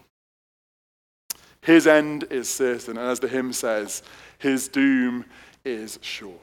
His 1.63 1.87
end 1.87 2.25
is 2.31 2.49
certain, 2.49 2.97
and 2.97 3.07
as 3.07 3.21
the 3.21 3.29
hymn 3.29 3.53
says, 3.53 4.03
his 4.39 4.67
doom 4.67 5.25
is 5.65 5.99
sure. 6.03 6.41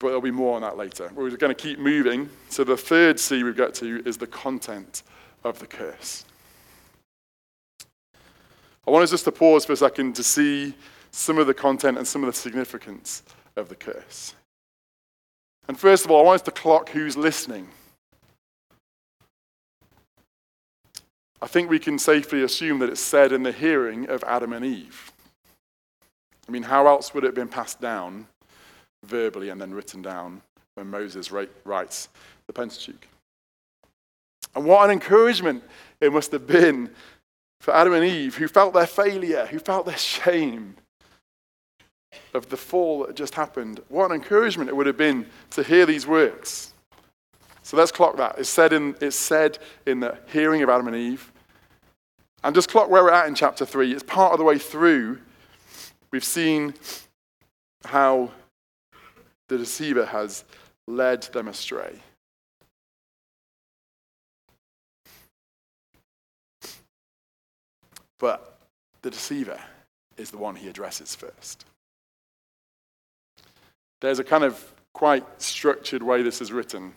But 0.00 0.08
there'll 0.08 0.20
be 0.20 0.30
more 0.30 0.54
on 0.54 0.62
that 0.62 0.76
later. 0.76 1.10
We're 1.14 1.30
going 1.30 1.54
to 1.54 1.60
keep 1.60 1.80
moving. 1.80 2.30
So 2.48 2.62
the 2.62 2.76
third 2.76 3.18
C 3.18 3.42
we've 3.42 3.56
got 3.56 3.74
to 3.74 4.02
is 4.06 4.16
the 4.16 4.28
content 4.28 5.02
of 5.42 5.58
the 5.58 5.66
curse. 5.66 6.24
I 8.88 8.90
want 8.90 9.02
us 9.02 9.10
just 9.10 9.26
to 9.26 9.32
pause 9.32 9.66
for 9.66 9.74
a 9.74 9.76
second 9.76 10.16
to 10.16 10.22
see 10.22 10.72
some 11.10 11.36
of 11.36 11.46
the 11.46 11.52
content 11.52 11.98
and 11.98 12.08
some 12.08 12.24
of 12.24 12.26
the 12.26 12.32
significance 12.32 13.22
of 13.54 13.68
the 13.68 13.74
curse. 13.74 14.34
And 15.68 15.78
first 15.78 16.06
of 16.06 16.10
all, 16.10 16.22
I 16.22 16.24
want 16.24 16.36
us 16.36 16.44
to 16.46 16.50
clock 16.50 16.88
who's 16.88 17.14
listening. 17.14 17.68
I 21.42 21.46
think 21.46 21.68
we 21.68 21.78
can 21.78 21.98
safely 21.98 22.42
assume 22.42 22.78
that 22.78 22.88
it's 22.88 23.02
said 23.02 23.30
in 23.30 23.42
the 23.42 23.52
hearing 23.52 24.08
of 24.08 24.24
Adam 24.24 24.54
and 24.54 24.64
Eve. 24.64 25.12
I 26.48 26.50
mean, 26.50 26.62
how 26.62 26.86
else 26.86 27.12
would 27.12 27.24
it 27.24 27.26
have 27.26 27.34
been 27.34 27.46
passed 27.46 27.82
down 27.82 28.26
verbally 29.04 29.50
and 29.50 29.60
then 29.60 29.74
written 29.74 30.00
down 30.00 30.40
when 30.76 30.86
Moses 30.86 31.30
writes 31.30 32.08
the 32.46 32.54
Pentateuch? 32.54 33.06
And 34.54 34.64
what 34.64 34.86
an 34.86 34.92
encouragement 34.92 35.62
it 36.00 36.10
must 36.10 36.32
have 36.32 36.46
been 36.46 36.88
for 37.60 37.74
Adam 37.74 37.92
and 37.92 38.04
Eve, 38.04 38.36
who 38.36 38.48
felt 38.48 38.74
their 38.74 38.86
failure, 38.86 39.46
who 39.46 39.58
felt 39.58 39.86
their 39.86 39.96
shame 39.96 40.76
of 42.34 42.48
the 42.48 42.56
fall 42.56 43.00
that 43.00 43.08
had 43.08 43.16
just 43.16 43.34
happened. 43.34 43.80
What 43.88 44.10
an 44.10 44.12
encouragement 44.12 44.70
it 44.70 44.76
would 44.76 44.86
have 44.86 44.96
been 44.96 45.26
to 45.50 45.62
hear 45.62 45.86
these 45.86 46.06
words. 46.06 46.72
So 47.62 47.76
let's 47.76 47.92
clock 47.92 48.16
that. 48.16 48.38
It's 48.38 48.48
said 48.48 48.72
in, 48.72 48.96
it's 49.00 49.16
said 49.16 49.58
in 49.86 50.00
the 50.00 50.16
hearing 50.28 50.62
of 50.62 50.70
Adam 50.70 50.88
and 50.88 50.96
Eve. 50.96 51.32
And 52.42 52.54
just 52.54 52.70
clock 52.70 52.88
where 52.88 53.02
we're 53.02 53.10
at 53.10 53.26
in 53.28 53.34
chapter 53.34 53.66
3. 53.66 53.92
It's 53.92 54.02
part 54.02 54.32
of 54.32 54.38
the 54.38 54.44
way 54.44 54.58
through. 54.58 55.18
We've 56.10 56.24
seen 56.24 56.74
how 57.84 58.30
the 59.48 59.58
deceiver 59.58 60.06
has 60.06 60.44
led 60.86 61.22
them 61.24 61.48
astray. 61.48 61.98
But 68.18 68.58
the 69.02 69.10
deceiver 69.10 69.60
is 70.16 70.30
the 70.30 70.38
one 70.38 70.56
he 70.56 70.68
addresses 70.68 71.14
first. 71.14 71.64
There's 74.00 74.18
a 74.18 74.24
kind 74.24 74.44
of 74.44 74.72
quite 74.92 75.24
structured 75.40 76.02
way 76.02 76.22
this 76.22 76.40
is 76.40 76.52
written. 76.52 76.92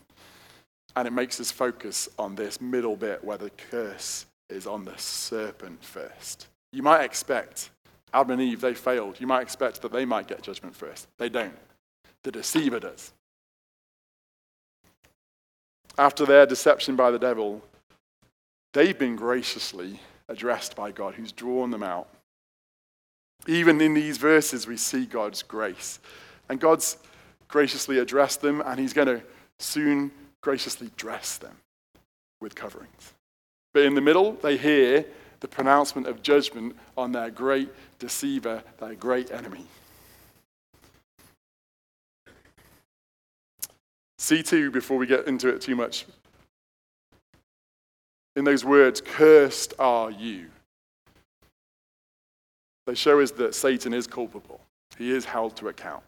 And 0.96 1.08
it 1.08 1.12
makes 1.12 1.40
us 1.40 1.52
focus 1.52 2.10
on 2.20 2.36
this 2.36 2.60
middle 2.60 2.96
bit 2.96 3.24
where 3.24 3.38
the 3.38 3.52
curse 3.52 4.26
is 4.50 4.68
on 4.68 4.84
the 4.84 4.98
serpent 4.98 5.84
first. 5.84 6.48
You 6.74 6.84
might 6.84 7.04
expect 7.04 7.70
Adam 8.14 8.32
and 8.32 8.42
Eve, 8.42 8.62
they 8.62 8.74
failed. 8.74 9.20
You 9.20 9.28
might 9.28 9.42
expect 9.42 9.82
that 9.82 9.92
they 9.92 10.06
might 10.06 10.28
get 10.28 10.42
judgment 10.42 10.76
first. 10.76 11.08
They 11.18 11.30
don't. 11.30 11.58
The 12.24 12.32
deceiver 12.32 12.80
does. 12.80 13.14
After 15.98 16.26
their 16.26 16.46
deception 16.46 16.96
by 16.96 17.12
the 17.12 17.20
devil, 17.20 17.62
they've 18.74 18.98
been 18.98 19.16
graciously 19.16 20.00
addressed 20.32 20.76
by 20.76 20.92
God 20.92 21.14
who's 21.14 21.32
drawn 21.32 21.72
them 21.72 21.84
out. 21.84 22.08
Even 23.48 23.82
in 23.82 23.94
these 23.94 24.18
verses, 24.18 24.68
we 24.68 24.78
see 24.78 25.06
God's 25.06 25.44
grace. 25.44 26.00
And 26.50 26.60
God's 26.60 26.98
graciously 27.48 28.00
addressed 28.00 28.42
them, 28.42 28.62
and 28.66 28.80
He's 28.80 28.94
going 28.94 29.08
to 29.08 29.22
soon 29.60 30.12
graciously 30.42 30.90
dress 30.98 31.38
them 31.38 31.56
with 32.40 32.56
coverings. 32.56 33.14
But 33.74 33.84
in 33.84 33.96
the 33.96 34.02
middle, 34.02 34.34
they 34.34 34.58
hear 34.58 35.06
the 35.40 35.48
pronouncement 35.48 36.08
of 36.08 36.22
judgment 36.22 36.76
on 36.98 37.12
their 37.12 37.30
great 37.30 37.70
deceiver, 38.00 38.64
their 38.80 38.96
great 38.96 39.32
enemy. 39.32 39.66
C2, 44.20 44.72
before 44.72 44.98
we 44.98 45.08
get 45.08 45.28
into 45.28 45.50
it 45.50 45.62
too 45.62 45.76
much, 45.76 46.06
in 48.36 48.44
those 48.44 48.64
words, 48.64 49.02
cursed 49.02 49.74
are 49.80 50.12
you. 50.12 50.48
They 52.88 52.96
show 52.96 53.20
us 53.22 53.32
that 53.32 53.56
Satan 53.56 53.94
is 53.94 54.08
culpable, 54.08 54.60
he 54.98 55.12
is 55.12 55.26
held 55.26 55.56
to 55.58 55.68
account. 55.68 56.04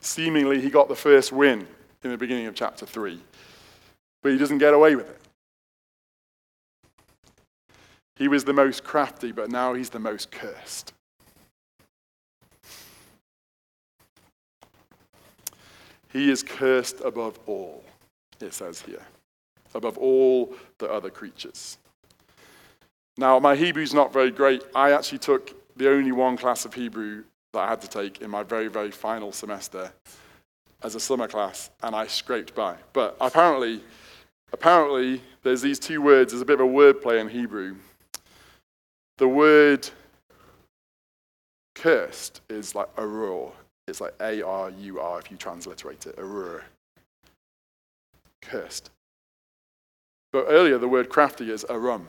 Seemingly, 0.00 0.60
he 0.60 0.68
got 0.68 0.88
the 0.88 0.94
first 0.94 1.32
win 1.32 1.66
in 2.02 2.10
the 2.10 2.18
beginning 2.18 2.46
of 2.46 2.54
chapter 2.54 2.84
3, 2.84 3.18
but 4.22 4.32
he 4.32 4.38
doesn't 4.38 4.58
get 4.58 4.74
away 4.74 4.96
with 4.96 5.08
it. 5.08 5.20
He 8.16 8.28
was 8.28 8.44
the 8.44 8.52
most 8.52 8.84
crafty, 8.84 9.32
but 9.32 9.50
now 9.50 9.74
he's 9.74 9.90
the 9.90 9.98
most 9.98 10.30
cursed. 10.30 10.92
He 16.12 16.30
is 16.30 16.44
cursed 16.44 17.00
above 17.00 17.40
all, 17.46 17.82
it 18.40 18.54
says 18.54 18.80
here, 18.80 19.02
above 19.74 19.98
all 19.98 20.54
the 20.78 20.90
other 20.90 21.10
creatures. 21.10 21.78
Now, 23.16 23.38
my 23.38 23.54
Hebrew's 23.54 23.94
not 23.94 24.12
very 24.12 24.30
great. 24.30 24.62
I 24.74 24.92
actually 24.92 25.18
took 25.18 25.76
the 25.76 25.90
only 25.90 26.12
one 26.12 26.36
class 26.36 26.64
of 26.64 26.74
Hebrew 26.74 27.24
that 27.52 27.60
I 27.60 27.68
had 27.68 27.80
to 27.82 27.88
take 27.88 28.20
in 28.20 28.30
my 28.30 28.42
very, 28.42 28.68
very 28.68 28.90
final 28.90 29.32
semester 29.32 29.92
as 30.82 30.94
a 30.94 31.00
summer 31.00 31.28
class, 31.28 31.70
and 31.82 31.94
I 31.94 32.06
scraped 32.06 32.54
by. 32.54 32.76
But 32.92 33.16
apparently, 33.20 33.82
apparently, 34.52 35.22
there's 35.42 35.62
these 35.62 35.78
two 35.78 36.02
words. 36.02 36.32
There's 36.32 36.42
a 36.42 36.46
bit 36.46 36.54
of 36.54 36.60
a 36.60 36.66
word 36.66 37.00
play 37.00 37.20
in 37.20 37.28
Hebrew. 37.28 37.76
The 39.18 39.28
word 39.28 39.88
cursed 41.74 42.40
is 42.48 42.74
like 42.74 42.88
arur. 42.98 43.50
It's 43.86 44.00
like 44.00 44.14
A 44.20 44.42
R 44.42 44.70
U 44.70 45.00
R 45.00 45.20
if 45.20 45.30
you 45.30 45.36
transliterate 45.36 46.06
it. 46.06 46.16
Arur. 46.18 46.64
Cursed. 48.42 48.90
But 50.34 50.46
earlier, 50.48 50.78
the 50.78 50.88
word 50.88 51.10
crafty 51.10 51.48
is 51.48 51.64
arum. 51.70 52.08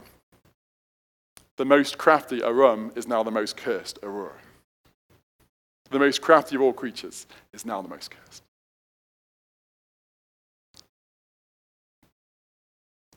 The 1.57 1.65
most 1.65 1.99
crafty 1.99 2.41
Arum 2.41 2.91
is 2.95 3.07
now 3.07 3.21
the 3.21 3.29
most 3.29 3.55
cursed 3.55 3.99
Arur. 4.01 4.33
The 5.91 5.99
most 5.99 6.23
crafty 6.23 6.55
of 6.55 6.63
all 6.63 6.73
creatures 6.73 7.27
is 7.53 7.67
now 7.67 7.83
the 7.83 7.87
most 7.87 8.09
cursed. 8.09 8.41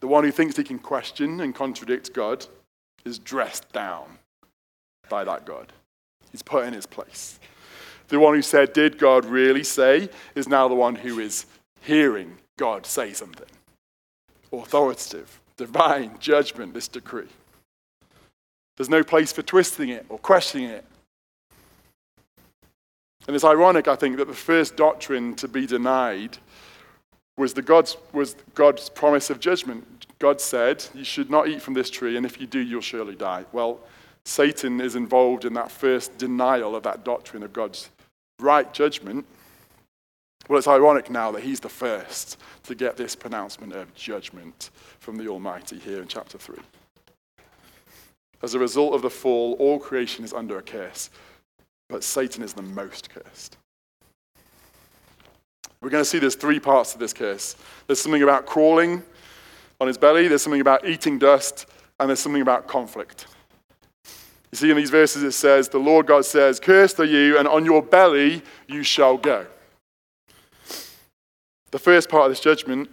The 0.00 0.08
one 0.08 0.24
who 0.24 0.30
thinks 0.30 0.58
he 0.58 0.62
can 0.62 0.78
question 0.78 1.40
and 1.40 1.54
contradict 1.54 2.12
God 2.12 2.44
is 3.06 3.18
dressed 3.18 3.72
down 3.72 4.18
by 5.08 5.24
that 5.24 5.46
God. 5.46 5.72
He's 6.32 6.42
put 6.42 6.66
in 6.66 6.74
his 6.74 6.84
place. 6.84 7.40
The 8.08 8.20
one 8.20 8.34
who 8.34 8.42
said, 8.42 8.74
Did 8.74 8.98
God 8.98 9.24
really 9.24 9.64
say? 9.64 10.10
is 10.34 10.46
now 10.46 10.68
the 10.68 10.74
one 10.74 10.96
who 10.96 11.18
is 11.18 11.46
hearing 11.80 12.36
God 12.58 12.84
say 12.84 13.14
something. 13.14 13.48
Authoritative, 14.52 15.40
divine 15.56 16.16
judgment, 16.18 16.74
this 16.74 16.88
decree. 16.88 17.28
There's 18.76 18.88
no 18.88 19.02
place 19.02 19.32
for 19.32 19.42
twisting 19.42 19.88
it 19.88 20.06
or 20.08 20.18
questioning 20.18 20.70
it. 20.70 20.84
And 23.26 23.34
it's 23.34 23.44
ironic, 23.44 23.88
I 23.88 23.96
think, 23.96 24.16
that 24.16 24.26
the 24.26 24.34
first 24.34 24.76
doctrine 24.76 25.34
to 25.36 25.48
be 25.48 25.66
denied 25.66 26.38
was, 27.36 27.52
the 27.52 27.62
God's, 27.62 27.96
was 28.12 28.36
God's 28.54 28.88
promise 28.88 29.30
of 29.30 29.38
judgment. 29.38 30.06
God 30.18 30.40
said, 30.40 30.84
You 30.94 31.04
should 31.04 31.28
not 31.30 31.48
eat 31.48 31.60
from 31.60 31.74
this 31.74 31.90
tree, 31.90 32.16
and 32.16 32.24
if 32.24 32.40
you 32.40 32.46
do, 32.46 32.58
you'll 32.58 32.80
surely 32.80 33.14
die. 33.14 33.44
Well, 33.52 33.80
Satan 34.24 34.80
is 34.80 34.96
involved 34.96 35.44
in 35.44 35.54
that 35.54 35.70
first 35.70 36.16
denial 36.18 36.74
of 36.74 36.82
that 36.84 37.04
doctrine 37.04 37.42
of 37.42 37.52
God's 37.52 37.90
right 38.40 38.72
judgment. 38.72 39.26
Well, 40.48 40.56
it's 40.56 40.66
ironic 40.66 41.10
now 41.10 41.30
that 41.32 41.42
he's 41.42 41.60
the 41.60 41.68
first 41.68 42.38
to 42.64 42.74
get 42.74 42.96
this 42.96 43.14
pronouncement 43.14 43.74
of 43.74 43.94
judgment 43.94 44.70
from 44.98 45.16
the 45.16 45.28
Almighty 45.28 45.78
here 45.78 46.00
in 46.00 46.08
chapter 46.08 46.38
3. 46.38 46.56
As 48.42 48.54
a 48.54 48.58
result 48.58 48.94
of 48.94 49.02
the 49.02 49.10
fall, 49.10 49.54
all 49.58 49.78
creation 49.78 50.24
is 50.24 50.32
under 50.32 50.56
a 50.56 50.62
curse, 50.62 51.10
but 51.90 52.02
Satan 52.02 52.42
is 52.42 52.54
the 52.54 52.62
most 52.62 53.10
cursed. 53.10 53.58
We're 55.82 55.90
going 55.90 56.02
to 56.02 56.08
see 56.08 56.18
there's 56.18 56.34
three 56.34 56.58
parts 56.58 56.92
to 56.92 56.98
this 56.98 57.12
curse. 57.12 57.54
There's 57.86 58.00
something 58.00 58.22
about 58.22 58.46
crawling 58.46 59.02
on 59.80 59.86
his 59.86 59.98
belly, 59.98 60.28
there's 60.28 60.42
something 60.42 60.62
about 60.62 60.88
eating 60.88 61.18
dust, 61.18 61.66
and 62.00 62.08
there's 62.08 62.20
something 62.20 62.42
about 62.42 62.66
conflict. 62.66 63.26
You 64.50 64.56
see, 64.56 64.70
in 64.70 64.76
these 64.78 64.90
verses 64.90 65.22
it 65.22 65.32
says, 65.32 65.68
The 65.68 65.78
Lord 65.78 66.06
God 66.06 66.24
says, 66.24 66.58
Cursed 66.58 66.98
are 67.00 67.04
you, 67.04 67.38
and 67.38 67.46
on 67.46 67.66
your 67.66 67.82
belly 67.82 68.42
you 68.66 68.82
shall 68.82 69.18
go. 69.18 69.46
The 71.70 71.78
first 71.78 72.08
part 72.08 72.24
of 72.24 72.30
this 72.30 72.40
judgment 72.40 72.90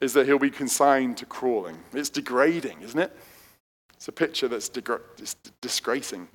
is 0.00 0.12
that 0.14 0.26
he'll 0.26 0.38
be 0.38 0.50
consigned 0.50 1.16
to 1.18 1.26
crawling. 1.26 1.78
It's 1.92 2.10
degrading, 2.10 2.82
isn't 2.82 2.98
it? 2.98 3.16
It's 3.94 4.08
a 4.08 4.12
picture 4.12 4.48
that's 4.48 4.68
degra- 4.68 5.00
disgracing. 5.60 6.28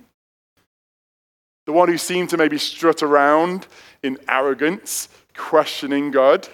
The 1.66 1.72
one 1.72 1.88
who 1.88 1.98
seemed 1.98 2.30
to 2.30 2.36
maybe 2.36 2.58
strut 2.58 3.02
around 3.02 3.66
in 4.02 4.18
arrogance, 4.28 5.08
questioning 5.36 6.10
God, 6.10 6.48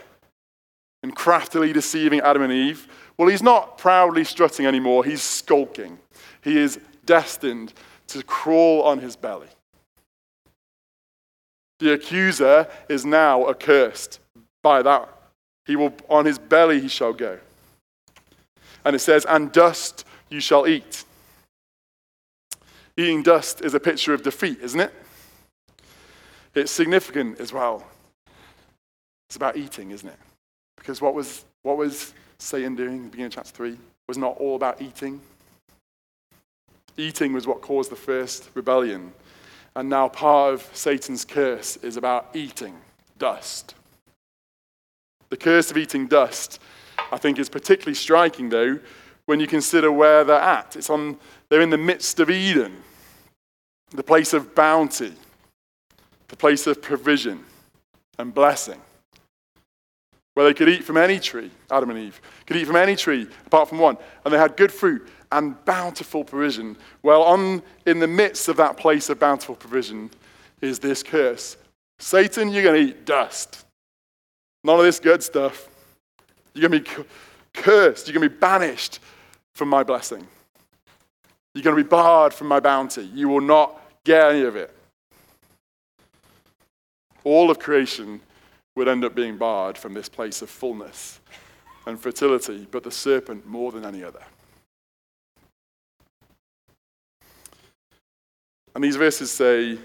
and 1.02 1.14
craftily 1.14 1.72
deceiving 1.72 2.20
Adam 2.20 2.42
and 2.42 2.52
Eve, 2.52 2.88
well, 3.16 3.28
he's 3.28 3.42
not 3.42 3.78
proudly 3.78 4.24
strutting 4.24 4.66
anymore, 4.66 5.04
he's 5.04 5.22
skulking. 5.22 5.98
He 6.42 6.58
is 6.58 6.78
destined 7.06 7.72
to 8.08 8.22
crawl 8.24 8.82
on 8.82 8.98
his 8.98 9.16
belly. 9.16 9.48
The 11.78 11.92
accuser 11.92 12.68
is 12.88 13.06
now 13.06 13.48
accursed 13.48 14.20
by 14.66 14.82
that. 14.82 15.08
He 15.64 15.76
will, 15.76 15.92
on 16.08 16.24
his 16.24 16.40
belly 16.40 16.80
he 16.80 16.88
shall 16.88 17.12
go. 17.12 17.38
And 18.84 18.96
it 18.96 18.98
says, 18.98 19.24
and 19.24 19.52
dust 19.52 20.04
you 20.28 20.40
shall 20.40 20.66
eat. 20.66 21.04
Eating 22.96 23.22
dust 23.22 23.60
is 23.60 23.74
a 23.74 23.80
picture 23.80 24.12
of 24.12 24.24
defeat, 24.24 24.58
isn't 24.60 24.80
it? 24.80 24.92
It's 26.56 26.72
significant 26.72 27.38
as 27.38 27.52
well. 27.52 27.86
It's 29.28 29.36
about 29.36 29.56
eating, 29.56 29.92
isn't 29.92 30.08
it? 30.08 30.18
Because 30.76 31.00
what 31.00 31.14
was, 31.14 31.44
what 31.62 31.76
was 31.76 32.12
Satan 32.38 32.74
doing 32.74 32.96
in 32.96 33.02
the 33.04 33.10
beginning 33.10 33.26
of 33.26 33.34
chapter 33.34 33.52
3 33.52 33.76
was 34.08 34.18
not 34.18 34.36
all 34.38 34.56
about 34.56 34.82
eating. 34.82 35.20
Eating 36.96 37.32
was 37.32 37.46
what 37.46 37.60
caused 37.60 37.92
the 37.92 37.96
first 37.96 38.50
rebellion. 38.54 39.12
And 39.76 39.88
now 39.88 40.08
part 40.08 40.54
of 40.54 40.68
Satan's 40.72 41.24
curse 41.24 41.76
is 41.76 41.96
about 41.96 42.30
eating 42.34 42.74
dust. 43.16 43.76
The 45.28 45.36
curse 45.36 45.70
of 45.70 45.76
eating 45.76 46.06
dust, 46.06 46.60
I 47.10 47.18
think, 47.18 47.38
is 47.38 47.48
particularly 47.48 47.94
striking, 47.94 48.48
though, 48.48 48.78
when 49.26 49.40
you 49.40 49.46
consider 49.46 49.90
where 49.90 50.24
they're 50.24 50.40
at. 50.40 50.76
It's 50.76 50.90
on, 50.90 51.18
they're 51.48 51.60
in 51.60 51.70
the 51.70 51.78
midst 51.78 52.20
of 52.20 52.30
Eden, 52.30 52.76
the 53.90 54.02
place 54.02 54.32
of 54.32 54.54
bounty, 54.54 55.12
the 56.28 56.36
place 56.36 56.66
of 56.66 56.80
provision 56.80 57.44
and 58.18 58.32
blessing, 58.32 58.80
where 60.34 60.46
they 60.46 60.54
could 60.54 60.68
eat 60.68 60.84
from 60.84 60.96
any 60.96 61.18
tree, 61.18 61.50
Adam 61.70 61.90
and 61.90 61.98
Eve, 61.98 62.20
could 62.46 62.56
eat 62.56 62.66
from 62.66 62.76
any 62.76 62.96
tree 62.96 63.26
apart 63.46 63.68
from 63.68 63.78
one, 63.78 63.96
and 64.24 64.32
they 64.32 64.38
had 64.38 64.56
good 64.56 64.72
fruit 64.72 65.08
and 65.32 65.62
bountiful 65.64 66.24
provision. 66.24 66.76
Well, 67.02 67.22
on, 67.22 67.62
in 67.84 67.98
the 67.98 68.06
midst 68.06 68.48
of 68.48 68.56
that 68.58 68.76
place 68.76 69.10
of 69.10 69.18
bountiful 69.18 69.56
provision 69.56 70.10
is 70.60 70.78
this 70.78 71.02
curse 71.02 71.56
Satan, 71.98 72.50
you're 72.50 72.62
going 72.62 72.86
to 72.86 72.92
eat 72.92 73.06
dust. 73.06 73.65
None 74.66 74.80
of 74.80 74.84
this 74.84 74.98
good 74.98 75.22
stuff. 75.22 75.68
You're 76.52 76.68
going 76.68 76.82
to 76.82 76.90
be 76.90 77.04
cursed. 77.54 78.08
You're 78.08 78.18
going 78.18 78.28
to 78.28 78.34
be 78.34 78.40
banished 78.40 78.98
from 79.54 79.68
my 79.68 79.84
blessing. 79.84 80.26
You're 81.54 81.62
going 81.62 81.76
to 81.76 81.84
be 81.84 81.88
barred 81.88 82.34
from 82.34 82.48
my 82.48 82.58
bounty. 82.58 83.04
You 83.14 83.28
will 83.28 83.40
not 83.40 83.80
get 84.02 84.32
any 84.32 84.42
of 84.42 84.56
it. 84.56 84.76
All 87.22 87.48
of 87.48 87.60
creation 87.60 88.20
would 88.74 88.88
end 88.88 89.04
up 89.04 89.14
being 89.14 89.36
barred 89.36 89.78
from 89.78 89.94
this 89.94 90.08
place 90.08 90.42
of 90.42 90.50
fullness 90.50 91.20
and 91.86 92.00
fertility, 92.00 92.66
but 92.68 92.82
the 92.82 92.90
serpent 92.90 93.46
more 93.46 93.70
than 93.70 93.84
any 93.84 94.02
other. 94.02 94.24
And 98.74 98.82
these 98.82 98.96
verses 98.96 99.30
say 99.30 99.78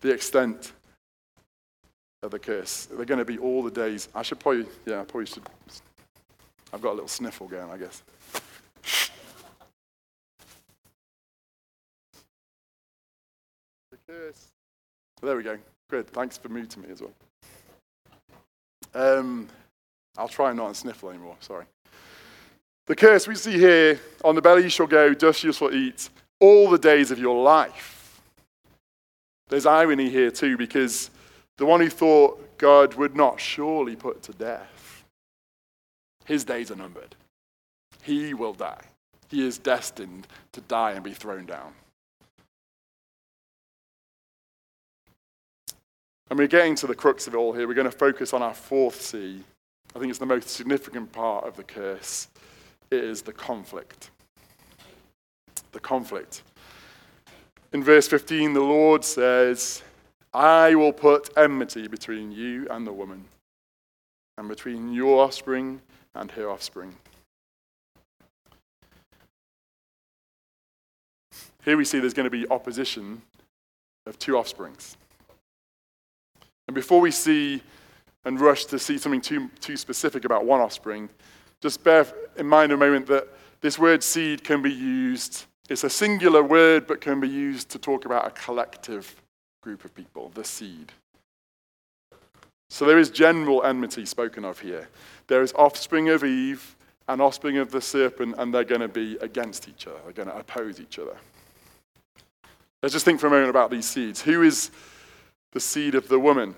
the 0.00 0.10
extent 0.10 0.72
of 2.22 2.30
the 2.30 2.38
curse. 2.38 2.86
They're 2.86 3.04
going 3.04 3.18
to 3.18 3.24
be 3.24 3.38
all 3.38 3.62
the 3.62 3.70
days. 3.70 4.08
I 4.14 4.22
should 4.22 4.40
probably, 4.40 4.66
yeah, 4.84 5.00
I 5.00 5.04
probably 5.04 5.26
should. 5.26 5.42
I've 6.72 6.82
got 6.82 6.90
a 6.90 6.94
little 6.94 7.08
sniffle 7.08 7.48
going, 7.48 7.70
I 7.70 7.76
guess. 7.76 8.02
The 13.90 13.98
curse. 14.08 14.46
There 15.22 15.36
we 15.36 15.42
go. 15.42 15.58
Good. 15.88 16.08
Thanks 16.08 16.36
for 16.36 16.48
muting 16.48 16.82
me 16.82 16.88
as 16.90 17.00
well. 17.00 17.12
Um, 18.94 19.48
I'll 20.16 20.28
try 20.28 20.52
not 20.52 20.68
to 20.68 20.74
sniffle 20.74 21.10
anymore. 21.10 21.36
Sorry. 21.40 21.66
The 22.86 22.96
curse 22.96 23.26
we 23.26 23.34
see 23.34 23.58
here 23.58 24.00
on 24.24 24.34
the 24.34 24.42
belly 24.42 24.62
you 24.62 24.68
shall 24.68 24.86
go, 24.86 25.12
dust 25.12 25.42
you 25.44 25.52
shall 25.52 25.74
eat, 25.74 26.08
all 26.40 26.70
the 26.70 26.78
days 26.78 27.10
of 27.10 27.18
your 27.18 27.42
life. 27.42 28.20
There's 29.48 29.66
irony 29.66 30.08
here 30.08 30.30
too, 30.30 30.56
because 30.56 31.10
the 31.58 31.66
one 31.66 31.80
who 31.80 31.88
thought 31.90 32.58
God 32.58 32.94
would 32.94 33.16
not 33.16 33.40
surely 33.40 33.96
put 33.96 34.22
to 34.24 34.32
death, 34.32 35.04
his 36.24 36.44
days 36.44 36.70
are 36.70 36.76
numbered. 36.76 37.14
He 38.02 38.34
will 38.34 38.52
die. 38.52 38.82
He 39.28 39.46
is 39.46 39.58
destined 39.58 40.26
to 40.52 40.60
die 40.62 40.92
and 40.92 41.02
be 41.02 41.12
thrown 41.12 41.46
down. 41.46 41.72
And 46.28 46.38
we're 46.38 46.48
getting 46.48 46.74
to 46.76 46.86
the 46.86 46.94
crux 46.94 47.26
of 47.26 47.34
it 47.34 47.36
all 47.36 47.52
here. 47.52 47.68
We're 47.68 47.74
going 47.74 47.90
to 47.90 47.96
focus 47.96 48.32
on 48.32 48.42
our 48.42 48.54
fourth 48.54 49.00
C. 49.00 49.42
I 49.94 49.98
think 49.98 50.10
it's 50.10 50.18
the 50.18 50.26
most 50.26 50.48
significant 50.48 51.12
part 51.12 51.46
of 51.46 51.56
the 51.56 51.62
curse. 51.62 52.28
It 52.90 53.02
is 53.02 53.22
the 53.22 53.32
conflict. 53.32 54.10
The 55.72 55.80
conflict. 55.80 56.42
In 57.72 57.82
verse 57.82 58.08
15, 58.08 58.52
the 58.52 58.60
Lord 58.60 59.04
says, 59.04 59.82
I 60.36 60.74
will 60.74 60.92
put 60.92 61.30
enmity 61.34 61.88
between 61.88 62.30
you 62.30 62.66
and 62.70 62.86
the 62.86 62.92
woman, 62.92 63.24
and 64.36 64.48
between 64.48 64.92
your 64.92 65.24
offspring 65.24 65.80
and 66.14 66.30
her 66.32 66.50
offspring. 66.50 66.94
Here 71.64 71.78
we 71.78 71.86
see 71.86 72.00
there's 72.00 72.12
going 72.12 72.24
to 72.24 72.30
be 72.30 72.46
opposition 72.50 73.22
of 74.04 74.18
two 74.18 74.36
offsprings. 74.36 74.98
And 76.68 76.74
before 76.74 77.00
we 77.00 77.10
see 77.10 77.62
and 78.26 78.38
rush 78.38 78.66
to 78.66 78.78
see 78.78 78.98
something 78.98 79.22
too, 79.22 79.48
too 79.60 79.78
specific 79.78 80.26
about 80.26 80.44
one 80.44 80.60
offspring, 80.60 81.08
just 81.62 81.82
bear 81.82 82.06
in 82.36 82.46
mind 82.46 82.72
a 82.72 82.76
moment 82.76 83.06
that 83.06 83.26
this 83.62 83.78
word 83.78 84.02
seed 84.02 84.44
can 84.44 84.60
be 84.60 84.70
used 84.70 85.46
it's 85.68 85.82
a 85.82 85.90
singular 85.90 86.44
word, 86.44 86.86
but 86.86 87.00
can 87.00 87.18
be 87.18 87.28
used 87.28 87.70
to 87.70 87.78
talk 87.78 88.04
about 88.04 88.26
a 88.26 88.30
collective 88.30 89.20
group 89.66 89.84
of 89.84 89.92
people, 89.96 90.30
the 90.34 90.44
seed. 90.44 90.92
So 92.70 92.84
there 92.84 93.00
is 93.00 93.10
general 93.10 93.64
enmity 93.64 94.06
spoken 94.06 94.44
of 94.44 94.60
here. 94.60 94.88
There 95.26 95.42
is 95.42 95.52
offspring 95.54 96.08
of 96.08 96.22
Eve 96.22 96.76
and 97.08 97.20
offspring 97.20 97.58
of 97.58 97.72
the 97.72 97.80
serpent, 97.80 98.36
and 98.38 98.54
they're 98.54 98.62
going 98.62 98.80
to 98.80 98.86
be 98.86 99.18
against 99.20 99.68
each 99.68 99.88
other. 99.88 99.98
They're 100.04 100.12
going 100.12 100.28
to 100.28 100.36
oppose 100.36 100.78
each 100.80 101.00
other. 101.00 101.16
Let's 102.80 102.92
just 102.92 103.04
think 103.04 103.18
for 103.18 103.26
a 103.26 103.30
moment 103.30 103.50
about 103.50 103.72
these 103.72 103.86
seeds. 103.86 104.22
Who 104.22 104.42
is 104.42 104.70
the 105.52 105.58
seed 105.58 105.96
of 105.96 106.06
the 106.06 106.20
woman? 106.20 106.54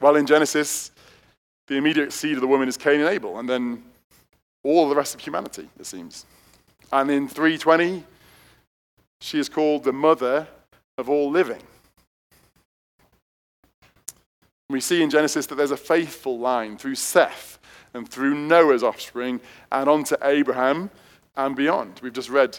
Well, 0.00 0.14
in 0.14 0.26
Genesis, 0.26 0.92
the 1.66 1.74
immediate 1.74 2.12
seed 2.12 2.34
of 2.34 2.40
the 2.40 2.46
woman 2.46 2.68
is 2.68 2.76
Cain 2.76 3.00
and 3.00 3.08
Abel, 3.08 3.40
and 3.40 3.48
then 3.48 3.82
all 4.62 4.88
the 4.88 4.94
rest 4.94 5.12
of 5.16 5.20
humanity, 5.20 5.68
it 5.76 5.86
seems. 5.86 6.24
And 6.92 7.10
in 7.10 7.26
320, 7.26 8.04
she 9.20 9.40
is 9.40 9.48
called 9.48 9.82
the 9.82 9.92
mother 9.92 10.46
of 10.98 11.08
all 11.08 11.30
living. 11.30 11.62
We 14.70 14.80
see 14.80 15.02
in 15.02 15.10
Genesis 15.10 15.46
that 15.46 15.56
there's 15.56 15.70
a 15.70 15.76
faithful 15.76 16.38
line 16.38 16.78
through 16.78 16.94
Seth 16.94 17.58
and 17.94 18.08
through 18.08 18.34
Noah's 18.34 18.82
offspring 18.82 19.40
and 19.70 19.88
on 19.88 20.04
to 20.04 20.18
Abraham 20.22 20.90
and 21.36 21.54
beyond. 21.54 22.00
We've 22.02 22.12
just 22.12 22.30
read, 22.30 22.58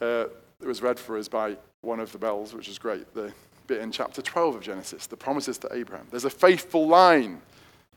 uh, 0.00 0.26
it 0.60 0.66
was 0.66 0.82
read 0.82 0.98
for 0.98 1.16
us 1.16 1.28
by 1.28 1.56
one 1.80 2.00
of 2.00 2.12
the 2.12 2.18
bells, 2.18 2.52
which 2.52 2.68
is 2.68 2.78
great, 2.78 3.14
the 3.14 3.32
bit 3.66 3.80
in 3.80 3.92
chapter 3.92 4.22
12 4.22 4.56
of 4.56 4.62
Genesis, 4.62 5.06
the 5.06 5.16
promises 5.16 5.58
to 5.58 5.68
Abraham. 5.72 6.06
There's 6.10 6.24
a 6.24 6.30
faithful 6.30 6.88
line 6.88 7.40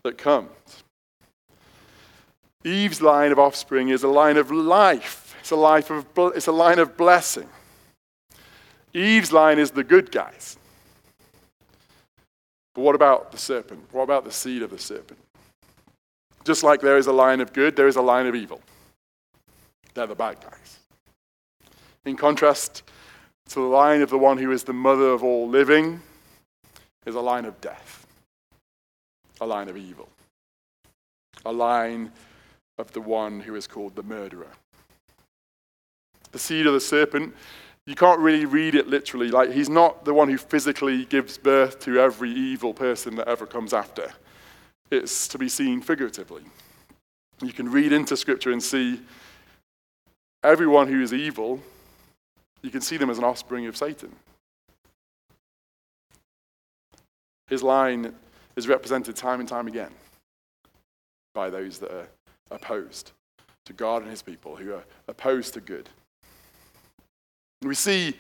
that 0.04 0.18
comes. 0.18 0.50
Eve's 2.64 3.02
line 3.02 3.32
of 3.32 3.40
offspring 3.40 3.90
is 3.90 4.04
a 4.04 4.08
line 4.08 4.38
of 4.38 4.52
life. 4.52 5.36
It's 5.40 5.52
a, 5.52 5.56
life 5.56 5.90
of, 5.90 6.06
it's 6.36 6.48
a 6.48 6.52
line 6.52 6.78
of 6.78 6.96
blessing. 6.96 7.50
Eve's 8.94 9.32
line 9.32 9.60
is 9.60 9.72
the 9.72 9.84
good 9.84 10.12
guys. 10.12 10.58
But 12.74 12.82
what 12.82 12.96
about 12.96 13.32
the 13.32 13.38
serpent? 13.38 13.84
What 13.92 14.04
about 14.04 14.24
the 14.24 14.32
seed 14.32 14.62
of 14.62 14.70
the 14.70 14.80
serpent? 14.80 15.20
Just 16.44 16.64
like 16.64 16.82
there 16.82 16.98
is 16.98 17.08
a 17.08 17.12
line 17.12 17.42
of 17.42 17.54
good, 17.54 17.76
there 17.76 17.88
is 17.88 17.96
a 17.96 18.02
line 18.02 18.28
of 18.28 18.36
evil. 18.36 18.62
They're 19.94 20.08
the 20.08 20.16
bad 20.16 20.38
guys. 20.42 20.80
In 22.06 22.16
contrast 22.16 22.84
to 23.50 23.56
the 23.56 23.62
line 23.62 24.02
of 24.02 24.10
the 24.10 24.18
one 24.18 24.38
who 24.38 24.52
is 24.52 24.64
the 24.64 24.74
mother 24.74 25.10
of 25.10 25.24
all 25.24 25.48
living, 25.48 26.02
is 27.06 27.16
a 27.16 27.22
line 27.22 27.46
of 27.46 27.60
death, 27.62 28.06
a 29.40 29.46
line 29.46 29.70
of 29.70 29.78
evil, 29.78 30.08
a 31.46 31.52
line 31.52 32.12
of 32.78 32.92
the 32.94 33.02
one 33.02 33.40
who 33.40 33.56
is 33.56 33.68
called 33.68 33.96
the 33.96 34.04
murderer. 34.04 34.52
The 36.32 36.40
seed 36.40 36.68
of 36.68 36.74
the 36.74 36.80
serpent 36.80 37.36
you 37.86 37.96
can't 37.96 38.20
really 38.20 38.46
read 38.46 38.76
it 38.76 38.88
literally. 38.88 39.30
Like, 39.30 39.52
he's 39.52 39.70
not 39.70 40.06
the 40.06 40.14
one 40.14 40.30
who 40.30 40.38
physically 40.38 41.06
gives 41.06 41.38
birth 41.38 41.80
to 41.82 42.00
every 42.00 42.32
evil 42.32 42.74
person 42.74 43.16
that 43.16 43.28
ever 43.28 43.46
comes 43.46 43.74
after. 43.74 44.12
It's 44.92 45.28
to 45.30 45.38
be 45.38 45.50
seen 45.50 45.82
figuratively. 45.82 46.44
You 47.42 47.54
can 47.54 47.72
read 47.72 47.92
into 47.92 48.16
Scripture 48.16 48.52
and 48.52 48.62
see 48.62 49.02
everyone 50.44 50.88
who 50.88 51.02
is 51.02 51.14
evil, 51.14 51.60
you 52.62 52.70
can 52.70 52.82
see 52.82 52.98
them 52.98 53.10
as 53.10 53.18
an 53.18 53.24
offspring 53.24 53.66
of 53.66 53.76
Satan. 53.76 54.12
His 57.48 57.64
line 57.64 58.14
is 58.56 58.68
represented 58.68 59.16
time 59.16 59.40
and 59.40 59.50
time 59.50 59.68
again 59.68 59.92
by 61.34 61.50
those 61.50 61.80
that 61.80 61.92
are 61.92 62.08
opposed 62.52 63.12
to 63.66 63.74
God 63.74 64.02
and 64.02 64.12
his 64.12 64.22
people, 64.22 64.56
who 64.56 64.74
are 64.74 64.84
opposed 65.08 65.54
to 65.56 65.62
good. 65.62 65.90
We 67.64 67.76
see, 67.76 68.16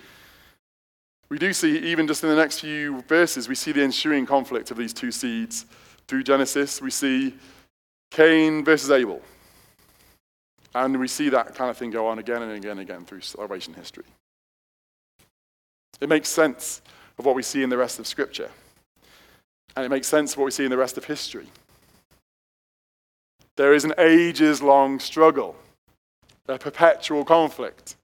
we 1.29 1.39
do 1.39 1.51
see, 1.51 1.77
even 1.79 2.07
just 2.07 2.23
in 2.23 2.29
the 2.29 2.35
next 2.35 2.59
few 2.59 3.01
verses, 3.03 3.49
we 3.49 3.55
see 3.55 3.71
the 3.71 3.81
ensuing 3.81 4.25
conflict 4.25 4.69
of 4.69 4.77
these 4.77 4.93
two 4.93 5.11
seeds. 5.11 5.65
Through 6.07 6.23
Genesis, 6.23 6.81
we 6.81 6.91
see 6.91 7.33
Cain 8.11 8.63
versus 8.63 8.91
Abel. 8.91 9.21
And 10.75 10.99
we 10.99 11.07
see 11.07 11.29
that 11.29 11.55
kind 11.55 11.69
of 11.69 11.77
thing 11.77 11.89
go 11.89 12.07
on 12.07 12.19
again 12.19 12.43
and 12.43 12.51
again 12.51 12.71
and 12.71 12.81
again 12.81 13.05
through 13.05 13.21
salvation 13.21 13.73
history. 13.73 14.05
It 15.99 16.07
makes 16.07 16.29
sense 16.29 16.81
of 17.17 17.25
what 17.25 17.35
we 17.35 17.43
see 17.43 17.63
in 17.63 17.69
the 17.69 17.77
rest 17.77 17.99
of 17.99 18.07
Scripture. 18.07 18.49
And 19.75 19.85
it 19.85 19.89
makes 19.89 20.07
sense 20.07 20.33
of 20.33 20.39
what 20.39 20.45
we 20.45 20.51
see 20.51 20.65
in 20.65 20.69
the 20.69 20.77
rest 20.77 20.97
of 20.97 21.05
history. 21.05 21.47
There 23.55 23.73
is 23.73 23.85
an 23.85 23.93
ages 23.97 24.61
long 24.61 24.99
struggle, 24.99 25.55
a 26.47 26.57
perpetual 26.57 27.25
conflict 27.25 27.95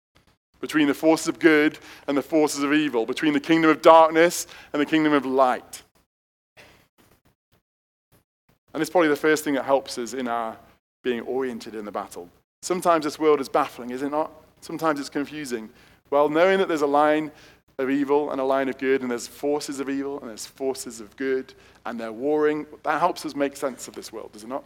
between 0.60 0.88
the 0.88 0.94
forces 0.94 1.28
of 1.28 1.40
good 1.40 1.78
and 2.08 2.18
the 2.18 2.22
forces 2.22 2.64
of 2.64 2.74
evil, 2.74 3.06
between 3.06 3.34
the 3.34 3.40
kingdom 3.40 3.70
of 3.70 3.82
darkness 3.82 4.48
and 4.74 4.82
the 4.82 4.86
kingdom 4.86 5.14
of 5.14 5.26
light. 5.26 5.84
And 8.74 8.82
it's 8.82 8.90
probably 8.90 9.10
the 9.10 9.16
first 9.16 9.44
thing 9.44 9.56
that 9.56 9.66
helps 9.66 9.98
us 9.98 10.14
in 10.14 10.28
our 10.28 10.58
being 11.04 11.22
oriented 11.22 11.74
in 11.74 11.86
the 11.86 11.92
battle. 11.92 12.30
Sometimes 12.62 13.06
this 13.06 13.18
world 13.18 13.40
is 13.40 13.50
baffling, 13.50 13.92
is 13.92 14.02
it 14.02 14.10
not? 14.10 14.32
Sometimes 14.62 15.00
it's 15.00 15.10
confusing. 15.10 15.70
Well, 16.10 16.30
knowing 16.30 16.58
that 16.60 16.68
there's 16.68 16.82
a 16.82 16.88
line 16.88 17.32
of 17.80 17.90
evil 17.90 18.32
and 18.32 18.42
a 18.42 18.44
line 18.44 18.70
of 18.70 18.78
good, 18.78 19.02
and 19.02 19.12
there's 19.12 19.28
forces 19.28 19.80
of 19.80 19.90
evil 19.90 20.20
and 20.20 20.30
there's 20.30 20.46
forces 20.46 21.00
of 21.00 21.16
good, 21.16 21.54
and 21.86 22.00
they're 22.00 22.12
warring, 22.12 22.66
that 22.84 23.00
helps 23.00 23.26
us 23.26 23.36
make 23.36 23.56
sense 23.56 23.88
of 23.88 23.94
this 23.94 24.12
world, 24.12 24.32
does 24.34 24.44
it 24.44 24.48
not? 24.48 24.64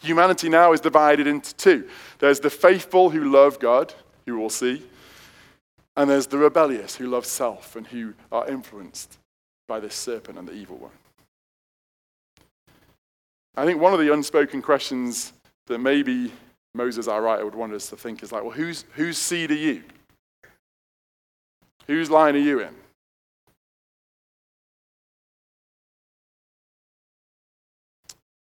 Humanity 0.00 0.48
now 0.48 0.72
is 0.72 0.80
divided 0.80 1.26
into 1.26 1.54
two. 1.54 1.88
There's 2.18 2.40
the 2.40 2.50
faithful 2.50 3.10
who 3.10 3.32
love 3.32 3.58
God, 3.58 3.94
who 4.28 4.38
we'll 4.38 4.50
see. 4.50 4.82
And 5.96 6.08
there's 6.08 6.28
the 6.28 6.38
rebellious 6.38 6.96
who 6.96 7.06
love 7.08 7.26
self 7.26 7.74
and 7.74 7.86
who 7.86 8.14
are 8.30 8.48
influenced 8.48 9.18
by 9.66 9.80
this 9.80 9.94
serpent 9.94 10.38
and 10.38 10.46
the 10.46 10.52
evil 10.52 10.76
one. 10.76 10.92
I 13.56 13.64
think 13.64 13.80
one 13.80 13.92
of 13.92 13.98
the 13.98 14.12
unspoken 14.12 14.62
questions 14.62 15.32
that 15.66 15.78
maybe 15.78 16.32
Moses, 16.74 17.08
our 17.08 17.20
writer, 17.20 17.44
would 17.44 17.54
want 17.54 17.72
us 17.72 17.88
to 17.90 17.96
think 17.96 18.22
is 18.22 18.30
like, 18.30 18.42
well, 18.42 18.52
whose, 18.52 18.84
whose 18.92 19.18
seed 19.18 19.50
are 19.50 19.54
you? 19.54 19.82
Whose 21.88 22.10
line 22.10 22.36
are 22.36 22.38
you 22.38 22.60
in? 22.60 22.74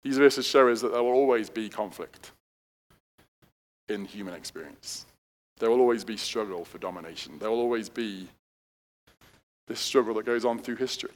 These 0.03 0.19
verses 0.19 0.47
show 0.47 0.69
us 0.69 0.81
that 0.83 0.93
there 0.93 1.03
will 1.03 1.13
always 1.13 1.49
be 1.49 1.69
conflict 1.69 2.33
in 3.89 4.05
human 4.05 4.35
experience. 4.35 5.07
There 5.59 5.71
will 5.71 5.81
always 5.81 6.05
be 6.05 6.17
struggle 6.17 6.65
for 6.65 6.79
domination. 6.79 7.39
There 7.39 7.51
will 7.51 7.61
always 7.61 7.89
be 7.89 8.29
this 9.67 9.81
struggle 9.81 10.15
that 10.15 10.27
goes 10.27 10.45
on 10.45 10.59
through 10.59 10.77
history. 10.77 11.13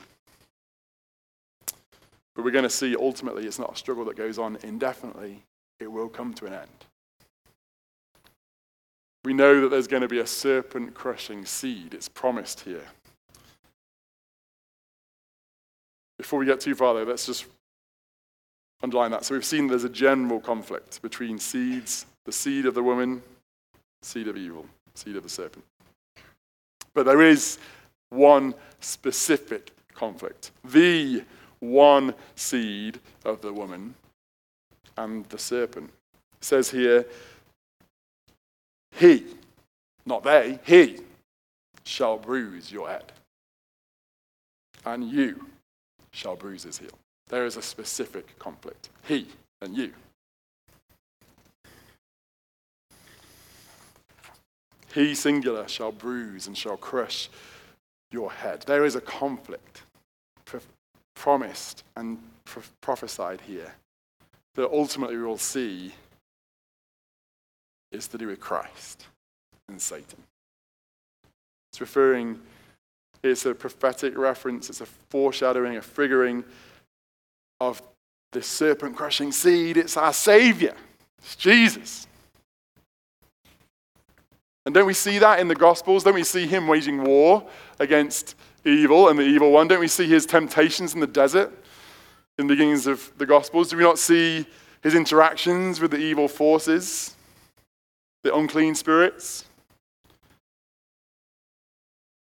But 2.34 2.44
we're 2.44 2.52
going 2.52 2.62
to 2.62 2.70
see 2.70 2.94
ultimately 2.96 3.46
it's 3.46 3.58
not 3.58 3.74
a 3.74 3.76
struggle 3.76 4.04
that 4.04 4.16
goes 4.16 4.38
on 4.38 4.58
indefinitely, 4.62 5.42
it 5.80 5.90
will 5.90 6.08
come 6.08 6.32
to 6.34 6.46
an 6.46 6.52
end. 6.52 6.68
We 9.24 9.34
know 9.34 9.60
that 9.60 9.70
there's 9.70 9.88
going 9.88 10.02
to 10.02 10.08
be 10.08 10.20
a 10.20 10.26
serpent 10.26 10.94
crushing 10.94 11.44
seed. 11.44 11.92
It's 11.92 12.08
promised 12.08 12.60
here. 12.60 12.84
Before 16.16 16.38
we 16.38 16.46
get 16.46 16.60
too 16.60 16.74
far, 16.74 16.94
though, 16.94 17.02
let's 17.02 17.26
just 17.26 17.44
underline 18.82 19.10
that. 19.10 19.24
So 19.24 19.34
we've 19.34 19.44
seen 19.44 19.66
there's 19.66 19.84
a 19.84 19.88
general 19.88 20.40
conflict 20.40 21.02
between 21.02 21.38
seeds, 21.38 22.06
the 22.24 22.32
seed 22.32 22.66
of 22.66 22.74
the 22.74 22.82
woman 22.82 23.22
seed 24.02 24.28
of 24.28 24.36
evil, 24.36 24.66
seed 24.94 25.16
of 25.16 25.22
the 25.22 25.28
serpent. 25.28 25.64
But 26.94 27.06
there 27.06 27.22
is 27.22 27.58
one 28.10 28.54
specific 28.80 29.72
conflict 29.94 30.52
the 30.64 31.24
one 31.60 32.14
seed 32.36 33.00
of 33.24 33.40
the 33.40 33.52
woman 33.52 33.94
and 34.96 35.24
the 35.26 35.38
serpent. 35.38 35.90
It 36.40 36.44
says 36.44 36.70
here, 36.70 37.04
he, 38.96 39.26
not 40.06 40.22
they, 40.22 40.58
he 40.64 41.00
shall 41.84 42.16
bruise 42.18 42.70
your 42.70 42.88
head, 42.88 43.12
and 44.84 45.08
you 45.10 45.46
shall 46.10 46.36
bruise 46.36 46.62
his 46.62 46.78
heel. 46.78 46.90
There 47.28 47.44
is 47.44 47.56
a 47.56 47.62
specific 47.62 48.38
conflict. 48.38 48.88
He 49.06 49.26
and 49.60 49.76
you. 49.76 49.92
He, 54.94 55.14
singular, 55.14 55.68
shall 55.68 55.92
bruise 55.92 56.46
and 56.46 56.56
shall 56.56 56.76
crush 56.76 57.28
your 58.10 58.32
head. 58.32 58.64
There 58.66 58.84
is 58.84 58.94
a 58.94 59.00
conflict 59.00 59.82
promised 61.14 61.84
and 61.96 62.18
prophesied 62.80 63.40
here 63.42 63.74
that 64.54 64.70
ultimately 64.70 65.16
we 65.16 65.22
will 65.22 65.38
see 65.38 65.92
is 67.92 68.08
to 68.08 68.18
do 68.18 68.26
with 68.26 68.40
Christ 68.40 69.06
and 69.68 69.80
Satan. 69.80 70.22
It's 71.70 71.80
referring, 71.80 72.40
it's 73.22 73.46
a 73.46 73.54
prophetic 73.54 74.18
reference, 74.18 74.68
it's 74.68 74.80
a 74.80 74.86
foreshadowing, 74.86 75.76
a 75.76 75.82
figuring 75.82 76.42
of 77.60 77.80
the 78.32 78.42
serpent 78.42 78.96
crushing 78.96 79.30
seed. 79.30 79.76
It's 79.76 79.96
our 79.96 80.12
Savior, 80.12 80.74
it's 81.18 81.36
Jesus. 81.36 82.07
And 84.68 84.74
don't 84.74 84.84
we 84.84 84.92
see 84.92 85.16
that 85.16 85.40
in 85.40 85.48
the 85.48 85.54
Gospels? 85.54 86.04
Don't 86.04 86.12
we 86.12 86.22
see 86.22 86.46
him 86.46 86.66
waging 86.66 87.02
war 87.02 87.42
against 87.78 88.34
evil 88.66 89.08
and 89.08 89.18
the 89.18 89.22
evil 89.22 89.50
one? 89.50 89.66
Don't 89.66 89.80
we 89.80 89.88
see 89.88 90.06
his 90.06 90.26
temptations 90.26 90.92
in 90.92 91.00
the 91.00 91.06
desert 91.06 91.50
in 92.36 92.46
the 92.46 92.52
beginnings 92.52 92.86
of 92.86 93.10
the 93.16 93.24
Gospels? 93.24 93.70
Do 93.70 93.78
we 93.78 93.82
not 93.82 93.98
see 93.98 94.44
his 94.82 94.94
interactions 94.94 95.80
with 95.80 95.90
the 95.90 95.96
evil 95.96 96.28
forces, 96.28 97.14
the 98.24 98.34
unclean 98.34 98.74
spirits. 98.74 99.46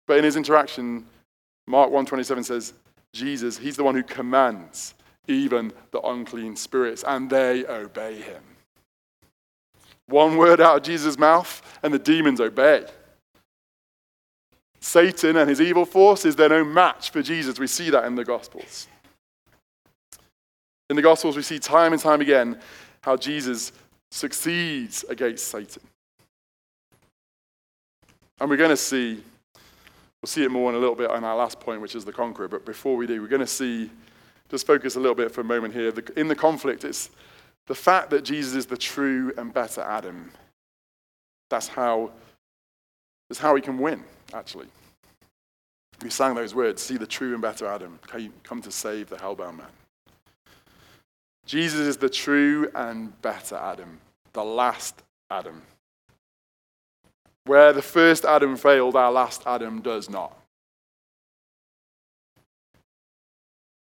But 0.09 0.19
in 0.19 0.25
his 0.25 0.35
interaction, 0.35 1.07
Mark 1.69 1.93
1:27 1.93 2.45
says, 2.45 2.73
Jesus, 3.13 3.59
he's 3.59 3.77
the 3.77 3.85
one 3.85 3.95
who 3.95 4.03
commands 4.03 4.95
even 5.29 5.73
the 5.93 6.01
unclean 6.01 6.57
spirits, 6.57 7.05
and 7.07 7.31
they 7.31 7.65
obey 7.67 8.17
him. 8.17 8.43
One 10.07 10.37
word 10.37 10.61
out 10.61 10.77
of 10.77 10.83
Jesus' 10.83 11.19
mouth, 11.19 11.63
and 11.83 11.93
the 11.93 11.99
demons 11.99 12.41
obey. 12.41 12.85
Satan 14.81 15.37
and 15.37 15.49
his 15.49 15.63
evil 15.63 15.87
forces, 15.87 16.37
they're 16.37 16.49
no 16.49 16.65
match 16.65 17.11
for 17.11 17.23
Jesus. 17.23 17.59
We 17.59 17.67
see 17.67 17.89
that 17.91 18.05
in 18.05 18.15
the 18.15 18.25
Gospels. 18.25 18.87
In 20.91 20.97
the 20.97 21.03
Gospels, 21.03 21.37
we 21.37 21.43
see 21.43 21.59
time 21.59 21.95
and 21.95 22.03
time 22.03 22.21
again 22.21 22.61
how 23.01 23.17
Jesus 23.17 23.73
succeeds 24.11 25.05
against 25.09 25.49
Satan. 25.49 25.83
And 28.41 28.51
we're 28.51 28.57
going 28.57 28.71
to 28.71 28.77
see, 28.77 29.23
we'll 29.55 30.27
see 30.27 30.45
it 30.45 30.51
more 30.51 30.69
in 30.71 30.77
a 30.77 30.79
little 30.79 30.95
bit 30.95 31.11
on 31.11 31.25
our 31.25 31.37
last 31.37 31.61
point, 31.61 31.81
which 31.81 31.95
is 31.95 32.05
the 32.05 32.13
conqueror. 32.13 32.49
But 32.49 32.67
before 32.67 32.97
we 32.97 33.07
do, 33.07 33.23
we're 33.23 33.29
going 33.29 33.41
to 33.41 33.47
see, 33.47 33.91
just 34.51 34.67
focus 34.67 34.97
a 34.97 35.01
little 35.01 35.15
bit 35.15 35.33
for 35.33 35.41
a 35.41 35.45
moment 35.45 35.73
here. 35.73 35.93
In 36.17 36.29
the 36.29 36.37
conflict, 36.37 36.85
it's 36.85 37.09
the 37.67 37.75
fact 37.75 38.11
that 38.11 38.25
Jesus 38.25 38.55
is 38.55 38.67
the 38.67 38.77
true 38.77 39.33
and 39.37 39.53
better 39.53 39.81
Adam. 39.81 40.31
That's 41.51 41.69
how, 41.69 42.11
that's 43.29 43.41
how 43.41 43.55
he 43.55 43.63
can 43.63 43.79
win 43.79 44.05
actually. 44.33 44.67
We 46.03 46.11
sang 46.11 46.35
those 46.35 46.55
words 46.55 46.83
see 46.83 46.97
the 46.97 47.07
true 47.07 47.33
and 47.33 47.43
better 47.43 47.67
Adam, 47.67 47.99
come 48.43 48.61
to 48.63 48.71
save 48.71 49.09
the 49.09 49.17
hellbound 49.17 49.59
man. 49.59 49.67
Jesus 51.47 51.81
is 51.81 51.97
the 51.97 52.09
true 52.09 52.71
and 52.75 53.21
better 53.23 53.57
Adam, 53.57 54.01
the 54.33 54.45
last 54.45 55.03
Adam. 55.31 55.63
Where 57.45 57.73
the 57.73 57.83
first 57.83 58.25
Adam 58.25 58.57
failed, 58.57 58.97
our 58.97 59.13
last 59.13 59.43
Adam 59.47 59.83
does 59.83 60.09
not. 60.09 60.37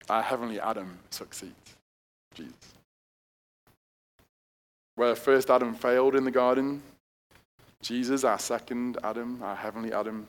Our 0.08 0.22
heavenly 0.22 0.60
Adam 0.60 0.98
succeeds. 1.10 1.54
Jesus. 2.34 2.69
Where 5.00 5.14
first 5.14 5.48
Adam 5.48 5.72
failed 5.72 6.14
in 6.14 6.24
the 6.24 6.30
garden, 6.30 6.82
Jesus, 7.80 8.22
our 8.22 8.38
second 8.38 8.98
Adam, 9.02 9.40
our 9.42 9.56
heavenly 9.56 9.94
Adam, 9.94 10.28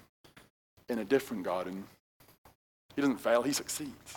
in 0.87 0.99
a 0.99 1.03
different 1.03 1.43
garden, 1.43 1.83
he 2.95 3.01
doesn't 3.01 3.19
fail, 3.19 3.41
he 3.41 3.51
succeeds. 3.51 4.15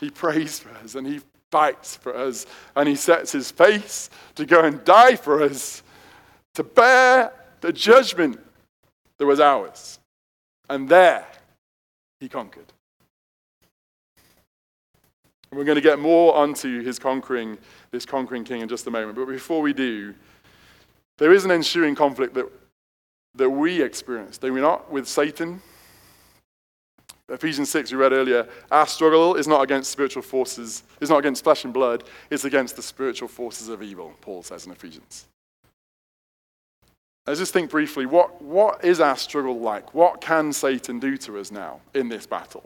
He 0.00 0.08
prays 0.08 0.58
for 0.58 0.70
us 0.82 0.94
and 0.94 1.06
he 1.06 1.20
fights 1.50 1.96
for 1.96 2.16
us 2.16 2.46
and 2.76 2.88
he 2.88 2.94
sets 2.94 3.30
his 3.30 3.50
face 3.50 4.08
to 4.36 4.46
go 4.46 4.64
and 4.64 4.82
die 4.86 5.16
for 5.16 5.42
us, 5.42 5.82
to 6.54 6.64
bear 6.64 7.30
the 7.60 7.70
judgment 7.70 8.40
that 9.18 9.26
was 9.26 9.38
ours. 9.38 9.98
And 10.70 10.88
there, 10.88 11.26
he 12.20 12.30
conquered. 12.30 12.72
And 15.50 15.58
we're 15.58 15.64
going 15.64 15.76
to 15.76 15.82
get 15.82 15.98
more 15.98 16.34
onto 16.34 16.82
his 16.82 16.98
conquering, 16.98 17.58
this 17.90 18.04
conquering 18.04 18.44
king 18.44 18.60
in 18.60 18.68
just 18.68 18.86
a 18.86 18.90
moment. 18.90 19.16
But 19.16 19.26
before 19.26 19.62
we 19.62 19.72
do, 19.72 20.14
there 21.16 21.32
is 21.32 21.44
an 21.44 21.50
ensuing 21.50 21.94
conflict 21.94 22.34
that, 22.34 22.50
that 23.34 23.50
we 23.50 23.82
experience, 23.82 24.38
do 24.38 24.52
we 24.52 24.60
not, 24.60 24.90
with 24.90 25.08
Satan? 25.08 25.60
Ephesians 27.30 27.70
6, 27.70 27.92
we 27.92 27.98
read 27.98 28.12
earlier, 28.12 28.48
our 28.70 28.86
struggle 28.86 29.34
is 29.34 29.46
not 29.46 29.62
against 29.62 29.90
spiritual 29.90 30.22
forces, 30.22 30.82
it's 31.00 31.10
not 31.10 31.18
against 31.18 31.44
flesh 31.44 31.64
and 31.64 31.74
blood, 31.74 32.04
it's 32.30 32.44
against 32.44 32.76
the 32.76 32.82
spiritual 32.82 33.28
forces 33.28 33.68
of 33.68 33.82
evil, 33.82 34.14
Paul 34.22 34.42
says 34.42 34.64
in 34.64 34.72
Ephesians. 34.72 35.26
Let's 37.26 37.40
just 37.40 37.52
think 37.52 37.70
briefly 37.70 38.06
what, 38.06 38.40
what 38.40 38.82
is 38.82 39.00
our 39.00 39.16
struggle 39.16 39.60
like? 39.60 39.92
What 39.92 40.22
can 40.22 40.50
Satan 40.54 40.98
do 40.98 41.18
to 41.18 41.38
us 41.38 41.50
now 41.50 41.80
in 41.92 42.08
this 42.08 42.26
battle? 42.26 42.64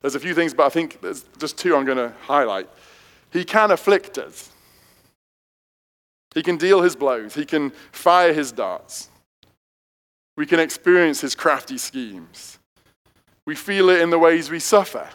There's 0.00 0.14
a 0.14 0.20
few 0.20 0.34
things, 0.34 0.54
but 0.54 0.66
I 0.66 0.68
think 0.68 1.00
there's 1.00 1.24
just 1.38 1.58
two 1.58 1.74
I'm 1.74 1.84
going 1.84 1.98
to 1.98 2.12
highlight. 2.22 2.68
He 3.32 3.44
can 3.44 3.70
afflict 3.70 4.18
us. 4.18 4.50
He 6.34 6.42
can 6.42 6.58
deal 6.58 6.82
his 6.82 6.94
blows, 6.94 7.34
he 7.34 7.46
can 7.46 7.70
fire 7.92 8.32
his 8.32 8.52
darts. 8.52 9.08
We 10.36 10.44
can 10.44 10.60
experience 10.60 11.22
his 11.22 11.34
crafty 11.34 11.78
schemes. 11.78 12.58
We 13.46 13.54
feel 13.54 13.88
it 13.88 14.02
in 14.02 14.10
the 14.10 14.18
ways 14.18 14.50
we 14.50 14.58
suffer. 14.58 15.08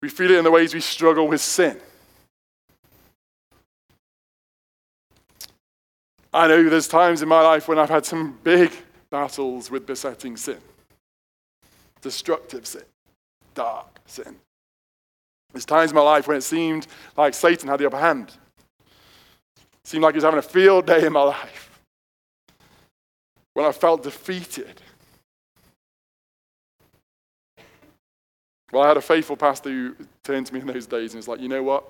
We 0.00 0.08
feel 0.08 0.32
it 0.32 0.38
in 0.38 0.44
the 0.44 0.50
ways 0.50 0.74
we 0.74 0.80
struggle 0.80 1.28
with 1.28 1.40
sin. 1.40 1.80
I 6.32 6.48
know 6.48 6.68
there's 6.68 6.88
times 6.88 7.22
in 7.22 7.28
my 7.28 7.40
life 7.40 7.68
when 7.68 7.78
I've 7.78 7.88
had 7.88 8.04
some 8.04 8.36
big 8.42 8.72
battles 9.10 9.70
with 9.70 9.86
besetting 9.86 10.36
sin, 10.36 10.58
destructive 12.04 12.66
sin, 12.66 12.84
dark 13.54 13.98
sin. 14.04 14.36
There's 15.52 15.64
times 15.64 15.90
in 15.90 15.96
my 15.96 16.02
life 16.02 16.28
when 16.28 16.36
it 16.36 16.42
seemed 16.42 16.86
like 17.16 17.32
Satan 17.32 17.68
had 17.68 17.80
the 17.80 17.86
upper 17.86 17.98
hand. 17.98 18.32
Seemed 19.84 20.02
like 20.02 20.14
he 20.14 20.18
was 20.18 20.24
having 20.24 20.38
a 20.38 20.42
field 20.42 20.86
day 20.86 21.06
in 21.06 21.12
my 21.12 21.22
life. 21.22 21.80
When 23.54 23.64
I 23.64 23.72
felt 23.72 24.02
defeated. 24.02 24.82
Well, 28.70 28.82
I 28.82 28.88
had 28.88 28.96
a 28.96 29.02
faithful 29.02 29.36
pastor 29.36 29.70
who 29.70 29.96
turned 30.24 30.46
to 30.46 30.54
me 30.54 30.60
in 30.60 30.66
those 30.66 30.86
days 30.86 31.12
and 31.12 31.18
was 31.18 31.28
like, 31.28 31.40
you 31.40 31.48
know 31.48 31.62
what? 31.62 31.84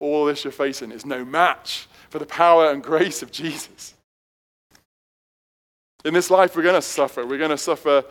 All 0.00 0.24
this 0.24 0.44
you're 0.44 0.52
facing 0.52 0.92
is 0.92 1.04
no 1.04 1.24
match 1.24 1.88
for 2.08 2.18
the 2.18 2.26
power 2.26 2.70
and 2.70 2.82
grace 2.82 3.22
of 3.22 3.30
Jesus. 3.30 3.94
In 6.04 6.14
this 6.14 6.30
life, 6.30 6.56
we're 6.56 6.62
going 6.62 6.74
to 6.74 6.82
suffer. 6.82 7.26
We're 7.26 7.38
going 7.38 7.50
to 7.50 7.58
suffer 7.58 8.04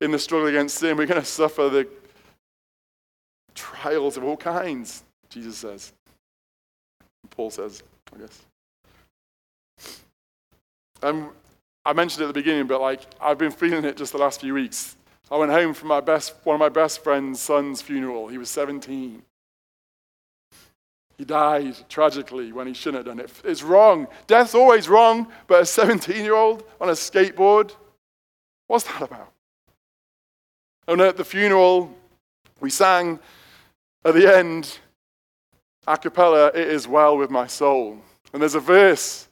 in 0.00 0.10
the 0.10 0.18
struggle 0.18 0.48
against 0.48 0.78
sin. 0.78 0.96
We're 0.96 1.06
going 1.06 1.20
to 1.20 1.26
suffer 1.26 1.68
the 1.68 1.88
trials 3.54 4.16
of 4.16 4.24
all 4.24 4.36
kinds, 4.36 5.04
Jesus 5.28 5.58
says. 5.58 5.92
Paul 7.30 7.50
says. 7.50 7.82
I 8.14 8.18
guess. 8.18 8.42
Um, 11.02 11.30
I 11.84 11.92
mentioned 11.92 12.22
at 12.22 12.28
the 12.28 12.32
beginning, 12.32 12.66
but 12.66 12.80
like 12.80 13.00
I've 13.20 13.38
been 13.38 13.50
feeling 13.50 13.84
it 13.84 13.96
just 13.96 14.12
the 14.12 14.18
last 14.18 14.40
few 14.40 14.54
weeks. 14.54 14.96
I 15.30 15.36
went 15.36 15.50
home 15.50 15.74
from 15.74 15.88
my 15.88 16.00
best, 16.00 16.34
one 16.44 16.54
of 16.54 16.60
my 16.60 16.68
best 16.68 17.02
friend's 17.02 17.40
son's 17.40 17.82
funeral. 17.82 18.28
He 18.28 18.38
was 18.38 18.48
17. 18.50 19.22
He 21.18 21.24
died 21.24 21.74
tragically 21.88 22.52
when 22.52 22.66
he 22.66 22.74
shouldn't 22.74 23.06
have 23.06 23.16
done 23.16 23.24
it. 23.24 23.32
It's 23.44 23.62
wrong. 23.62 24.06
Death's 24.26 24.54
always 24.54 24.88
wrong, 24.88 25.28
but 25.46 25.62
a 25.62 25.66
17 25.66 26.22
year 26.22 26.34
old 26.34 26.62
on 26.80 26.90
a 26.90 26.92
skateboard, 26.92 27.72
what's 28.66 28.84
that 28.84 29.02
about? 29.02 29.32
And 30.88 31.00
at 31.00 31.16
the 31.16 31.24
funeral, 31.24 31.94
we 32.60 32.70
sang 32.70 33.18
at 34.04 34.14
the 34.14 34.32
end, 34.32 34.78
a 35.86 35.96
cappella, 35.96 36.48
It 36.48 36.68
is 36.68 36.86
well 36.86 37.18
with 37.18 37.30
my 37.30 37.48
soul. 37.48 37.98
And 38.32 38.40
there's 38.40 38.54
a 38.54 38.60
verse. 38.60 39.28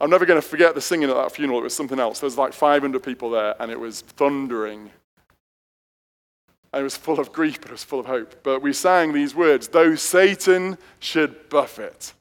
I'm 0.00 0.10
never 0.10 0.26
going 0.26 0.40
to 0.40 0.46
forget 0.46 0.74
the 0.74 0.80
singing 0.80 1.08
at 1.08 1.14
that 1.14 1.32
funeral. 1.32 1.60
It 1.60 1.64
was 1.64 1.76
something 1.76 2.00
else. 2.00 2.18
There's 2.18 2.36
like 2.36 2.52
500 2.52 3.02
people 3.04 3.30
there, 3.30 3.54
and 3.60 3.70
it 3.70 3.78
was 3.78 4.00
thundering. 4.00 4.90
And 6.72 6.80
it 6.80 6.82
was 6.82 6.96
full 6.96 7.20
of 7.20 7.32
grief, 7.32 7.60
but 7.60 7.70
it 7.70 7.72
was 7.72 7.84
full 7.84 8.00
of 8.00 8.06
hope. 8.06 8.42
But 8.42 8.62
we 8.62 8.72
sang 8.72 9.12
these 9.12 9.34
words 9.34 9.68
Though 9.68 9.94
Satan 9.94 10.76
should 10.98 11.48
buffet, 11.48 12.14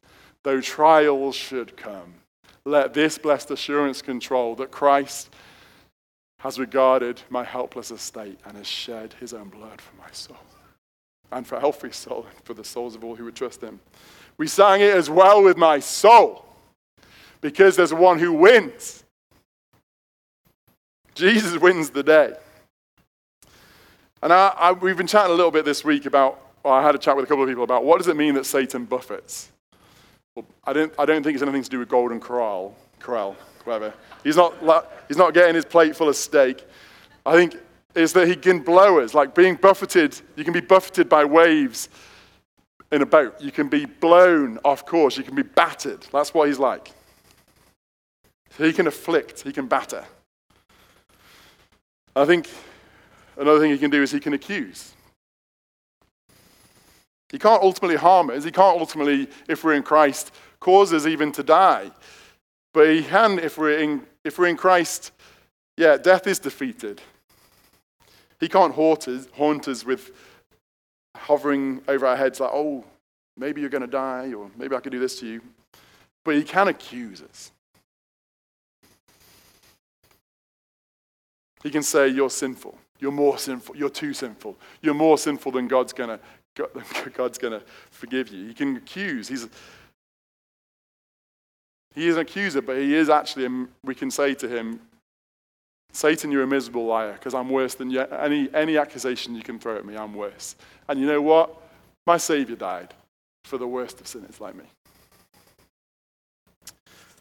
though 0.43 0.61
trials 0.61 1.35
should 1.35 1.75
come, 1.75 2.15
let 2.65 2.93
this 2.93 3.17
blessed 3.17 3.49
assurance 3.49 4.03
control 4.03 4.53
that 4.55 4.69
Christ 4.69 5.31
has 6.41 6.57
regarded 6.57 7.21
my 7.29 7.43
helpless 7.43 7.91
estate 7.91 8.39
and 8.45 8.57
has 8.57 8.67
shed 8.67 9.13
his 9.19 9.31
own 9.33 9.49
blood 9.49 9.79
for 9.79 9.95
my 9.97 10.09
soul 10.11 10.37
and 11.31 11.45
for 11.45 11.63
every 11.63 11.91
soul 11.91 12.25
and 12.27 12.39
for 12.43 12.55
the 12.55 12.63
souls 12.63 12.95
of 12.95 13.03
all 13.03 13.15
who 13.15 13.25
would 13.25 13.35
trust 13.35 13.61
him. 13.61 13.79
We 14.37 14.47
sang 14.47 14.81
it 14.81 14.95
as 14.95 15.09
well 15.09 15.43
with 15.43 15.55
my 15.55 15.79
soul 15.79 16.45
because 17.41 17.75
there's 17.75 17.93
one 17.93 18.17
who 18.17 18.33
wins. 18.33 19.03
Jesus 21.13 21.59
wins 21.59 21.91
the 21.91 22.03
day. 22.03 22.33
And 24.23 24.33
I, 24.33 24.47
I, 24.57 24.71
we've 24.71 24.97
been 24.97 25.07
chatting 25.07 25.31
a 25.31 25.35
little 25.35 25.51
bit 25.51 25.63
this 25.63 25.83
week 25.83 26.07
about, 26.07 26.39
well, 26.63 26.73
I 26.73 26.81
had 26.81 26.95
a 26.95 26.97
chat 26.97 27.15
with 27.15 27.25
a 27.25 27.27
couple 27.27 27.43
of 27.43 27.49
people 27.49 27.63
about 27.63 27.83
what 27.83 27.97
does 27.97 28.07
it 28.07 28.15
mean 28.15 28.33
that 28.33 28.45
Satan 28.45 28.85
buffets? 28.85 29.51
Well, 30.35 30.45
I, 30.63 30.73
don't, 30.73 30.93
I 30.97 31.05
don't 31.05 31.21
think 31.21 31.35
it's 31.35 31.43
anything 31.43 31.63
to 31.63 31.69
do 31.69 31.79
with 31.79 31.89
Golden 31.89 32.19
Corral, 32.19 32.75
Corral, 33.01 33.35
whatever. 33.63 33.93
He's 34.23 34.37
not, 34.37 34.53
he's 35.07 35.17
not 35.17 35.33
getting 35.33 35.55
his 35.55 35.65
plate 35.65 35.95
full 35.95 36.09
of 36.09 36.15
steak. 36.15 36.65
I 37.25 37.35
think 37.35 37.55
is 37.95 38.13
that 38.13 38.27
he 38.27 38.35
can 38.35 38.59
blow 38.59 38.99
us. 38.99 39.13
Like 39.13 39.35
being 39.35 39.55
buffeted, 39.55 40.19
you 40.35 40.43
can 40.43 40.53
be 40.53 40.61
buffeted 40.61 41.09
by 41.09 41.25
waves 41.25 41.89
in 42.91 43.01
a 43.01 43.05
boat. 43.05 43.39
You 43.41 43.51
can 43.51 43.67
be 43.67 43.85
blown 43.85 44.59
off 44.63 44.85
course. 44.85 45.17
You 45.17 45.23
can 45.23 45.35
be 45.35 45.43
battered. 45.43 46.05
That's 46.11 46.33
what 46.33 46.47
he's 46.47 46.59
like. 46.59 46.91
He 48.57 48.73
can 48.73 48.87
afflict, 48.87 49.41
he 49.41 49.51
can 49.51 49.67
batter. 49.67 50.05
I 52.15 52.25
think 52.25 52.49
another 53.37 53.59
thing 53.59 53.71
he 53.71 53.77
can 53.77 53.89
do 53.89 54.03
is 54.03 54.11
he 54.11 54.19
can 54.19 54.33
accuse. 54.33 54.93
He 57.31 57.39
can't 57.39 57.63
ultimately 57.63 57.95
harm 57.95 58.29
us. 58.29 58.43
He 58.43 58.51
can't 58.51 58.77
ultimately, 58.77 59.29
if 59.47 59.63
we're 59.63 59.73
in 59.73 59.83
Christ, 59.83 60.33
cause 60.59 60.91
us 60.91 61.05
even 61.05 61.31
to 61.31 61.43
die. 61.43 61.91
But 62.73 62.89
he 62.89 63.03
can, 63.03 63.39
if 63.39 63.57
we're 63.57 63.77
in, 63.77 64.05
if 64.23 64.39
we're 64.39 64.47
in 64.47 64.57
Christ, 64.57 65.11
yeah, 65.77 65.97
death 65.97 66.27
is 66.27 66.39
defeated. 66.39 67.01
He 68.39 68.47
can't 68.47 68.73
haunt 68.73 69.07
us, 69.07 69.27
haunt 69.33 69.67
us 69.67 69.85
with 69.85 70.11
hovering 71.15 71.81
over 71.87 72.07
our 72.07 72.15
heads 72.15 72.39
like, 72.39 72.51
oh, 72.53 72.83
maybe 73.37 73.61
you're 73.61 73.69
going 73.69 73.81
to 73.81 73.87
die, 73.87 74.33
or 74.33 74.49
maybe 74.57 74.75
I 74.75 74.79
could 74.79 74.91
do 74.91 74.99
this 74.99 75.19
to 75.19 75.27
you. 75.27 75.41
But 76.23 76.35
he 76.35 76.43
can 76.43 76.67
accuse 76.67 77.21
us. 77.21 77.51
He 81.63 81.69
can 81.69 81.83
say, 81.83 82.07
You're 82.07 82.29
sinful. 82.29 82.77
You're 82.99 83.11
more 83.11 83.37
sinful. 83.37 83.75
You're 83.75 83.89
too 83.89 84.13
sinful. 84.13 84.55
You're 84.81 84.93
more 84.93 85.17
sinful 85.17 85.51
than 85.51 85.67
God's 85.67 85.93
going 85.93 86.09
to 86.09 86.19
God's 87.13 87.37
to 87.37 87.61
forgive 87.91 88.29
you. 88.29 88.47
He 88.47 88.53
can 88.53 88.75
accuse. 88.75 89.27
He's, 89.27 89.47
he 91.93 92.07
is 92.07 92.15
an 92.15 92.21
accuser, 92.21 92.61
but 92.61 92.77
he 92.77 92.95
is 92.95 93.09
actually, 93.09 93.67
we 93.83 93.95
can 93.95 94.09
say 94.09 94.33
to 94.35 94.47
him, 94.47 94.79
Satan, 95.93 96.31
you're 96.31 96.43
a 96.43 96.47
miserable 96.47 96.85
liar 96.85 97.13
because 97.13 97.33
I'm 97.33 97.49
worse 97.49 97.75
than 97.75 97.89
you. 97.89 97.99
Any, 97.99 98.49
any 98.53 98.77
accusation 98.77 99.35
you 99.35 99.43
can 99.43 99.59
throw 99.59 99.75
at 99.75 99.85
me, 99.85 99.97
I'm 99.97 100.13
worse. 100.13 100.55
And 100.87 100.99
you 100.99 101.05
know 101.05 101.21
what? 101.21 101.53
My 102.07 102.17
Savior 102.17 102.55
died 102.55 102.93
for 103.43 103.57
the 103.57 103.67
worst 103.67 103.99
of 103.99 104.07
sinners 104.07 104.39
like 104.39 104.55
me. 104.55 104.63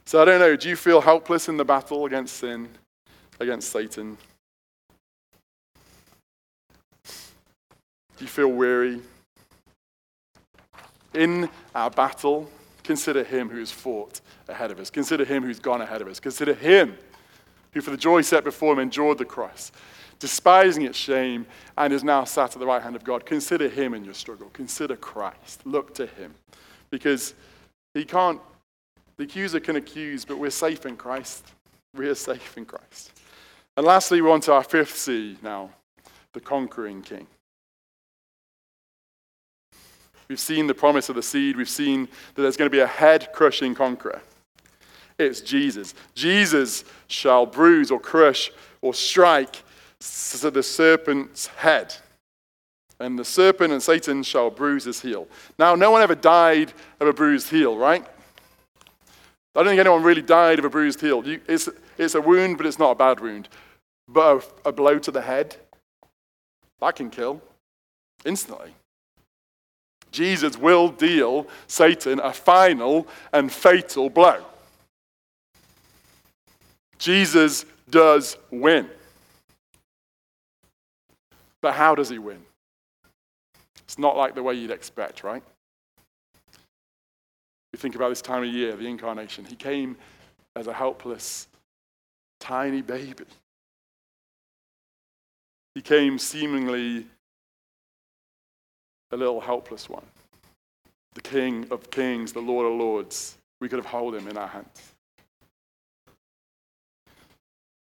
So 0.05 0.23
I 0.23 0.25
don't 0.25 0.39
know, 0.41 0.57
do 0.57 0.69
you 0.69 0.77
feel 0.77 1.01
helpless 1.01 1.49
in 1.49 1.57
the 1.57 1.65
battle 1.65 2.05
against 2.07 2.37
sin, 2.37 2.69
against 3.39 3.71
Satan? 3.71 4.17
Do 7.05 8.25
you 8.25 8.27
feel 8.27 8.49
weary? 8.49 9.01
In 11.15 11.49
our 11.75 11.91
battle, 11.91 12.49
consider 12.83 13.25
him 13.25 13.49
who 13.49 13.59
has 13.59 13.73
fought 13.73 14.21
ahead 14.51 14.71
of 14.71 14.79
us. 14.79 14.91
Consider 14.91 15.25
him 15.25 15.43
who's 15.43 15.59
gone 15.59 15.81
ahead 15.81 16.03
of 16.03 16.09
us. 16.09 16.21
Consider 16.21 16.55
him 16.55 16.97
who, 17.73 17.81
for 17.81 17.91
the 17.91 17.97
joy 17.97 18.21
set 18.21 18.45
before 18.45 18.73
him, 18.73 18.79
endured 18.81 19.19
the 19.19 19.25
cross, 19.25 19.73
despising 20.19 20.85
its 20.85 20.99
shame, 20.99 21.47
and 21.79 21.93
is 21.93 22.05
now 22.05 22.25
sat 22.25 22.53
at 22.55 22.59
the 22.59 22.67
right 22.67 22.83
hand 22.83 22.97
of 22.97 23.05
God. 23.05 23.25
Consider 23.25 23.69
him 23.69 23.95
in 23.95 24.05
your 24.05 24.15
struggle. 24.15 24.51
Consider 24.53 24.97
Christ. 24.97 25.65
Look 25.65 25.95
to 25.95 26.07
him. 26.07 26.35
Because 26.91 27.35
he 27.95 28.05
can't, 28.05 28.41
the 29.17 29.25
accuser 29.25 29.61
can 29.61 29.77
accuse, 29.77 30.25
but 30.25 30.39
we're 30.39 30.51
safe 30.51 30.87
in 30.87 30.97
Christ. 30.97 31.47
We 31.95 32.09
are 32.09 32.15
safe 32.15 32.57
in 32.57 32.65
Christ. 32.65 33.13
And 33.77 33.87
lastly, 33.87 34.21
we're 34.21 34.31
on 34.31 34.41
to 34.43 34.53
our 34.53 34.65
fifth 34.65 34.97
C 34.97 35.37
now 35.43 35.71
the 36.33 36.41
conquering 36.41 37.03
king. 37.03 37.27
We've 40.29 40.39
seen 40.39 40.69
the 40.69 40.75
promise 40.75 41.09
of 41.09 41.17
the 41.17 41.23
seed. 41.23 41.57
We've 41.57 41.69
seen 41.69 42.07
that 42.35 42.43
there's 42.43 42.57
going 42.57 42.71
to 42.71 42.75
be 42.75 42.81
a 42.81 42.87
head 42.87 43.31
crushing 43.33 43.75
conqueror. 43.75 44.23
It's 45.21 45.41
Jesus. 45.41 45.95
Jesus 46.15 46.85
shall 47.07 47.47
bruise 47.47 47.91
or 47.91 48.01
crush 48.01 48.51
or 48.81 48.95
strike 48.95 49.63
the 49.99 50.63
serpent's 50.63 51.49
head. 51.49 51.95
And 52.99 53.19
the 53.19 53.25
serpent 53.25 53.73
and 53.73 53.83
Satan 53.83 54.23
shall 54.23 54.51
bruise 54.51 54.85
his 54.85 55.01
heel. 55.01 55.29
Now, 55.59 55.75
no 55.75 55.91
one 55.91 56.03
ever 56.03 56.15
died 56.15 56.73
of 57.01 57.07
a 57.07 57.13
bruised 57.13 57.51
heel, 57.51 57.77
right? 57.77 58.05
I 59.55 59.63
don't 59.63 59.67
think 59.67 59.81
anyone 59.81 60.03
really 60.03 60.23
died 60.23 60.59
of 60.59 60.65
a 60.65 60.71
bruised 60.71 61.01
heel. 61.01 61.27
You, 61.27 61.41
it's, 61.49 61.69
it's 61.99 62.15
a 62.15 62.21
wound, 62.21 62.57
but 62.57 62.67
it's 62.67 62.79
not 62.79 62.93
a 62.93 62.95
bad 62.95 63.21
wound. 63.21 63.49
But 64.09 64.45
a, 64.65 64.69
a 64.69 64.73
blow 64.73 64.99
to 64.99 65.11
the 65.11 65.23
head, 65.23 65.57
that 66.81 66.97
can 66.97 67.11
kill 67.11 67.43
instantly. 68.25 68.75
Jesus 70.13 70.57
will 70.57 70.89
deal 70.89 71.47
Satan 71.67 72.21
a 72.21 72.33
final 72.33 73.07
and 73.33 73.53
fatal 73.53 74.11
blow. 74.11 74.45
Jesus 77.01 77.65
does 77.89 78.37
win. 78.51 78.89
But 81.63 81.73
how 81.73 81.95
does 81.95 82.11
he 82.11 82.19
win? 82.19 82.39
It's 83.85 83.99
not 83.99 84.17
like 84.17 84.35
the 84.35 84.43
way 84.43 84.55
you'd 84.55 84.71
expect, 84.71 85.25
right? 85.25 85.43
We 87.73 87.79
think 87.79 87.97
about 87.97 88.11
this 88.11 88.23
time 88.23 88.43
of 88.43 88.49
year, 88.49 88.77
the 88.77 88.87
incarnation. 88.87 89.45
He 89.45 89.57
came 89.57 89.97
as 90.55 90.67
a 90.67 90.73
helpless, 90.73 91.49
tiny 92.39 92.83
baby. 92.83 93.25
He 95.75 95.81
came 95.81 96.19
seemingly 96.19 97.07
a 99.11 99.17
little 99.17 99.41
helpless 99.41 99.89
one. 99.89 100.05
The 101.15 101.23
King 101.23 101.67
of 101.71 101.91
kings, 101.91 102.33
the 102.33 102.41
Lord 102.41 102.71
of 102.71 102.79
lords. 102.79 103.39
We 103.61 103.69
could 103.69 103.79
have 103.79 103.87
held 103.87 104.15
him 104.15 104.29
in 104.29 104.37
our 104.37 104.49
hands. 104.49 104.90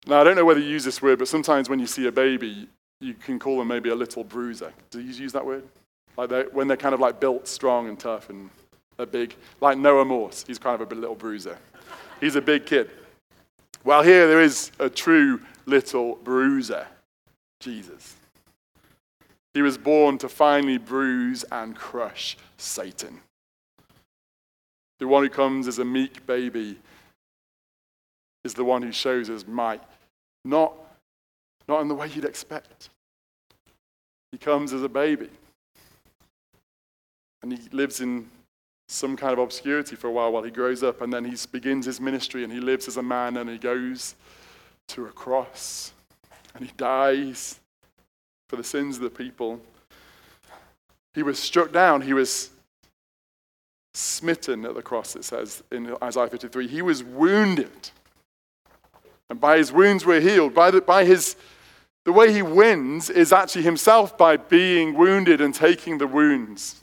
Now, 0.07 0.21
I 0.21 0.25
don't 0.25 0.37
know 0.37 0.45
whether 0.45 0.61
you 0.61 0.69
use 0.69 0.85
this 0.85 1.03
word, 1.03 1.19
but 1.19 1.29
sometimes 1.29 1.69
when 1.69 1.79
you 1.79 1.87
see 1.87 2.07
a 2.07 2.13
baby, 2.13 2.69
you 3.01 3.15
can 3.15 3.39
call 3.39 3.59
them 3.59 3.69
maybe 3.69 3.91
a 3.91 3.95
little 3.95 4.25
bruiser. 4.25 4.73
Do 4.91 5.01
you 5.01 5.13
use 5.13 5.33
that 5.33 5.45
word? 5.45 5.65
Like 6.17 6.31
they're, 6.31 6.49
when 6.51 6.67
they're 6.67 6.77
kind 6.77 6.95
of 6.95 7.01
like 7.01 7.21
built 7.21 7.47
strong 7.47 7.89
and 7.89 7.99
tough 7.99 8.31
and 8.31 8.51
they're 8.97 9.07
big. 9.07 9.35
Like 9.61 9.79
Noah 9.79 10.05
Morse, 10.05 10.45
he's 10.47 10.59
kind 10.59 10.81
of 10.81 10.91
a 10.91 10.95
little 10.95 11.15
bruiser. 11.15 11.59
He's 12.21 12.35
a 12.35 12.41
big 12.41 12.67
kid. 12.67 12.91
Well, 13.85 14.03
here 14.03 14.27
there 14.27 14.43
is 14.43 14.73
a 14.81 14.91
true 14.91 15.41
little 15.67 16.17
bruiser, 16.17 16.87
Jesus. 17.61 18.17
He 19.55 19.63
was 19.63 19.79
born 19.79 20.19
to 20.19 20.29
finally 20.29 20.79
bruise 20.79 21.45
and 21.51 21.77
crush 21.77 22.37
Satan. 22.57 23.21
The 24.99 25.07
one 25.07 25.23
who 25.23 25.31
comes 25.31 25.69
as 25.69 25.79
a 25.79 25.85
meek 25.85 26.27
baby 26.27 26.79
is 28.49 28.55
the 28.55 28.65
one 28.65 28.81
who 28.81 28.93
shows 28.93 29.29
his 29.29 29.47
might, 29.47 29.83
not, 30.43 30.73
not 31.69 31.83
in 31.83 31.89
the 31.89 31.95
way 31.95 32.09
you'd 32.09 32.25
expect. 32.25 32.89
He 34.33 34.39
comes 34.39 34.73
as 34.73 34.83
a 34.83 34.89
baby. 34.89 35.29
And 37.43 37.53
he 37.53 37.69
lives 37.71 38.01
in 38.01 38.31
some 38.89 39.17
kind 39.17 39.35
of 39.35 39.39
obscurity 39.39 39.97
for 39.97 40.09
a 40.09 40.11
while 40.11 40.33
while 40.33 40.43
he 40.43 40.51
grows 40.51 40.83
up, 40.83 41.03
and 41.03 41.13
then 41.13 41.27
he 41.27 41.37
begins 41.53 41.85
his 41.85 42.01
ministry 42.01 42.43
and 42.43 42.51
he 42.51 42.59
lives 42.59 42.89
as 42.89 42.97
a 42.97 43.03
man 43.03 43.37
and 43.37 43.51
he 43.51 43.59
goes 43.59 44.15
to 44.89 45.05
a 45.05 45.11
cross 45.11 45.93
and 46.55 46.65
he 46.65 46.73
dies 46.79 47.61
for 48.49 48.57
the 48.57 48.65
sins 48.65 48.97
of 48.97 49.03
the 49.03 49.11
people. 49.11 49.61
He 51.13 51.23
was 51.23 51.39
struck 51.39 51.71
down. 51.71 52.01
He 52.01 52.15
was 52.15 52.51
smitten 53.93 54.65
at 54.65 54.75
the 54.75 54.83
cross, 54.83 55.17
it 55.17 55.25
says 55.25 55.63
in 55.71 55.95
Isaiah 56.03 56.29
53. 56.29 56.67
He 56.67 56.81
was 56.81 57.05
wounded. 57.05 57.91
And 59.31 59.41
by 59.41 59.59
his 59.59 59.73
wounds 59.73 60.07
we're 60.07 60.21
healed. 60.21 60.55
By, 60.55 60.71
the, 60.71 60.81
by 60.81 61.05
his, 61.05 61.37
the 62.05 62.13
way 62.13 62.33
he 62.33 62.43
wins 62.43 63.11
is 63.11 63.33
actually 63.33 63.63
himself 63.63 64.17
by 64.17 64.37
being 64.37 64.95
wounded 64.95 65.41
and 65.41 65.55
taking 65.55 65.99
the 65.99 66.07
wounds. 66.07 66.77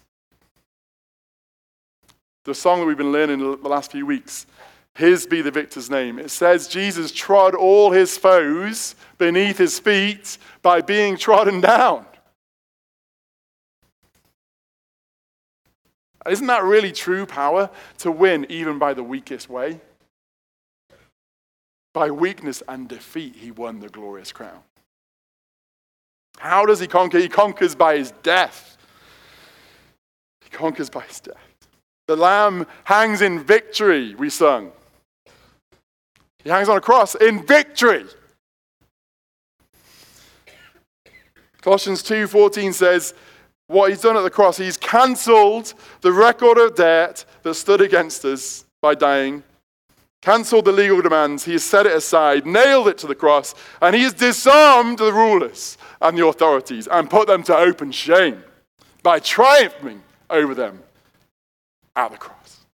The 2.44 2.54
song 2.54 2.80
that 2.80 2.86
we've 2.86 2.98
been 2.98 3.12
learning 3.12 3.40
the 3.40 3.68
last 3.68 3.92
few 3.92 4.06
weeks, 4.06 4.46
His 4.94 5.26
be 5.26 5.42
the 5.42 5.50
victor's 5.50 5.90
name. 5.90 6.20
It 6.20 6.30
says 6.30 6.68
Jesus 6.68 7.12
trod 7.12 7.56
all 7.56 7.92
his 7.92 8.18
foes 8.18 8.96
beneath 9.18 9.58
his 9.58 9.80
feet 9.80 10.38
by 10.62 10.82
being 10.82 11.18
trodden 11.18 11.60
down. 11.60 12.06
Isn't 16.30 16.48
that 16.48 16.64
really 16.64 16.92
true 16.92 17.26
power 17.26 17.70
to 18.00 18.12
win 18.12 18.46
even 18.50 18.80
by 18.80 18.94
the 18.94 19.04
weakest 19.04 19.50
way? 19.50 19.80
By 21.96 22.12
weakness 22.12 22.62
and 22.68 22.90
defeat, 22.90 23.38
he 23.38 23.52
won 23.52 23.80
the 23.80 23.88
glorious 23.88 24.34
crown. 24.34 24.60
How 26.38 26.66
does 26.66 26.82
he 26.82 26.88
conquer? 26.88 27.20
He 27.20 27.30
conquers 27.30 27.74
by 27.74 27.96
his 27.98 28.12
death. 28.22 28.76
He 30.42 30.50
conquers 30.50 30.90
by 30.90 31.04
his 31.04 31.22
death. 31.22 31.70
The 32.08 32.18
Lamb 32.18 32.68
hangs 32.84 33.22
in 33.22 33.42
victory, 33.42 34.14
we 34.14 34.30
sung. 34.30 34.74
He 36.44 36.50
hangs 36.50 36.68
on 36.68 36.76
a 36.76 36.82
cross 36.82 37.16
in 37.16 37.48
victory. 37.48 38.04
Colossians 41.62 42.04
2:14 42.04 42.74
says, 42.74 43.14
what 43.68 43.90
he's 43.90 44.02
done 44.02 44.18
at 44.18 44.24
the 44.24 44.30
cross, 44.30 44.58
he's 44.58 44.76
cancelled 44.76 45.74
the 46.02 46.12
record 46.12 46.58
of 46.58 46.76
debt 46.76 47.24
that 47.44 47.54
stood 47.54 47.80
against 47.80 48.26
us 48.26 48.66
by 48.82 48.96
dying, 48.96 49.44
cancelled 50.26 50.66
the 50.66 50.72
legal 50.72 51.04
demands, 51.04 51.46
he 51.46 51.52
has 51.52 51.64
set 51.64 51.86
it 51.86 51.96
aside, 51.96 52.48
nailed 52.48 52.88
it 52.88 52.98
to 52.98 53.06
the 53.06 53.14
cross, 53.14 53.54
and 53.80 53.96
he 53.96 54.02
has 54.02 54.14
disarmed 54.14 54.98
the 54.98 55.14
rulers 55.14 55.78
and 56.02 56.18
the 56.18 56.26
authorities 56.26 56.88
and 56.88 57.12
put 57.12 57.28
them 57.28 57.44
to 57.44 57.56
open 57.56 57.92
shame 57.92 58.44
by 59.04 59.20
triumphing 59.20 60.02
over 60.32 60.56
them 60.56 60.82
at 61.96 62.12
the 62.12 62.18
cross. 62.18 62.66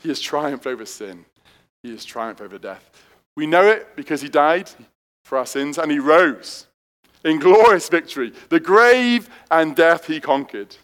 He 0.00 0.10
has 0.10 0.20
triumphed 0.20 0.68
over 0.68 0.86
sin. 0.86 1.24
He 1.82 1.90
has 1.90 2.04
triumphed 2.04 2.40
over 2.40 2.56
death. 2.58 2.88
We 3.36 3.48
know 3.48 3.66
it 3.66 3.96
because 3.96 4.20
he 4.20 4.28
died 4.28 4.70
for 5.24 5.38
our 5.38 5.46
sins, 5.46 5.76
and 5.76 5.90
he 5.90 5.98
rose 5.98 6.68
in 7.24 7.40
glorious 7.40 7.88
victory. 7.88 8.32
The 8.48 8.60
grave 8.60 9.28
and 9.50 9.74
death 9.74 10.06
he 10.06 10.20
conquered. 10.20 10.76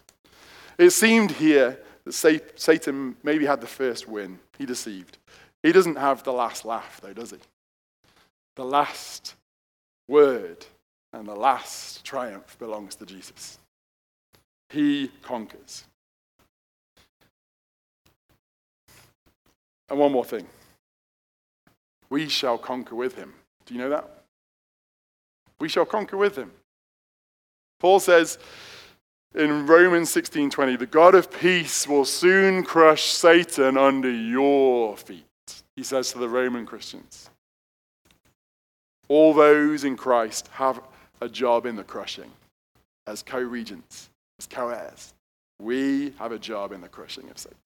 It 0.77 0.91
seemed 0.91 1.31
here 1.31 1.79
that 2.05 2.13
Satan 2.55 3.15
maybe 3.23 3.45
had 3.45 3.61
the 3.61 3.67
first 3.67 4.07
win. 4.07 4.39
He 4.57 4.65
deceived. 4.65 5.17
He 5.63 5.71
doesn't 5.71 5.97
have 5.97 6.23
the 6.23 6.33
last 6.33 6.65
laugh, 6.65 6.99
though, 7.01 7.13
does 7.13 7.31
he? 7.31 7.37
The 8.55 8.65
last 8.65 9.35
word 10.07 10.65
and 11.11 11.27
the 11.27 11.35
last 11.35 12.03
triumph 12.03 12.57
belongs 12.59 12.95
to 12.95 13.05
Jesus. 13.05 13.57
He 14.69 15.11
conquers. 15.21 15.85
And 19.89 19.99
one 19.99 20.11
more 20.11 20.25
thing 20.25 20.45
we 22.09 22.29
shall 22.29 22.57
conquer 22.57 22.95
with 22.95 23.15
him. 23.15 23.33
Do 23.65 23.73
you 23.73 23.79
know 23.79 23.89
that? 23.89 24.23
We 25.59 25.69
shall 25.69 25.85
conquer 25.85 26.17
with 26.17 26.35
him. 26.35 26.51
Paul 27.79 27.99
says 27.99 28.37
in 29.35 29.67
Romans 29.67 30.09
16:20, 30.09 30.75
"The 30.75 30.85
God 30.85 31.13
of 31.13 31.29
peace 31.29 31.87
will 31.87 32.05
soon 32.05 32.63
crush 32.63 33.11
Satan 33.11 33.77
under 33.77 34.09
your 34.09 34.95
feet." 34.97 35.25
He 35.75 35.83
says 35.83 36.11
to 36.11 36.19
the 36.19 36.29
Roman 36.29 36.65
Christians. 36.65 37.29
All 39.07 39.33
those 39.33 39.83
in 39.83 39.97
Christ 39.97 40.47
have 40.53 40.81
a 41.21 41.29
job 41.29 41.65
in 41.65 41.75
the 41.75 41.83
crushing 41.83 42.31
as 43.05 43.21
co-regents, 43.21 44.09
as 44.39 44.47
co-heirs. 44.47 45.13
We 45.59 46.11
have 46.17 46.31
a 46.31 46.39
job 46.39 46.71
in 46.71 46.81
the 46.81 46.89
crushing 46.89 47.29
of 47.29 47.37
Satan. 47.37 47.57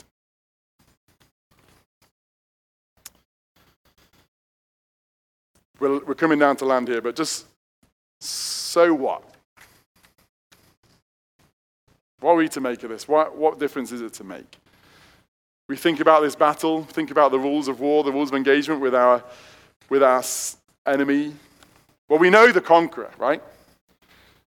We're, 5.80 6.00
we're 6.00 6.16
coming 6.16 6.40
down 6.40 6.58
to 6.58 6.66
land 6.66 6.90
here, 6.90 7.02
but 7.02 7.16
just 7.16 7.46
so 8.20 8.94
what? 8.94 9.24
What 12.20 12.32
are 12.32 12.36
we 12.36 12.50
to 12.50 12.62
make 12.62 12.84
of 12.84 12.90
this? 12.90 13.08
What, 13.08 13.38
what 13.38 13.60
difference 13.60 13.92
is 13.92 14.02
it 14.02 14.14
to 14.14 14.24
make? 14.24 14.58
We 15.68 15.78
think 15.78 16.00
about 16.00 16.22
this 16.22 16.36
battle, 16.36 16.84
think 16.84 17.12
about 17.12 17.32
the 17.32 17.40
rules 17.40 17.68
of 17.68 17.80
war, 17.80 18.04
the 18.04 18.12
rules 18.12 18.30
of 18.30 18.36
engagement 18.36 18.82
with 18.82 18.96
our, 18.96 19.24
with 19.90 20.04
our 20.04 20.24
enemy. 20.86 21.34
Well, 22.10 22.20
we 22.20 22.30
know 22.30 22.52
the 22.52 22.62
conqueror, 22.62 23.12
right? 23.18 23.42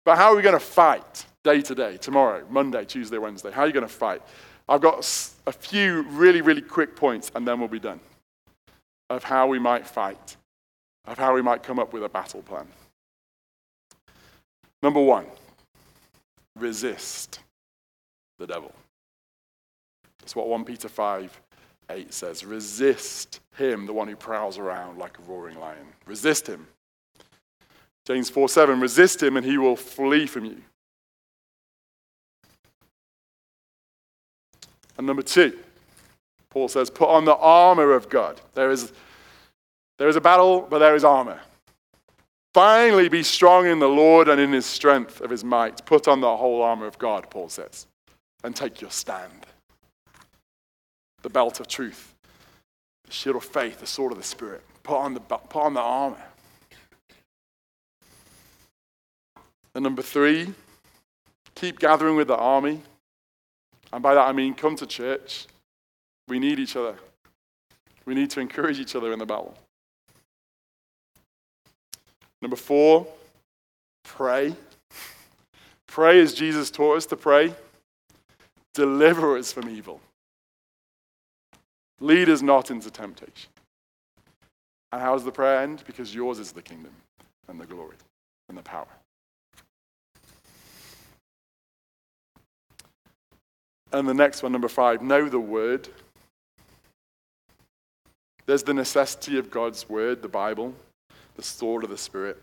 But 0.06 0.18
how 0.18 0.32
are 0.32 0.36
we 0.36 0.42
going 0.42 0.56
to 0.56 0.60
fight 0.60 1.26
day 1.44 1.62
to 1.62 1.76
day, 1.76 1.98
tomorrow, 1.98 2.46
Monday, 2.50 2.86
Tuesday, 2.86 3.18
Wednesday? 3.18 3.52
How 3.52 3.64
are 3.64 3.68
you 3.68 3.74
going 3.74 3.88
to 3.88 3.94
fight? 3.94 4.22
I've 4.70 4.82
got 4.82 5.06
a 5.46 5.52
few 5.52 6.04
really, 6.04 6.42
really 6.42 6.62
quick 6.62 6.96
points, 6.96 7.30
and 7.36 7.46
then 7.46 7.60
we'll 7.60 7.68
be 7.68 7.80
done, 7.80 8.00
of 9.10 9.24
how 9.24 9.48
we 9.48 9.60
might 9.60 9.86
fight, 9.86 10.38
of 11.06 11.18
how 11.18 11.36
we 11.36 11.42
might 11.42 11.62
come 11.62 11.78
up 11.78 11.92
with 11.92 12.04
a 12.04 12.10
battle 12.10 12.42
plan. 12.42 12.68
Number 14.82 15.02
one, 15.02 15.26
resist 16.56 17.40
the 18.42 18.48
devil. 18.48 18.74
That's 20.20 20.36
what 20.36 20.48
1 20.48 20.66
Peter 20.66 20.90
5 20.90 21.42
8 21.90 22.14
says. 22.14 22.46
Resist 22.46 23.40
him, 23.58 23.86
the 23.86 23.94
one 23.94 24.08
who 24.08 24.16
prowls 24.16 24.58
around 24.58 24.98
like 24.98 25.18
a 25.20 25.22
roaring 25.24 25.60
lion. 25.60 25.86
Resist 26.06 26.48
him. 26.48 26.68
James 28.06 28.30
4 28.30 28.50
7, 28.50 28.80
resist 28.80 29.22
him 29.22 29.38
and 29.38 29.46
he 29.46 29.58
will 29.58 29.76
flee 29.76 30.26
from 30.26 30.46
you. 30.46 30.58
And 34.98 35.08
number 35.08 35.22
two, 35.22 35.58
Paul 36.50 36.68
says, 36.68 36.90
put 36.90 37.10
on 37.10 37.26
the 37.26 37.36
armor 37.36 37.94
of 37.94 38.10
God. 38.10 38.42
There 38.54 38.72
is, 38.72 38.92
there 39.98 40.10
is 40.10 40.16
a 40.16 40.22
battle, 40.22 40.62
but 40.62 40.80
there 40.80 40.96
is 40.96 41.04
armor. 41.04 41.40
Finally, 42.54 43.08
be 43.08 43.24
strong 43.24 43.66
in 43.66 43.80
the 43.80 43.88
Lord 43.88 44.28
and 44.28 44.40
in 44.40 44.52
his 44.52 44.66
strength 44.66 45.22
of 45.22 45.30
his 45.30 45.44
might. 45.44 45.86
Put 45.86 46.08
on 46.08 46.20
the 46.20 46.36
whole 46.36 46.62
armor 46.62 46.86
of 46.86 46.98
God, 46.98 47.30
Paul 47.30 47.48
says, 47.48 47.88
and 48.44 48.56
take 48.56 48.82
your 48.82 48.92
stand. 48.92 49.46
The 51.22 51.30
belt 51.30 51.60
of 51.60 51.68
truth, 51.68 52.16
the 53.06 53.12
shield 53.12 53.36
of 53.36 53.44
faith, 53.44 53.80
the 53.80 53.88
sword 53.88 54.12
of 54.12 54.18
the 54.18 54.24
Spirit. 54.24 54.64
Put 54.84 54.98
on 54.98 55.14
the, 55.14 55.20
put 55.20 55.62
on 55.62 55.74
the 55.74 55.82
armor. 55.82 56.18
And 59.76 59.84
number 59.84 60.02
three, 60.02 60.54
keep 61.56 61.80
gathering 61.80 62.16
with 62.16 62.28
the 62.28 62.36
army. 62.36 62.82
And 63.94 64.02
by 64.02 64.16
that 64.16 64.28
I 64.28 64.32
mean 64.32 64.54
come 64.54 64.76
to 64.78 64.86
church. 64.86 65.46
We 66.28 66.40
need 66.40 66.60
each 66.60 66.76
other. 66.76 66.96
We 68.06 68.16
need 68.16 68.30
to 68.32 68.40
encourage 68.40 68.80
each 68.80 68.96
other 68.96 69.14
in 69.14 69.20
the 69.20 69.26
battle. 69.26 69.56
Number 72.42 72.56
four, 72.56 73.06
pray. 74.04 74.56
Pray 75.88 76.20
as 76.20 76.34
Jesus 76.34 76.72
taught 76.72 76.98
us 76.98 77.06
to 77.08 77.16
pray. 77.16 77.54
Deliver 78.74 79.38
us 79.38 79.52
from 79.52 79.70
evil. 79.70 80.00
Lead 82.00 82.30
us 82.30 82.42
not 82.42 82.72
into 82.72 82.90
temptation. 82.90 83.50
And 84.92 85.02
how 85.02 85.14
does 85.14 85.24
the 85.24 85.32
prayer 85.32 85.62
end? 85.62 85.84
Because 85.86 86.14
yours 86.14 86.40
is 86.40 86.52
the 86.52 86.62
kingdom 86.62 86.92
and 87.48 87.60
the 87.60 87.66
glory 87.66 87.96
and 88.50 88.58
the 88.58 88.64
power. 88.64 88.88
And 93.94 94.08
the 94.08 94.14
next 94.14 94.42
one, 94.42 94.52
number 94.52 94.70
five, 94.70 95.02
know 95.02 95.28
the 95.28 95.40
word. 95.40 95.90
There's 98.46 98.64
the 98.64 98.74
necessity 98.74 99.38
of 99.38 99.52
God's 99.52 99.88
word, 99.88 100.22
the 100.22 100.30
Bible 100.30 100.74
the 101.36 101.44
sword 101.44 101.84
of 101.84 101.90
the 101.90 101.98
Spirit. 101.98 102.42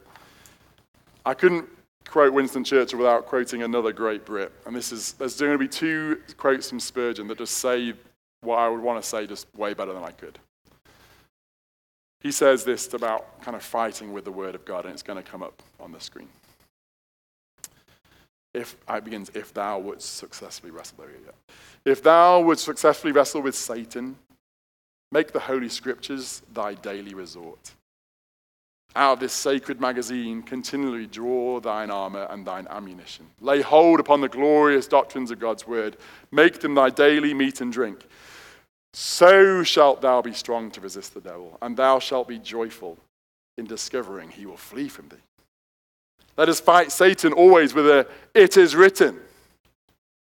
I 1.25 1.35
couldn't 1.35 1.69
quote 2.11 2.33
Winston 2.33 2.65
Churchill 2.65 2.99
without 2.99 3.27
quoting 3.27 3.63
another 3.63 3.93
great 3.93 4.25
Brit. 4.25 4.53
And 4.67 4.75
this 4.75 4.93
is, 4.93 5.13
there's 5.13 5.39
going 5.39 5.53
to 5.53 5.59
be 5.59 5.69
two 5.69 6.21
quotes 6.37 6.69
from 6.69 6.81
Spurgeon 6.81 7.29
that 7.29 7.39
just 7.39 7.59
say 7.59 7.95
what 8.41 8.59
I 8.59 8.69
would 8.69 8.81
want 8.81 9.03
to 9.03 9.09
say 9.09 9.27
just 9.27 9.47
way 9.55 9.75
better 9.75 9.93
than 9.93 10.03
I 10.03 10.11
could. 10.11 10.39
He 12.21 12.33
says 12.33 12.65
this 12.65 12.93
about 12.95 13.41
kind 13.43 13.57
of 13.57 13.63
fighting 13.63 14.13
with 14.13 14.25
the 14.25 14.33
Word 14.33 14.55
of 14.55 14.65
God, 14.65 14.85
and 14.85 14.93
it's 14.93 15.03
going 15.03 15.23
to 15.23 15.29
come 15.29 15.43
up 15.43 15.63
on 15.79 15.93
the 15.93 16.01
screen. 16.01 16.29
If 18.55 18.77
I 18.89 18.99
begins, 18.99 19.31
if 19.35 19.55
thou 19.55 19.79
wouldst 19.79 20.17
successfully 20.17 20.73
wrestle, 20.73 20.99
there 20.99 21.11
you 21.11 21.25
go. 21.25 21.33
If 21.85 22.03
thou 22.03 22.41
wouldst 22.41 22.65
successfully 22.65 23.13
wrestle 23.13 23.43
with 23.43 23.55
Satan, 23.55 24.17
make 25.13 25.33
the 25.33 25.39
Holy 25.39 25.69
Scriptures 25.69 26.43
thy 26.53 26.75
daily 26.75 27.15
resort 27.15 27.73
out 28.97 29.15
of 29.15 29.21
this 29.21 29.33
sacred 29.33 29.81
magazine 29.81 30.43
continually 30.43 31.07
draw 31.07 31.61
thine 31.61 31.91
armor 31.91 32.27
and 32.31 32.47
thine 32.47 32.67
ammunition. 32.71 33.27
Lay 33.41 33.61
hold 33.61 34.01
upon 34.01 34.21
the 34.21 34.29
glorious 34.29 34.87
doctrines 34.87 35.31
of 35.31 35.39
God's 35.39 35.67
word. 35.67 35.97
Make 36.33 36.61
them 36.61 36.75
thy 36.75 36.91
daily 36.91 37.35
meat 37.35 37.61
and 37.61 37.73
drink. 37.73 38.07
So 38.95 39.63
shalt 39.63 40.01
thou 40.01 40.23
be 40.23 40.33
strong 40.33 40.71
to 40.73 40.81
resist 40.81 41.15
the 41.15 41.21
devil, 41.21 41.59
and 41.63 41.77
thou 41.77 41.99
shalt 41.99 42.27
be 42.27 42.39
joyful 42.39 42.99
in 43.57 43.67
discovering 43.67 44.31
he 44.31 44.47
will 44.47 44.57
flee 44.57 44.89
from 44.89 45.09
thee. 45.09 45.17
Let 46.37 46.49
us 46.49 46.61
fight 46.61 46.91
Satan 46.91 47.33
always 47.33 47.75
with 47.75 47.87
a 47.87 48.07
it 48.35 48.57
is 48.57 48.75
written. 48.75 49.19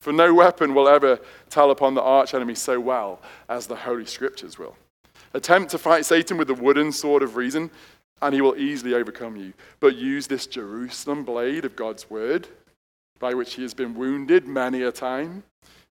For 0.01 0.11
no 0.13 0.33
weapon 0.33 0.73
will 0.73 0.87
ever 0.87 1.19
tell 1.49 1.71
upon 1.71 1.95
the 1.95 2.01
arch 2.01 2.33
enemy 2.33 2.55
so 2.55 2.79
well 2.79 3.21
as 3.49 3.67
the 3.67 3.75
Holy 3.75 4.05
Scriptures 4.05 4.59
will. 4.59 4.75
Attempt 5.33 5.71
to 5.71 5.77
fight 5.77 6.05
Satan 6.05 6.37
with 6.37 6.47
the 6.47 6.53
wooden 6.53 6.91
sword 6.91 7.23
of 7.23 7.35
reason 7.35 7.69
and 8.21 8.33
he 8.33 8.41
will 8.41 8.57
easily 8.57 8.93
overcome 8.93 9.35
you. 9.35 9.53
But 9.79 9.95
use 9.95 10.27
this 10.27 10.47
Jerusalem 10.47 11.23
blade 11.23 11.65
of 11.65 11.75
God's 11.75 12.09
word, 12.09 12.47
by 13.19 13.33
which 13.33 13.55
he 13.55 13.61
has 13.63 13.73
been 13.73 13.95
wounded 13.95 14.47
many 14.47 14.83
a 14.83 14.91
time, 14.91 15.43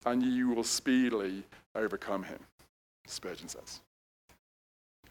and 0.05 0.23
you 0.23 0.49
will 0.49 0.63
speedily 0.63 1.43
overcome 1.75 2.23
him, 2.23 2.39
Spurgeon 3.07 3.47
says. 3.47 3.81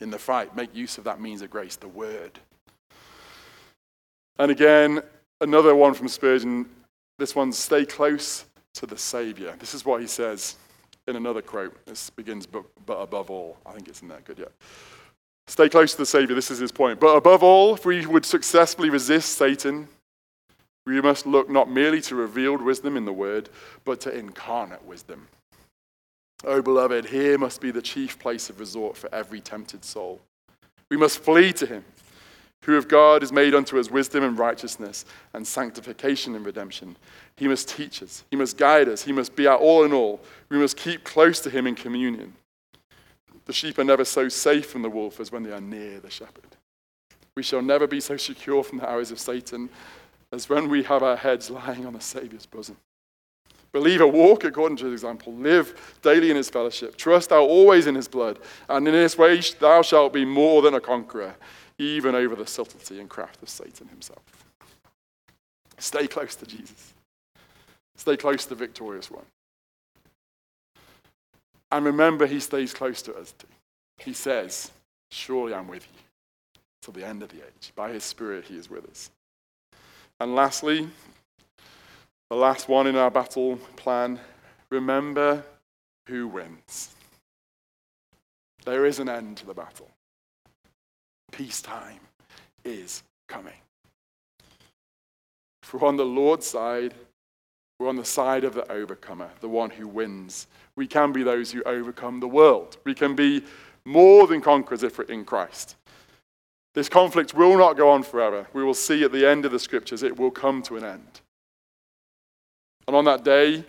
In 0.01 0.11
the 0.11 0.19
fight, 0.19 0.57
make 0.57 0.75
use 0.75 0.99
of 0.99 1.05
that 1.05 1.21
means 1.21 1.43
of 1.43 1.51
grace, 1.51 1.77
the 1.77 1.89
word. 1.89 2.39
And 4.39 4.51
again, 4.51 5.03
another 5.41 5.75
one 5.75 5.95
from 5.95 6.09
Spurgeon. 6.09 6.67
This 7.19 7.35
one, 7.35 7.53
stay 7.53 7.85
close 7.85 8.45
to 8.75 8.87
the 8.87 8.97
Savior. 8.97 9.55
This 9.59 9.75
is 9.75 9.85
what 9.85 10.01
he 10.01 10.07
says 10.07 10.57
in 11.07 11.17
another 11.17 11.43
quote. 11.43 11.75
This 11.87 12.11
begins, 12.11 12.47
but, 12.47 12.65
but 12.87 12.97
above 12.97 13.31
all. 13.31 13.59
I 13.67 13.73
think 13.73 13.89
it's 13.89 14.03
in 14.03 14.09
there. 14.09 14.21
Good, 14.25 14.39
yeah. 14.39 14.47
Stay 15.53 15.69
close 15.69 15.93
to 15.93 15.99
the 15.99 16.07
Savior, 16.07 16.35
this 16.35 16.51
is 16.51 16.59
his 16.59 16.73
point. 16.73 16.99
But 16.99 17.15
above 17.15 17.43
all, 17.43 17.75
if 17.75 17.85
we 17.85 18.07
would 18.07 18.25
successfully 18.25 18.89
resist 18.89 19.37
Satan, 19.37 19.87
we 20.87 20.99
must 21.03 21.27
look 21.27 21.51
not 21.51 21.71
merely 21.71 22.01
to 22.01 22.15
revealed 22.15 22.63
wisdom 22.63 22.97
in 22.97 23.05
the 23.05 23.13
Word, 23.13 23.51
but 23.85 24.01
to 24.01 24.19
incarnate 24.19 24.83
wisdom. 24.87 25.29
Oh, 26.47 26.63
beloved, 26.63 27.05
here 27.05 27.37
must 27.37 27.61
be 27.61 27.71
the 27.71 27.83
chief 27.83 28.19
place 28.19 28.49
of 28.49 28.61
resort 28.61 28.97
for 28.97 29.15
every 29.15 29.43
tempted 29.43 29.85
soul. 29.85 30.23
We 30.89 30.97
must 30.97 31.19
flee 31.19 31.53
to 31.53 31.67
him, 31.67 31.85
who 32.63 32.79
of 32.79 32.89
God 32.89 33.23
is 33.23 33.31
made 33.31 33.55
unto 33.55 33.79
us 33.79 33.91
wisdom 33.91 34.25
and 34.25 34.39
righteousness 34.39 35.05
and 35.35 35.47
sanctification 35.47 36.35
and 36.35 36.47
redemption. 36.47 36.97
He 37.37 37.47
must 37.47 37.69
teach 37.69 38.03
us, 38.03 38.25
he 38.31 38.39
must 38.39 38.57
guide 38.57 38.89
us, 38.89 39.05
he 39.05 39.13
must 39.13 39.37
be 39.37 39.47
our 39.47 39.59
all 39.59 39.85
in 39.85 39.93
all. 39.93 40.23
We 40.49 40.57
must 40.57 40.79
keep 40.79 41.05
close 41.05 41.41
to 41.41 41.51
him 41.51 41.67
in 41.67 41.75
communion. 41.75 42.33
The 43.45 43.53
sheep 43.53 43.79
are 43.79 43.85
never 43.85 44.05
so 44.05 44.29
safe 44.29 44.67
from 44.67 44.83
the 44.83 44.91
wolf 44.91 45.21
as 45.21 45.33
when 45.33 45.43
they 45.43 45.53
are 45.53 45.61
near 45.61 46.01
the 46.01 46.11
shepherd. 46.11 46.57
We 47.35 47.43
shall 47.43 47.63
never 47.63 47.87
be 47.87 48.01
so 48.01 48.17
secure 48.17 48.63
from 48.63 48.79
the 48.79 48.89
arrows 48.89 49.11
of 49.11 49.19
Satan 49.19 49.71
as 50.31 50.49
when 50.49 50.69
we 50.69 50.83
have 50.85 51.03
our 51.03 51.17
heads 51.17 51.51
lying 51.51 51.87
on 51.87 51.93
the 51.93 52.01
Saviour's 52.01 52.47
bosom. 52.47 52.77
Believer, 53.73 54.07
walk 54.07 54.45
according 54.45 54.77
to 54.79 54.85
his 54.85 54.93
example. 54.93 55.33
Live 55.33 55.99
daily 56.03 56.31
in 56.31 56.37
his 56.37 56.51
fellowship. 56.51 56.95
Trust 56.97 57.31
thou 57.31 57.43
always 57.43 57.87
in 57.87 57.95
his 57.95 58.07
blood. 58.07 58.39
And 58.69 58.87
in 58.87 58.93
this 58.93 59.17
way 59.17 59.41
thou 59.59 59.81
shalt 59.81 60.13
be 60.13 60.27
more 60.27 60.61
than 60.61 60.75
a 60.75 60.81
conqueror, 60.81 61.35
even 61.79 62.15
over 62.15 62.37
the 62.37 62.47
subtlety 62.47 63.01
and 63.01 63.09
craft 63.09 63.43
of 63.43 63.49
Satan 63.49 63.89
himself. 63.89 64.23
Stay 65.79 66.07
close 66.07 66.37
to 66.37 66.47
Jesus. 66.47 66.93
Stay 67.97 68.17
close 68.17 68.45
to 68.45 68.51
the 68.51 68.55
victorious 68.55 69.11
one. 69.11 69.25
And 71.73 71.87
remember, 71.87 72.27
he 72.27 72.39
stays 72.39 72.75
close 72.75 73.01
to 73.03 73.15
us 73.15 73.33
too. 73.33 73.49
He 73.97 74.13
says, 74.13 74.71
Surely 75.11 75.55
I'm 75.55 75.69
with 75.69 75.89
you 75.93 75.99
till 76.83 76.93
the 76.93 77.07
end 77.07 77.23
of 77.23 77.31
the 77.31 77.39
age. 77.39 77.73
By 77.75 77.93
his 77.93 78.05
Spirit, 78.05 78.45
he 78.45 78.57
is 78.57 78.69
with 78.69 78.89
us. 78.89 79.11
And 80.21 80.35
lastly, 80.35 80.89
the 82.29 82.37
last 82.37 82.69
one 82.69 82.87
in 82.87 82.97
our 82.97 83.11
battle 83.11 83.57
plan 83.77 84.21
remember 84.71 85.45
who 86.07 86.29
wins. 86.29 86.95
There 88.65 88.85
is 88.85 88.99
an 88.99 89.09
end 89.09 89.39
to 89.39 89.47
the 89.47 89.55
battle. 89.55 89.91
Peacetime 91.33 92.01
is 92.65 93.03
coming. 93.29 93.53
If 95.63 95.73
we're 95.73 95.89
on 95.89 95.97
the 95.97 96.05
Lord's 96.05 96.47
side, 96.47 96.95
we're 97.79 97.89
on 97.89 97.97
the 97.97 98.05
side 98.05 98.45
of 98.45 98.55
the 98.55 98.71
overcomer, 98.71 99.31
the 99.41 99.49
one 99.49 99.71
who 99.71 99.89
wins. 99.89 100.47
We 100.77 100.87
can 100.87 101.13
be 101.13 101.23
those 101.23 101.53
who 101.53 101.63
overcome 101.65 102.21
the 102.21 102.29
world. 102.29 102.79
We 102.85 102.95
can 102.95 103.15
be 103.15 103.45
more 103.85 104.27
than 104.27 104.41
conquerors 104.41 104.83
if 104.83 104.99
we're 104.99 105.05
in 105.05 105.25
Christ. 105.25 105.77
This 106.75 106.89
conflict 106.89 107.35
will 107.35 107.59
not 107.59 107.77
go 107.77 107.91
on 107.91 108.03
forever. 108.03 108.47
We 108.53 108.65
will 108.65 108.75
see 108.75 109.05
at 109.05 109.13
the 109.13 109.29
end 109.29 109.45
of 109.45 109.53
the 109.53 109.59
scriptures 109.59 110.03
it 110.03 110.19
will 110.19 110.31
come 110.31 110.63
to 110.63 110.77
an 110.77 110.85
end. 110.85 111.21
And 112.87 112.97
on 112.97 113.05
that 113.05 113.25
day, 113.25 113.65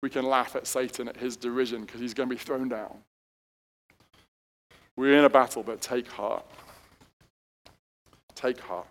we 0.00 0.10
can 0.10 0.24
laugh 0.24 0.56
at 0.56 0.66
Satan 0.66 1.08
at 1.08 1.16
his 1.16 1.36
derision 1.36 1.82
because 1.82 2.00
he's 2.00 2.14
going 2.14 2.28
to 2.28 2.34
be 2.34 2.40
thrown 2.40 2.68
down. 2.68 2.98
We're 4.96 5.16
in 5.16 5.24
a 5.24 5.30
battle, 5.30 5.62
but 5.62 5.80
take 5.80 6.08
heart. 6.08 6.44
Take 8.34 8.58
heart. 8.60 8.86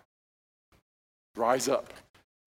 Rise 1.36 1.68
up 1.68 1.92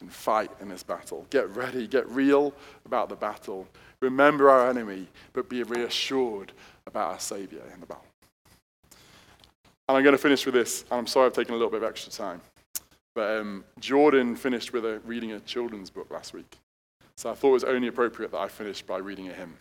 and 0.02 0.12
fight 0.12 0.52
in 0.60 0.70
this 0.70 0.84
battle. 0.84 1.26
Get 1.30 1.50
ready, 1.56 1.88
get 1.88 2.08
real 2.10 2.54
about 2.86 3.10
the 3.10 3.16
battle. 3.16 3.68
Remember 4.02 4.50
our 4.50 4.70
enemy, 4.70 5.08
but 5.34 5.50
be 5.50 5.64
reassured 5.64 6.52
about 6.88 7.14
our 7.14 7.20
Savior 7.20 7.62
in 7.74 7.80
the 7.80 7.86
battle. 7.86 8.06
And 9.88 9.98
I'm 9.98 10.04
going 10.04 10.16
to 10.16 10.22
finish 10.22 10.46
with 10.46 10.56
this. 10.56 10.86
I'm 10.92 11.08
sorry 11.08 11.28
I've 11.28 11.34
taken 11.34 11.54
a 11.54 11.58
little 11.58 11.72
bit 11.72 11.84
of 11.84 11.90
extra 11.90 12.12
time. 12.12 12.42
But 13.14 13.40
um, 13.40 13.66
Jordan 13.80 14.36
finished 14.36 14.74
with 14.74 14.86
a, 14.86 15.00
reading 15.06 15.34
a 15.34 15.40
children's 15.42 15.90
book 15.90 16.10
last 16.10 16.34
week. 16.34 16.58
So 17.16 17.30
I 17.30 17.36
thought 17.36 17.50
it 17.50 17.54
was 17.54 17.64
only 17.66 17.88
appropriate 17.88 18.32
that 18.32 18.40
I 18.40 18.48
finished 18.48 18.88
by 18.88 18.98
reading 18.98 19.28
a 19.28 19.34
hymn. 19.34 19.54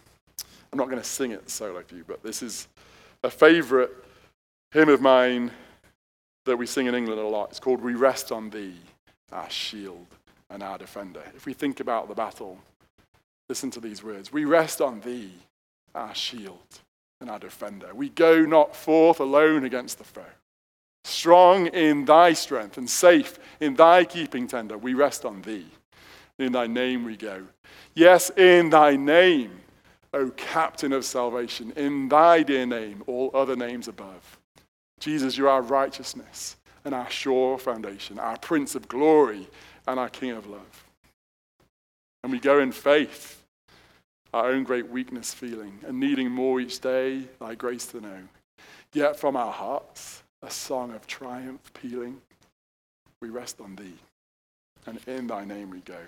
I'm 0.72 0.78
not 0.78 0.88
going 0.88 1.03
to 1.03 1.09
sing 1.09 1.32
it 1.32 1.51
solo 1.51 1.82
for 1.82 1.97
you, 1.97 2.05
but 2.07 2.22
this 2.22 2.43
is 2.43 2.68
a 3.24 3.30
favorite 3.30 3.91
hymn 4.70 4.88
of 4.88 5.01
mine 5.01 5.51
that 6.47 6.57
we 6.57 6.64
sing 6.64 6.86
in 6.86 6.95
England 6.95 7.20
a 7.20 7.26
lot. 7.26 7.51
It's 7.51 7.61
called 7.61 7.82
We 7.82 7.95
Rest 7.95 8.30
on 8.30 8.51
Thee, 8.51 8.76
our 9.32 9.51
shield 9.51 10.07
and 10.51 10.62
our 10.62 10.78
defender. 10.78 11.22
If 11.36 11.46
we 11.46 11.53
think 11.53 11.80
about 11.80 12.09
the 12.09 12.14
battle, 12.14 12.59
listen 13.48 13.70
to 13.72 13.80
these 13.80 14.03
words 14.03 14.32
We 14.32 14.44
rest 14.44 14.80
on 14.80 15.01
Thee, 15.01 15.32
our 15.94 16.14
shield 16.14 16.80
and 17.20 17.30
our 17.30 17.38
defender. 17.38 17.94
We 17.94 18.09
go 18.09 18.42
not 18.42 18.74
forth 18.74 19.20
alone 19.20 19.64
against 19.64 19.98
the 19.98 20.05
foe. 20.05 20.24
Strong 21.05 21.68
in 21.68 22.05
thy 22.05 22.32
strength 22.32 22.76
and 22.76 22.88
safe 22.88 23.38
in 23.61 23.74
thy 23.74 24.05
keeping 24.05 24.46
tender, 24.46 24.76
we 24.76 24.94
rest 24.94 25.24
on 25.24 25.42
thee. 25.42 25.66
In 26.38 26.53
thy 26.53 26.66
name 26.66 27.05
we 27.05 27.16
go. 27.16 27.42
Yes, 27.94 28.30
in 28.30 28.70
thy 28.70 28.96
name, 28.96 29.61
O 30.12 30.30
captain 30.30 30.92
of 30.92 31.05
salvation, 31.05 31.72
in 31.76 32.09
thy 32.09 32.42
dear 32.42 32.66
name, 32.66 33.03
all 33.07 33.30
other 33.34 33.57
names 33.57 33.88
above. 33.88 34.38
Jesus, 34.98 35.36
you 35.36 35.48
are 35.48 35.62
righteousness 35.62 36.57
and 36.84 36.94
our 36.94 37.11
sure 37.11 37.59
foundation, 37.59 38.18
our 38.18 38.38
Prince 38.38 38.74
of 38.74 38.88
glory 38.88 39.48
and 39.91 40.01
our 40.01 40.09
King 40.09 40.32
of 40.32 40.47
love. 40.47 40.84
And 42.22 42.32
we 42.32 42.38
go 42.38 42.61
in 42.61 42.72
faith, 42.72 43.43
our 44.32 44.51
own 44.51 44.64
great 44.64 44.88
weakness 44.88 45.34
feeling, 45.34 45.80
and 45.86 45.99
needing 45.99 46.30
more 46.30 46.61
each 46.61 46.80
day, 46.80 47.24
thy 47.41 47.55
grace 47.55 47.86
to 47.86 48.01
know. 48.01 48.18
Yet 48.93 49.18
from 49.18 49.36
our 49.36 49.53
hearts, 49.53 50.22
a 50.43 50.51
song 50.51 50.93
of 50.93 51.07
triumph 51.07 51.72
pealing. 51.74 52.20
We 53.20 53.28
rest 53.28 53.61
on 53.61 53.76
thee, 53.76 53.99
and 54.86 54.99
in 55.07 55.26
thy 55.26 55.45
name 55.45 55.70
we 55.70 55.80
go. 55.80 55.99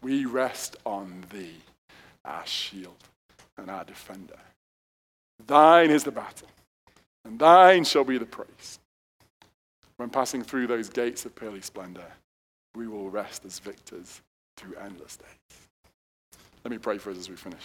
We 0.00 0.24
rest 0.24 0.76
on 0.84 1.24
thee, 1.32 1.56
our 2.24 2.46
shield 2.46 2.96
and 3.58 3.70
our 3.70 3.84
defender. 3.84 4.38
Thine 5.46 5.90
is 5.90 6.04
the 6.04 6.12
battle, 6.12 6.48
and 7.24 7.38
thine 7.38 7.84
shall 7.84 8.04
be 8.04 8.18
the 8.18 8.26
praise. 8.26 8.78
When 9.96 10.08
passing 10.08 10.42
through 10.42 10.66
those 10.66 10.88
gates 10.88 11.26
of 11.26 11.34
pearly 11.34 11.60
splendor, 11.60 12.06
we 12.74 12.86
will 12.86 13.10
rest 13.10 13.44
as 13.44 13.58
victors 13.58 14.20
through 14.56 14.74
endless 14.76 15.16
days. 15.16 15.58
Let 16.64 16.70
me 16.70 16.78
pray 16.78 16.98
for 16.98 17.10
us 17.10 17.18
as 17.18 17.28
we 17.28 17.36
finish. 17.36 17.64